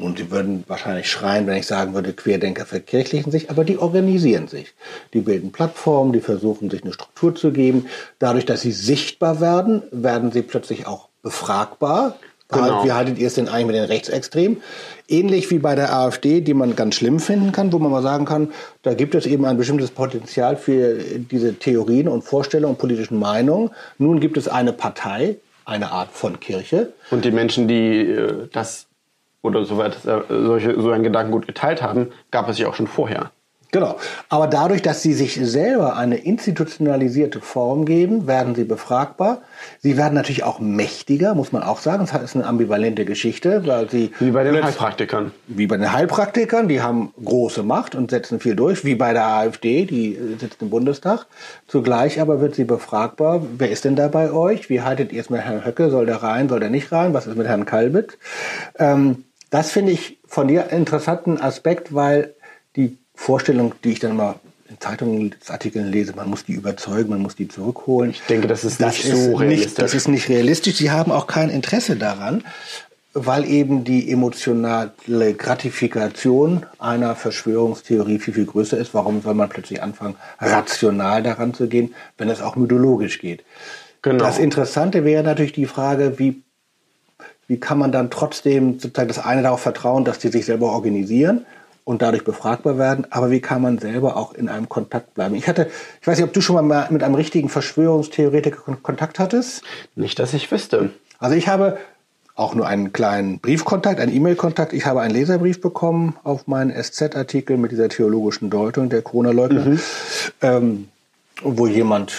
und 0.00 0.18
sie 0.18 0.30
würden 0.30 0.64
wahrscheinlich 0.66 1.10
schreien, 1.10 1.46
wenn 1.46 1.56
ich 1.56 1.66
sagen 1.66 1.94
würde, 1.94 2.12
Querdenker 2.12 2.66
verkirchlichen 2.66 3.32
sich, 3.32 3.50
aber 3.50 3.64
die 3.64 3.78
organisieren 3.78 4.48
sich. 4.48 4.74
Die 5.14 5.20
bilden 5.20 5.52
Plattformen, 5.52 6.12
die 6.12 6.20
versuchen 6.20 6.70
sich 6.70 6.82
eine 6.82 6.92
Struktur 6.92 7.34
zu 7.34 7.52
geben. 7.52 7.86
Dadurch, 8.18 8.44
dass 8.44 8.60
sie 8.60 8.72
sichtbar 8.72 9.40
werden, 9.40 9.82
werden 9.90 10.32
sie 10.32 10.42
plötzlich 10.42 10.86
auch 10.86 11.08
befragbar. 11.22 12.16
Genau. 12.48 12.84
Wie 12.84 12.92
haltet 12.92 13.18
ihr 13.18 13.26
es 13.26 13.34
denn 13.34 13.48
eigentlich 13.48 13.66
mit 13.66 13.74
den 13.76 13.84
Rechtsextremen? 13.84 14.62
Ähnlich 15.08 15.50
wie 15.50 15.58
bei 15.58 15.74
der 15.74 15.92
AfD, 15.92 16.40
die 16.40 16.54
man 16.54 16.76
ganz 16.76 16.94
schlimm 16.94 17.18
finden 17.18 17.50
kann, 17.50 17.72
wo 17.72 17.78
man 17.80 17.90
mal 17.90 18.02
sagen 18.02 18.24
kann, 18.24 18.52
da 18.82 18.94
gibt 18.94 19.16
es 19.16 19.26
eben 19.26 19.44
ein 19.44 19.56
bestimmtes 19.56 19.90
Potenzial 19.90 20.56
für 20.56 20.94
diese 20.94 21.54
Theorien 21.54 22.06
und 22.06 22.22
Vorstellungen 22.22 22.74
und 22.74 22.78
politischen 22.78 23.18
Meinungen. 23.18 23.70
Nun 23.98 24.20
gibt 24.20 24.36
es 24.36 24.46
eine 24.46 24.72
Partei, 24.72 25.38
eine 25.64 25.90
Art 25.90 26.10
von 26.12 26.38
Kirche. 26.38 26.92
Und 27.10 27.24
die 27.24 27.32
Menschen, 27.32 27.66
die 27.66 28.02
äh, 28.02 28.48
das 28.52 28.85
oder 29.46 29.64
soweit 29.64 30.04
äh, 30.04 30.20
solche, 30.28 30.80
so 30.80 30.90
einen 30.90 31.04
Gedanken 31.04 31.32
gut 31.32 31.46
geteilt 31.46 31.82
haben, 31.82 32.08
gab 32.30 32.48
es 32.48 32.58
ja 32.58 32.68
auch 32.68 32.74
schon 32.74 32.86
vorher. 32.86 33.30
Genau. 33.72 33.96
Aber 34.28 34.46
dadurch, 34.46 34.80
dass 34.80 35.02
sie 35.02 35.12
sich 35.12 35.34
selber 35.42 35.96
eine 35.96 36.16
institutionalisierte 36.16 37.40
Form 37.40 37.84
geben, 37.84 38.26
werden 38.26 38.54
sie 38.54 38.64
befragbar. 38.64 39.42
Sie 39.80 39.96
werden 39.96 40.14
natürlich 40.14 40.44
auch 40.44 40.60
mächtiger, 40.60 41.34
muss 41.34 41.52
man 41.52 41.62
auch 41.62 41.80
sagen. 41.80 42.06
Das 42.10 42.22
ist 42.22 42.36
eine 42.36 42.46
ambivalente 42.46 43.04
Geschichte, 43.04 43.66
weil 43.66 43.90
sie 43.90 44.12
Wie 44.20 44.30
bei 44.30 44.44
den 44.44 44.64
Heilpraktikern. 44.64 45.32
wie 45.48 45.66
bei 45.66 45.76
den 45.76 45.92
Heilpraktikern, 45.92 46.68
die 46.68 46.80
haben 46.80 47.12
große 47.22 47.64
Macht 47.64 47.94
und 47.94 48.10
setzen 48.10 48.40
viel 48.40 48.54
durch, 48.54 48.84
wie 48.84 48.94
bei 48.94 49.12
der 49.12 49.26
AfD, 49.26 49.84
die 49.84 50.14
äh, 50.14 50.38
sitzt 50.38 50.62
im 50.62 50.70
Bundestag. 50.70 51.26
Zugleich 51.66 52.20
aber 52.20 52.40
wird 52.40 52.54
sie 52.54 52.64
befragbar, 52.64 53.42
wer 53.58 53.70
ist 53.70 53.84
denn 53.84 53.96
da 53.96 54.08
bei 54.08 54.30
euch? 54.30 54.70
Wie 54.70 54.82
haltet 54.82 55.12
ihr 55.12 55.20
es 55.20 55.28
mit 55.28 55.40
Herrn 55.40 55.66
Höcke? 55.66 55.90
Soll 55.90 56.06
der 56.06 56.22
rein, 56.22 56.48
soll 56.48 56.60
der 56.60 56.70
nicht 56.70 56.92
rein? 56.92 57.12
Was 57.14 57.26
ist 57.26 57.36
mit 57.36 57.48
Herrn 57.48 57.66
Kalbit? 57.66 58.16
Ähm, 58.78 59.24
das 59.50 59.70
finde 59.70 59.92
ich 59.92 60.18
von 60.26 60.48
dir 60.48 60.62
einen 60.70 60.80
interessanten 60.80 61.40
Aspekt, 61.40 61.94
weil 61.94 62.34
die 62.74 62.98
Vorstellung, 63.14 63.74
die 63.84 63.92
ich 63.92 64.00
dann 64.00 64.16
mal 64.16 64.36
in 64.68 64.80
Zeitungsartikeln 64.80 65.90
lese, 65.90 66.14
man 66.16 66.28
muss 66.28 66.44
die 66.44 66.52
überzeugen, 66.52 67.10
man 67.10 67.22
muss 67.22 67.36
die 67.36 67.48
zurückholen. 67.48 68.10
Ich 68.10 68.22
denke, 68.22 68.48
das 68.48 68.64
ist 68.64 68.80
nicht 68.80 69.04
so 69.04 69.14
Nicht, 69.14 69.40
realistisch. 69.40 69.74
das 69.74 69.94
ist 69.94 70.08
nicht 70.08 70.28
realistisch. 70.28 70.76
Sie 70.76 70.90
haben 70.90 71.12
auch 71.12 71.26
kein 71.28 71.50
Interesse 71.50 71.96
daran, 71.96 72.44
weil 73.14 73.44
eben 73.46 73.84
die 73.84 74.10
emotionale 74.10 74.92
Gratifikation 75.38 76.66
einer 76.78 77.14
Verschwörungstheorie 77.14 78.18
viel, 78.18 78.34
viel 78.34 78.44
größer 78.44 78.76
ist. 78.76 78.92
Warum 78.92 79.22
soll 79.22 79.34
man 79.34 79.48
plötzlich 79.48 79.82
anfangen, 79.82 80.16
rational 80.40 81.22
daran 81.22 81.54
zu 81.54 81.68
gehen, 81.68 81.94
wenn 82.18 82.28
es 82.28 82.42
auch 82.42 82.56
mythologisch 82.56 83.20
geht? 83.20 83.44
Genau. 84.02 84.22
Das 84.22 84.38
Interessante 84.38 85.04
wäre 85.04 85.22
natürlich 85.22 85.52
die 85.52 85.66
Frage, 85.66 86.18
wie, 86.18 86.42
wie 87.48 87.58
kann 87.58 87.78
man 87.78 87.92
dann 87.92 88.10
trotzdem 88.10 88.78
sozusagen 88.78 89.08
das 89.08 89.18
eine 89.18 89.42
darauf 89.42 89.60
vertrauen, 89.60 90.04
dass 90.04 90.18
die 90.18 90.28
sich 90.28 90.46
selber 90.46 90.72
organisieren 90.72 91.46
und 91.84 92.02
dadurch 92.02 92.24
befragbar 92.24 92.78
werden, 92.78 93.06
aber 93.10 93.30
wie 93.30 93.40
kann 93.40 93.62
man 93.62 93.78
selber 93.78 94.16
auch 94.16 94.34
in 94.34 94.48
einem 94.48 94.68
Kontakt 94.68 95.14
bleiben? 95.14 95.36
Ich 95.36 95.46
hatte, 95.46 95.70
ich 96.00 96.06
weiß 96.06 96.18
nicht, 96.18 96.26
ob 96.26 96.32
du 96.32 96.40
schon 96.40 96.66
mal 96.66 96.88
mit 96.90 97.04
einem 97.04 97.14
richtigen 97.14 97.48
Verschwörungstheoretiker 97.48 98.76
Kontakt 98.82 99.20
hattest? 99.20 99.62
Nicht, 99.94 100.18
dass 100.18 100.34
ich 100.34 100.50
wüsste. 100.50 100.90
Also 101.20 101.36
ich 101.36 101.46
habe 101.46 101.78
auch 102.34 102.54
nur 102.54 102.66
einen 102.66 102.92
kleinen 102.92 103.38
Briefkontakt, 103.38 104.00
einen 104.00 104.14
E-Mail-Kontakt. 104.14 104.72
Ich 104.72 104.84
habe 104.84 105.00
einen 105.00 105.14
Leserbrief 105.14 105.60
bekommen 105.60 106.16
auf 106.24 106.48
meinen 106.48 106.70
SZ-Artikel 106.70 107.56
mit 107.56 107.70
dieser 107.70 107.88
theologischen 107.88 108.50
Deutung 108.50 108.90
der 108.90 109.02
Corona-Leugner, 109.02 109.64
mhm. 109.64 109.80
ähm, 110.42 110.88
wo 111.42 111.66
jemand, 111.66 112.12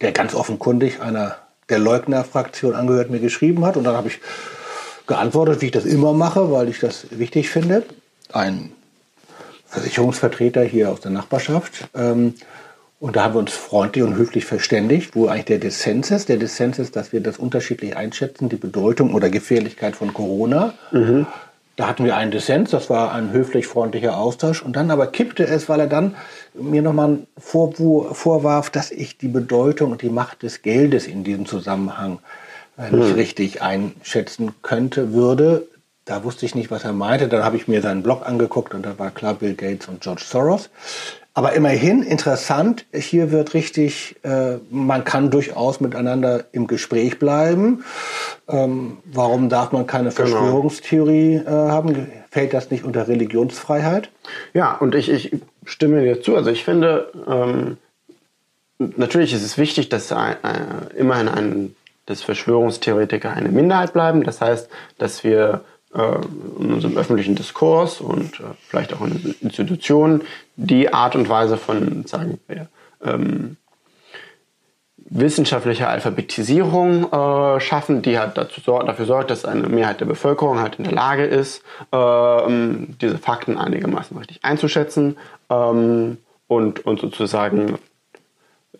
der 0.00 0.12
ganz 0.12 0.34
offenkundig 0.34 1.00
einer 1.00 1.36
der 1.70 1.78
Leugner-Fraktion 1.78 2.74
angehört, 2.74 3.10
mir 3.10 3.20
geschrieben 3.20 3.64
hat. 3.64 3.76
Und 3.76 3.84
dann 3.84 3.96
habe 3.96 4.08
ich 4.08 4.20
geantwortet, 5.06 5.60
wie 5.60 5.66
ich 5.66 5.72
das 5.72 5.84
immer 5.84 6.12
mache, 6.12 6.50
weil 6.52 6.68
ich 6.68 6.80
das 6.80 7.06
wichtig 7.10 7.50
finde. 7.50 7.84
Ein 8.32 8.72
Versicherungsvertreter 9.66 10.62
hier 10.62 10.90
aus 10.90 11.00
der 11.00 11.12
Nachbarschaft. 11.12 11.88
Ähm, 11.94 12.34
und 12.98 13.16
da 13.16 13.24
haben 13.24 13.34
wir 13.34 13.38
uns 13.38 13.52
freundlich 13.52 14.04
und 14.04 14.16
höflich 14.16 14.44
verständigt, 14.44 15.16
wo 15.16 15.26
eigentlich 15.26 15.46
der 15.46 15.58
Dissens 15.58 16.10
ist. 16.10 16.28
Der 16.28 16.36
Dissens 16.36 16.78
ist, 16.78 16.96
dass 16.96 17.12
wir 17.14 17.20
das 17.20 17.38
unterschiedlich 17.38 17.96
einschätzen, 17.96 18.50
die 18.50 18.56
Bedeutung 18.56 19.14
oder 19.14 19.30
Gefährlichkeit 19.30 19.96
von 19.96 20.12
Corona. 20.12 20.74
Mhm. 20.92 21.26
Da 21.80 21.86
hatten 21.86 22.04
wir 22.04 22.14
einen 22.14 22.30
Dissens, 22.30 22.68
das 22.68 22.90
war 22.90 23.14
ein 23.14 23.32
höflich 23.32 23.66
freundlicher 23.66 24.18
Austausch. 24.18 24.60
Und 24.60 24.76
dann 24.76 24.90
aber 24.90 25.06
kippte 25.06 25.46
es, 25.46 25.70
weil 25.70 25.80
er 25.80 25.86
dann 25.86 26.14
mir 26.52 26.82
nochmal 26.82 27.20
vorwarf, 27.38 28.68
dass 28.68 28.90
ich 28.90 29.16
die 29.16 29.28
Bedeutung 29.28 29.92
und 29.92 30.02
die 30.02 30.10
Macht 30.10 30.42
des 30.42 30.60
Geldes 30.60 31.06
in 31.06 31.24
diesem 31.24 31.46
Zusammenhang 31.46 32.18
äh, 32.76 32.94
nicht 32.94 33.08
mhm. 33.08 33.14
richtig 33.14 33.62
einschätzen 33.62 34.52
könnte, 34.60 35.14
würde. 35.14 35.68
Da 36.04 36.22
wusste 36.22 36.44
ich 36.44 36.54
nicht, 36.54 36.70
was 36.70 36.84
er 36.84 36.92
meinte. 36.92 37.28
Dann 37.28 37.44
habe 37.44 37.56
ich 37.56 37.66
mir 37.66 37.80
seinen 37.80 38.02
Blog 38.02 38.26
angeguckt 38.28 38.74
und 38.74 38.84
da 38.84 38.98
war 38.98 39.10
klar 39.10 39.32
Bill 39.32 39.54
Gates 39.54 39.88
und 39.88 40.02
George 40.02 40.24
Soros. 40.26 40.68
Aber 41.32 41.52
immerhin 41.52 42.02
interessant, 42.02 42.86
hier 42.92 43.30
wird 43.30 43.54
richtig, 43.54 44.16
äh, 44.24 44.56
man 44.70 45.04
kann 45.04 45.30
durchaus 45.30 45.80
miteinander 45.80 46.44
im 46.52 46.66
Gespräch 46.66 47.20
bleiben. 47.20 47.84
Ähm, 48.48 48.98
warum 49.04 49.48
darf 49.48 49.70
man 49.70 49.86
keine 49.86 50.10
genau. 50.10 50.16
Verschwörungstheorie 50.16 51.36
äh, 51.36 51.46
haben? 51.46 52.08
Fällt 52.30 52.52
das 52.52 52.70
nicht 52.72 52.84
unter 52.84 53.06
Religionsfreiheit? 53.06 54.10
Ja, 54.54 54.74
und 54.74 54.96
ich, 54.96 55.08
ich 55.08 55.32
stimme 55.64 56.02
dir 56.02 56.20
zu. 56.20 56.34
Also 56.34 56.50
ich 56.50 56.64
finde, 56.64 57.12
ähm, 57.28 57.76
natürlich 58.78 59.32
ist 59.32 59.44
es 59.44 59.56
wichtig, 59.56 59.88
dass 59.88 60.10
äh, 60.10 60.34
immerhin 60.96 61.28
ein, 61.28 61.76
dass 62.06 62.22
Verschwörungstheoretiker 62.22 63.30
eine 63.30 63.50
Minderheit 63.50 63.92
bleiben. 63.92 64.24
Das 64.24 64.40
heißt, 64.40 64.68
dass 64.98 65.22
wir 65.22 65.62
in 65.92 66.72
unserem 66.72 66.96
öffentlichen 66.96 67.34
Diskurs 67.34 68.00
und 68.00 68.38
äh, 68.40 68.44
vielleicht 68.68 68.94
auch 68.94 69.00
in 69.00 69.34
Institutionen 69.40 70.22
die 70.56 70.92
Art 70.92 71.16
und 71.16 71.28
Weise 71.28 71.56
von, 71.56 72.06
sagen 72.06 72.38
wir, 72.46 72.68
ähm, 73.04 73.56
wissenschaftlicher 74.96 75.88
Alphabetisierung 75.88 77.12
äh, 77.12 77.60
schaffen, 77.60 78.02
die 78.02 78.18
halt 78.18 78.38
dazu, 78.38 78.60
dafür 78.60 79.06
sorgt, 79.06 79.30
dass 79.30 79.44
eine 79.44 79.68
Mehrheit 79.68 80.00
der 80.00 80.06
Bevölkerung 80.06 80.60
halt 80.60 80.76
in 80.76 80.84
der 80.84 80.92
Lage 80.92 81.24
ist, 81.24 81.64
äh, 81.90 81.96
diese 83.00 83.18
Fakten 83.18 83.58
einigermaßen 83.58 84.16
richtig 84.16 84.44
einzuschätzen 84.44 85.18
ähm, 85.50 86.18
und, 86.46 86.86
und 86.86 87.00
sozusagen 87.00 87.78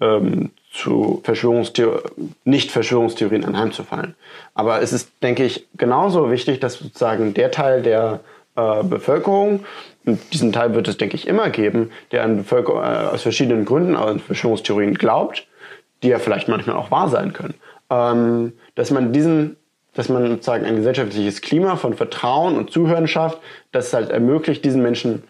ähm, 0.01 0.51
zu 0.71 1.21
Verschwörungstheor 1.25 2.03
nicht 2.45 2.71
Verschwörungstheorien 2.71 3.45
anheimzufallen. 3.45 4.15
Aber 4.55 4.81
es 4.81 4.93
ist, 4.93 5.11
denke 5.23 5.45
ich, 5.45 5.67
genauso 5.77 6.31
wichtig, 6.31 6.61
dass 6.61 6.75
sozusagen 6.75 7.35
der 7.35 7.51
Teil 7.51 7.83
der 7.83 8.21
äh, 8.57 8.83
Bevölkerung, 8.85 9.65
und 10.07 10.21
diesen 10.33 10.53
Teil 10.53 10.75
wird 10.75 10.89
es, 10.89 10.97
denke 10.97 11.17
ich, 11.17 11.27
immer 11.27 11.51
geben, 11.51 11.91
der 12.13 12.23
an 12.25 12.37
Bevölkerung, 12.37 12.83
äh, 12.83 13.09
aus 13.13 13.23
verschiedenen 13.23 13.65
Gründen 13.65 13.97
an 13.97 14.21
Verschwörungstheorien 14.21 14.95
glaubt, 14.95 15.47
die 16.03 16.09
ja 16.09 16.19
vielleicht 16.19 16.49
manchmal 16.49 16.77
auch 16.77 16.91
wahr 16.91 17.09
sein 17.09 17.33
können, 17.33 17.55
ähm, 17.91 18.53
dass 18.77 18.91
man 18.91 19.13
diesen 19.13 19.57
dass 19.93 20.09
man 20.09 20.29
sozusagen 20.29 20.65
ein 20.67 20.77
gesellschaftliches 20.77 21.41
Klima 21.41 21.75
von 21.75 21.95
Vertrauen 21.95 22.57
und 22.57 22.71
Zuhören 22.71 23.09
schafft, 23.09 23.39
das 23.73 23.93
halt 23.93 24.11
ermöglicht, 24.11 24.65
diesen 24.65 24.83
Menschen 24.83 25.25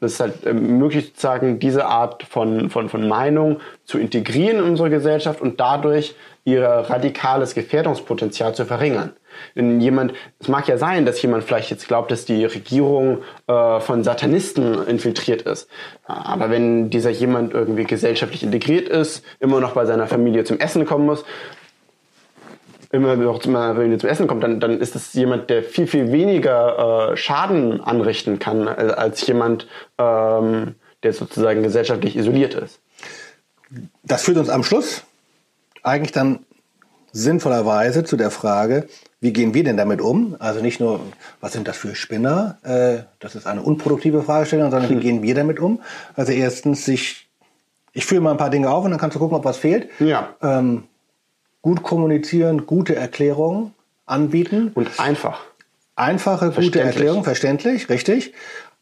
das 0.00 0.12
ist 0.12 0.20
halt 0.20 0.54
möglich, 0.54 1.06
sozusagen 1.06 1.58
diese 1.58 1.86
Art 1.86 2.22
von, 2.22 2.70
von, 2.70 2.88
von 2.88 3.06
Meinung 3.06 3.60
zu 3.84 3.98
integrieren 3.98 4.58
in 4.58 4.64
unsere 4.64 4.90
Gesellschaft 4.90 5.40
und 5.40 5.60
dadurch 5.60 6.14
ihr 6.44 6.64
radikales 6.64 7.54
Gefährdungspotenzial 7.54 8.54
zu 8.54 8.64
verringern. 8.64 9.12
Wenn 9.54 9.80
jemand, 9.80 10.14
es 10.38 10.48
mag 10.48 10.66
ja 10.68 10.78
sein, 10.78 11.04
dass 11.04 11.20
jemand 11.22 11.44
vielleicht 11.44 11.70
jetzt 11.70 11.86
glaubt, 11.86 12.10
dass 12.10 12.24
die 12.24 12.44
Regierung 12.44 13.18
äh, 13.46 13.80
von 13.80 14.02
Satanisten 14.02 14.86
infiltriert 14.86 15.42
ist. 15.42 15.68
Aber 16.04 16.50
wenn 16.50 16.90
dieser 16.90 17.10
jemand 17.10 17.52
irgendwie 17.52 17.84
gesellschaftlich 17.84 18.42
integriert 18.42 18.88
ist, 18.88 19.24
immer 19.38 19.60
noch 19.60 19.72
bei 19.72 19.84
seiner 19.84 20.06
Familie 20.06 20.44
zum 20.44 20.58
Essen 20.58 20.86
kommen 20.86 21.06
muss, 21.06 21.24
immer 22.90 23.16
noch 23.16 23.38
zum, 23.38 23.54
wenn 23.54 23.98
zum 23.98 24.08
Essen 24.08 24.26
kommt, 24.26 24.42
dann, 24.42 24.60
dann 24.60 24.80
ist 24.80 24.94
das 24.94 25.12
jemand, 25.14 25.48
der 25.48 25.62
viel, 25.62 25.86
viel 25.86 26.12
weniger 26.12 27.12
äh, 27.12 27.16
Schaden 27.16 27.80
anrichten 27.80 28.38
kann, 28.38 28.66
äh, 28.66 28.94
als 28.96 29.26
jemand, 29.26 29.68
ähm, 29.98 30.74
der 31.02 31.12
sozusagen 31.12 31.62
gesellschaftlich 31.62 32.16
isoliert 32.16 32.54
ist. 32.54 32.80
Das 34.02 34.22
führt 34.22 34.38
uns 34.38 34.48
am 34.48 34.64
Schluss 34.64 35.04
eigentlich 35.82 36.12
dann 36.12 36.40
sinnvollerweise 37.12 38.04
zu 38.04 38.16
der 38.16 38.30
Frage, 38.30 38.88
wie 39.20 39.32
gehen 39.32 39.54
wir 39.54 39.64
denn 39.64 39.76
damit 39.76 40.00
um? 40.00 40.36
Also 40.38 40.60
nicht 40.60 40.80
nur, 40.80 41.00
was 41.40 41.52
sind 41.52 41.68
das 41.68 41.76
für 41.76 41.94
Spinner? 41.94 42.58
Äh, 42.62 43.04
das 43.18 43.34
ist 43.34 43.46
eine 43.46 43.62
unproduktive 43.62 44.22
Fragestellung, 44.22 44.70
sondern 44.70 44.90
hm. 44.90 44.96
wie 44.96 45.02
gehen 45.02 45.22
wir 45.22 45.34
damit 45.34 45.60
um? 45.60 45.80
Also 46.16 46.32
erstens 46.32 46.84
sich, 46.84 47.28
ich 47.92 48.04
führe 48.04 48.20
mal 48.20 48.32
ein 48.32 48.36
paar 48.36 48.50
Dinge 48.50 48.70
auf 48.70 48.84
und 48.84 48.90
dann 48.90 49.00
kannst 49.00 49.16
du 49.16 49.20
gucken, 49.20 49.36
ob 49.36 49.44
was 49.44 49.58
fehlt. 49.58 49.88
Ja. 50.00 50.34
Ähm, 50.42 50.84
gut 51.62 51.82
kommunizieren, 51.82 52.66
gute 52.66 52.94
Erklärungen 52.96 53.72
anbieten. 54.06 54.72
Und 54.74 54.98
einfach. 54.98 55.40
Einfache, 55.96 56.52
gute 56.52 56.80
Erklärung, 56.80 57.24
verständlich, 57.24 57.88
richtig. 57.88 58.34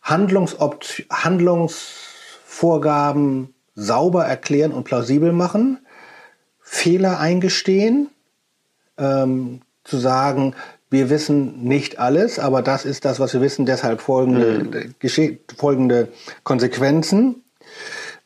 Handlungsopt 0.03 1.05
Handlungsvorgaben 1.11 3.55
sauber 3.75 4.25
erklären 4.25 4.73
und 4.73 4.85
plausibel 4.85 5.33
machen. 5.33 5.79
Fehler 6.61 7.19
eingestehen. 7.19 8.11
Ähm, 8.97 9.63
zu 9.85 9.97
sagen, 9.97 10.55
wir 10.91 11.11
wissen 11.11 11.65
nicht 11.65 11.99
alles, 11.99 12.39
aber 12.39 12.63
das 12.63 12.85
ist 12.85 13.05
das, 13.05 13.19
was 13.21 13.33
wir 13.33 13.41
wissen, 13.41 13.67
deshalb 13.67 14.01
folgende, 14.01 14.93
mhm. 15.01 15.39
folgende 15.57 16.09
Konsequenzen 16.45 17.43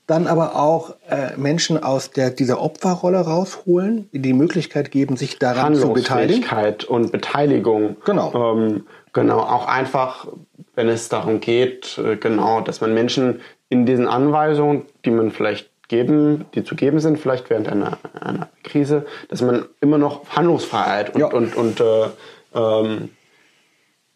dann 0.06 0.26
aber 0.26 0.56
auch 0.56 0.96
äh, 1.08 1.36
Menschen 1.36 1.82
aus 1.82 2.10
der, 2.10 2.30
dieser 2.30 2.60
Opferrolle 2.60 3.20
rausholen, 3.20 4.08
die 4.12 4.32
Möglichkeit 4.32 4.90
geben, 4.90 5.16
sich 5.16 5.38
daran 5.38 5.74
zu 5.74 5.92
beteiligen. 5.92 6.44
und 6.88 7.12
Beteiligung. 7.12 7.96
Genau. 8.04 8.54
Ähm, 8.54 8.86
genau, 9.12 9.38
auch 9.38 9.66
einfach, 9.66 10.26
wenn 10.74 10.88
es 10.88 11.08
darum 11.08 11.40
geht, 11.40 11.98
äh, 11.98 12.16
genau, 12.16 12.60
dass 12.60 12.80
man 12.80 12.94
Menschen 12.94 13.40
in 13.68 13.86
diesen 13.86 14.08
Anweisungen, 14.08 14.86
die 15.04 15.10
man 15.10 15.30
vielleicht 15.30 15.70
geben, 15.88 16.46
die 16.54 16.64
zu 16.64 16.74
geben 16.74 17.00
sind, 17.00 17.18
vielleicht 17.18 17.48
während 17.48 17.68
einer, 17.68 17.98
einer 18.20 18.48
Krise, 18.64 19.06
dass 19.28 19.40
man 19.40 19.66
immer 19.80 19.98
noch 19.98 20.28
Handlungsfreiheit 20.30 21.14
und, 21.14 21.20
ja. 21.20 21.26
und, 21.28 21.54
und 21.54 21.80
äh, 21.80 22.08
ähm, 22.54 23.10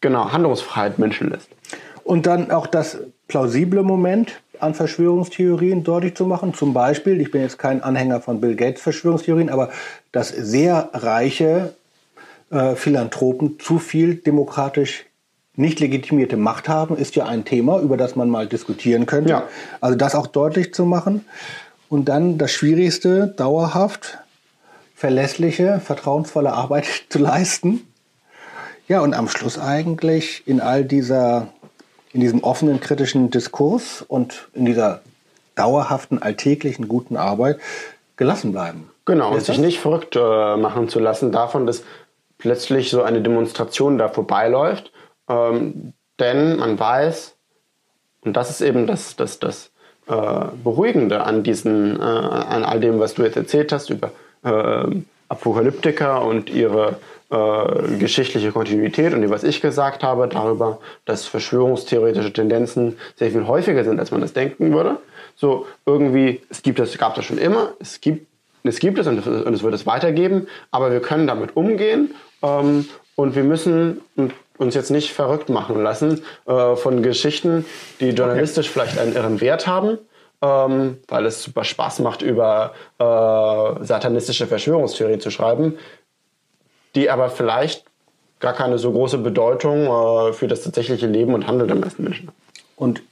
genau, 0.01 0.31
Handlungsfreiheit 0.31 0.99
Menschen 0.99 1.29
lässt. 1.29 1.49
Und 2.03 2.25
dann 2.25 2.51
auch 2.51 2.67
das 2.67 2.99
plausible 3.27 3.83
Moment, 3.83 4.41
an 4.59 4.73
Verschwörungstheorien 4.73 5.83
deutlich 5.83 6.15
zu 6.15 6.25
machen. 6.25 6.53
Zum 6.53 6.73
Beispiel, 6.73 7.21
ich 7.21 7.31
bin 7.31 7.41
jetzt 7.41 7.59
kein 7.59 7.83
Anhänger 7.83 8.21
von 8.21 8.41
Bill 8.41 8.55
Gates 8.55 8.81
Verschwörungstheorien, 8.81 9.49
aber 9.49 9.69
dass 10.11 10.29
sehr 10.29 10.89
reiche 10.93 11.75
äh, 12.49 12.75
Philanthropen 12.75 13.59
zu 13.59 13.79
viel 13.79 14.15
demokratisch 14.15 15.05
nicht 15.55 15.79
legitimierte 15.79 16.37
Macht 16.37 16.69
haben, 16.69 16.95
ist 16.95 17.15
ja 17.15 17.25
ein 17.25 17.43
Thema, 17.43 17.79
über 17.81 17.97
das 17.97 18.15
man 18.15 18.29
mal 18.29 18.47
diskutieren 18.47 19.05
könnte. 19.05 19.31
Ja. 19.31 19.43
Also 19.81 19.97
das 19.97 20.15
auch 20.15 20.27
deutlich 20.27 20.73
zu 20.73 20.85
machen. 20.85 21.25
Und 21.89 22.09
dann 22.09 22.37
das 22.37 22.51
Schwierigste, 22.51 23.27
dauerhaft 23.27 24.19
verlässliche, 24.95 25.79
vertrauensvolle 25.83 26.53
Arbeit 26.53 26.85
zu 27.09 27.19
leisten. 27.19 27.87
Ja, 28.87 29.01
und 29.01 29.13
am 29.13 29.27
Schluss 29.27 29.59
eigentlich 29.59 30.43
in 30.45 30.61
all 30.61 30.85
dieser 30.85 31.49
in 32.17 32.21
diesem 32.21 32.43
offenen 32.43 32.79
kritischen 32.79 33.29
Diskurs 33.29 34.01
und 34.01 34.47
in 34.55 34.65
dieser 34.65 35.01
dauerhaften, 35.53 36.19
alltäglichen, 36.19 36.87
guten 36.87 37.15
Arbeit 37.15 37.59
gelassen 38.15 38.53
bleiben. 38.53 38.89
Genau, 39.05 39.31
und 39.31 39.41
sich 39.41 39.59
nicht 39.59 39.79
verrückt 39.79 40.15
äh, 40.15 40.57
machen 40.57 40.89
zu 40.89 40.99
lassen 40.99 41.31
davon, 41.31 41.67
dass 41.67 41.83
plötzlich 42.39 42.89
so 42.89 43.03
eine 43.03 43.21
Demonstration 43.21 43.99
da 43.99 44.09
vorbeiläuft. 44.09 44.91
Ähm, 45.29 45.93
denn 46.19 46.57
man 46.57 46.79
weiß, 46.79 47.35
und 48.21 48.35
das 48.35 48.49
ist 48.49 48.61
eben 48.61 48.87
das, 48.87 49.15
das, 49.15 49.37
das 49.37 49.69
äh, 50.07 50.45
Beruhigende 50.63 51.23
an 51.23 51.43
diesen, 51.43 51.99
äh, 51.99 52.01
an 52.01 52.63
all 52.63 52.79
dem, 52.79 52.99
was 52.99 53.13
du 53.13 53.21
jetzt 53.21 53.37
erzählt 53.37 53.71
hast 53.71 53.91
über 53.91 54.09
äh, 54.43 54.87
Apokalyptiker 55.29 56.25
und 56.25 56.49
ihre 56.49 56.97
äh, 57.29 57.97
geschichtliche 57.97 58.51
Kontinuität 58.51 59.13
und 59.13 59.29
was 59.29 59.43
ich 59.43 59.61
gesagt 59.61 60.03
habe 60.03 60.27
darüber, 60.27 60.79
dass 61.05 61.25
verschwörungstheoretische 61.25 62.31
Tendenzen 62.31 62.97
sehr 63.15 63.31
viel 63.31 63.47
häufiger 63.47 63.83
sind, 63.83 63.99
als 63.99 64.11
man 64.11 64.21
das 64.21 64.33
denken 64.33 64.73
würde. 64.73 64.97
So 65.35 65.67
irgendwie, 65.85 66.41
es 66.49 66.61
gibt 66.61 66.79
es, 66.79 66.97
gab 66.97 67.15
das 67.15 67.25
schon 67.25 67.37
immer, 67.37 67.73
es 67.79 68.01
gibt 68.01 68.27
es 68.63 68.79
gibt 68.79 68.99
es 68.99 69.07
und 69.07 69.17
es 69.17 69.63
wird 69.63 69.73
es 69.73 69.85
weitergeben, 69.85 70.47
aber 70.71 70.91
wir 70.91 70.99
können 70.99 71.27
damit 71.27 71.55
umgehen 71.55 72.13
ähm, 72.43 72.87
und 73.15 73.35
wir 73.35 73.43
müssen 73.43 74.01
uns 74.57 74.75
jetzt 74.75 74.91
nicht 74.91 75.11
verrückt 75.11 75.49
machen 75.49 75.81
lassen 75.81 76.21
äh, 76.45 76.75
von 76.75 77.01
Geschichten, 77.01 77.65
die 77.99 78.09
journalistisch 78.09 78.67
okay. 78.67 78.73
vielleicht 78.73 78.99
einen 78.99 79.15
irren 79.15 79.41
Wert 79.41 79.67
haben, 79.67 79.97
ähm, 80.41 80.97
weil 81.07 81.25
es 81.25 81.43
super 81.43 81.63
Spaß 81.63 81.99
macht, 81.99 82.21
über 82.21 82.73
äh, 82.99 83.83
satanistische 83.85 84.47
Verschwörungstheorien 84.47 85.19
zu 85.19 85.31
schreiben, 85.31 85.77
die 86.97 87.09
aber 87.11 87.29
vielleicht 87.29 87.85
gar 88.39 88.53
keine 88.53 88.77
so 88.79 88.91
große 88.91 89.19
Bedeutung 89.19 89.85
äh, 89.85 90.33
für 90.33 90.47
das 90.47 90.63
tatsächliche 90.63 91.07
Leben 91.07 91.33
und 91.33 91.47
Handeln 91.47 91.67
der 91.67 91.77
meisten 91.77 92.03
Menschen 92.03 92.27
haben. 92.27 92.35
Und 92.75 93.03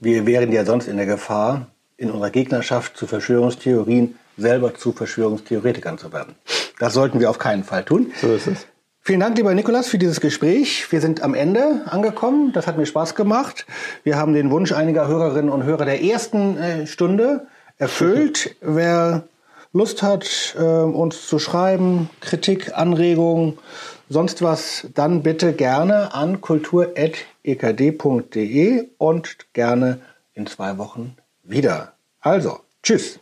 wir 0.00 0.26
wären 0.26 0.50
ja 0.52 0.64
sonst 0.64 0.88
in 0.88 0.96
der 0.96 1.06
Gefahr, 1.06 1.66
in 1.98 2.10
unserer 2.10 2.30
Gegnerschaft 2.30 2.96
zu 2.96 3.06
Verschwörungstheorien 3.06 4.18
selber 4.38 4.74
zu 4.74 4.92
Verschwörungstheoretikern 4.92 5.98
zu 5.98 6.12
werden. 6.14 6.34
Das 6.78 6.94
sollten 6.94 7.20
wir 7.20 7.28
auf 7.28 7.38
keinen 7.38 7.62
Fall 7.62 7.84
tun. 7.84 8.10
So 8.20 8.32
ist 8.32 8.46
es. 8.46 8.66
Vielen 9.02 9.20
Dank, 9.20 9.36
lieber 9.36 9.52
Nikolas, 9.52 9.88
für 9.88 9.98
dieses 9.98 10.20
Gespräch. 10.20 10.90
Wir 10.90 11.02
sind 11.02 11.22
am 11.22 11.34
Ende 11.34 11.82
angekommen. 11.86 12.52
Das 12.54 12.66
hat 12.66 12.78
mir 12.78 12.86
Spaß 12.86 13.14
gemacht. 13.14 13.66
Wir 14.02 14.16
haben 14.16 14.32
den 14.32 14.50
Wunsch 14.50 14.72
einiger 14.72 15.08
Hörerinnen 15.08 15.50
und 15.50 15.64
Hörer 15.64 15.84
der 15.84 16.02
ersten 16.02 16.56
äh, 16.56 16.86
Stunde 16.86 17.46
erfüllt. 17.76 18.56
Wer 18.62 19.24
Lust 19.72 20.02
hat, 20.02 20.56
äh, 20.58 20.62
uns 20.62 21.28
zu 21.28 21.38
schreiben, 21.38 22.10
Kritik, 22.20 22.76
Anregungen, 22.76 23.56
sonst 24.08 24.42
was, 24.42 24.88
dann 24.94 25.22
bitte 25.22 25.52
gerne 25.52 26.12
an 26.12 26.40
kultur.ekd.de 26.40 27.18
und 28.98 29.52
gerne 29.52 30.00
in 30.34 30.46
zwei 30.48 30.76
Wochen 30.78 31.16
wieder. 31.44 31.92
Also, 32.20 32.58
tschüss. 32.82 33.20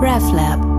RefLab 0.00 0.71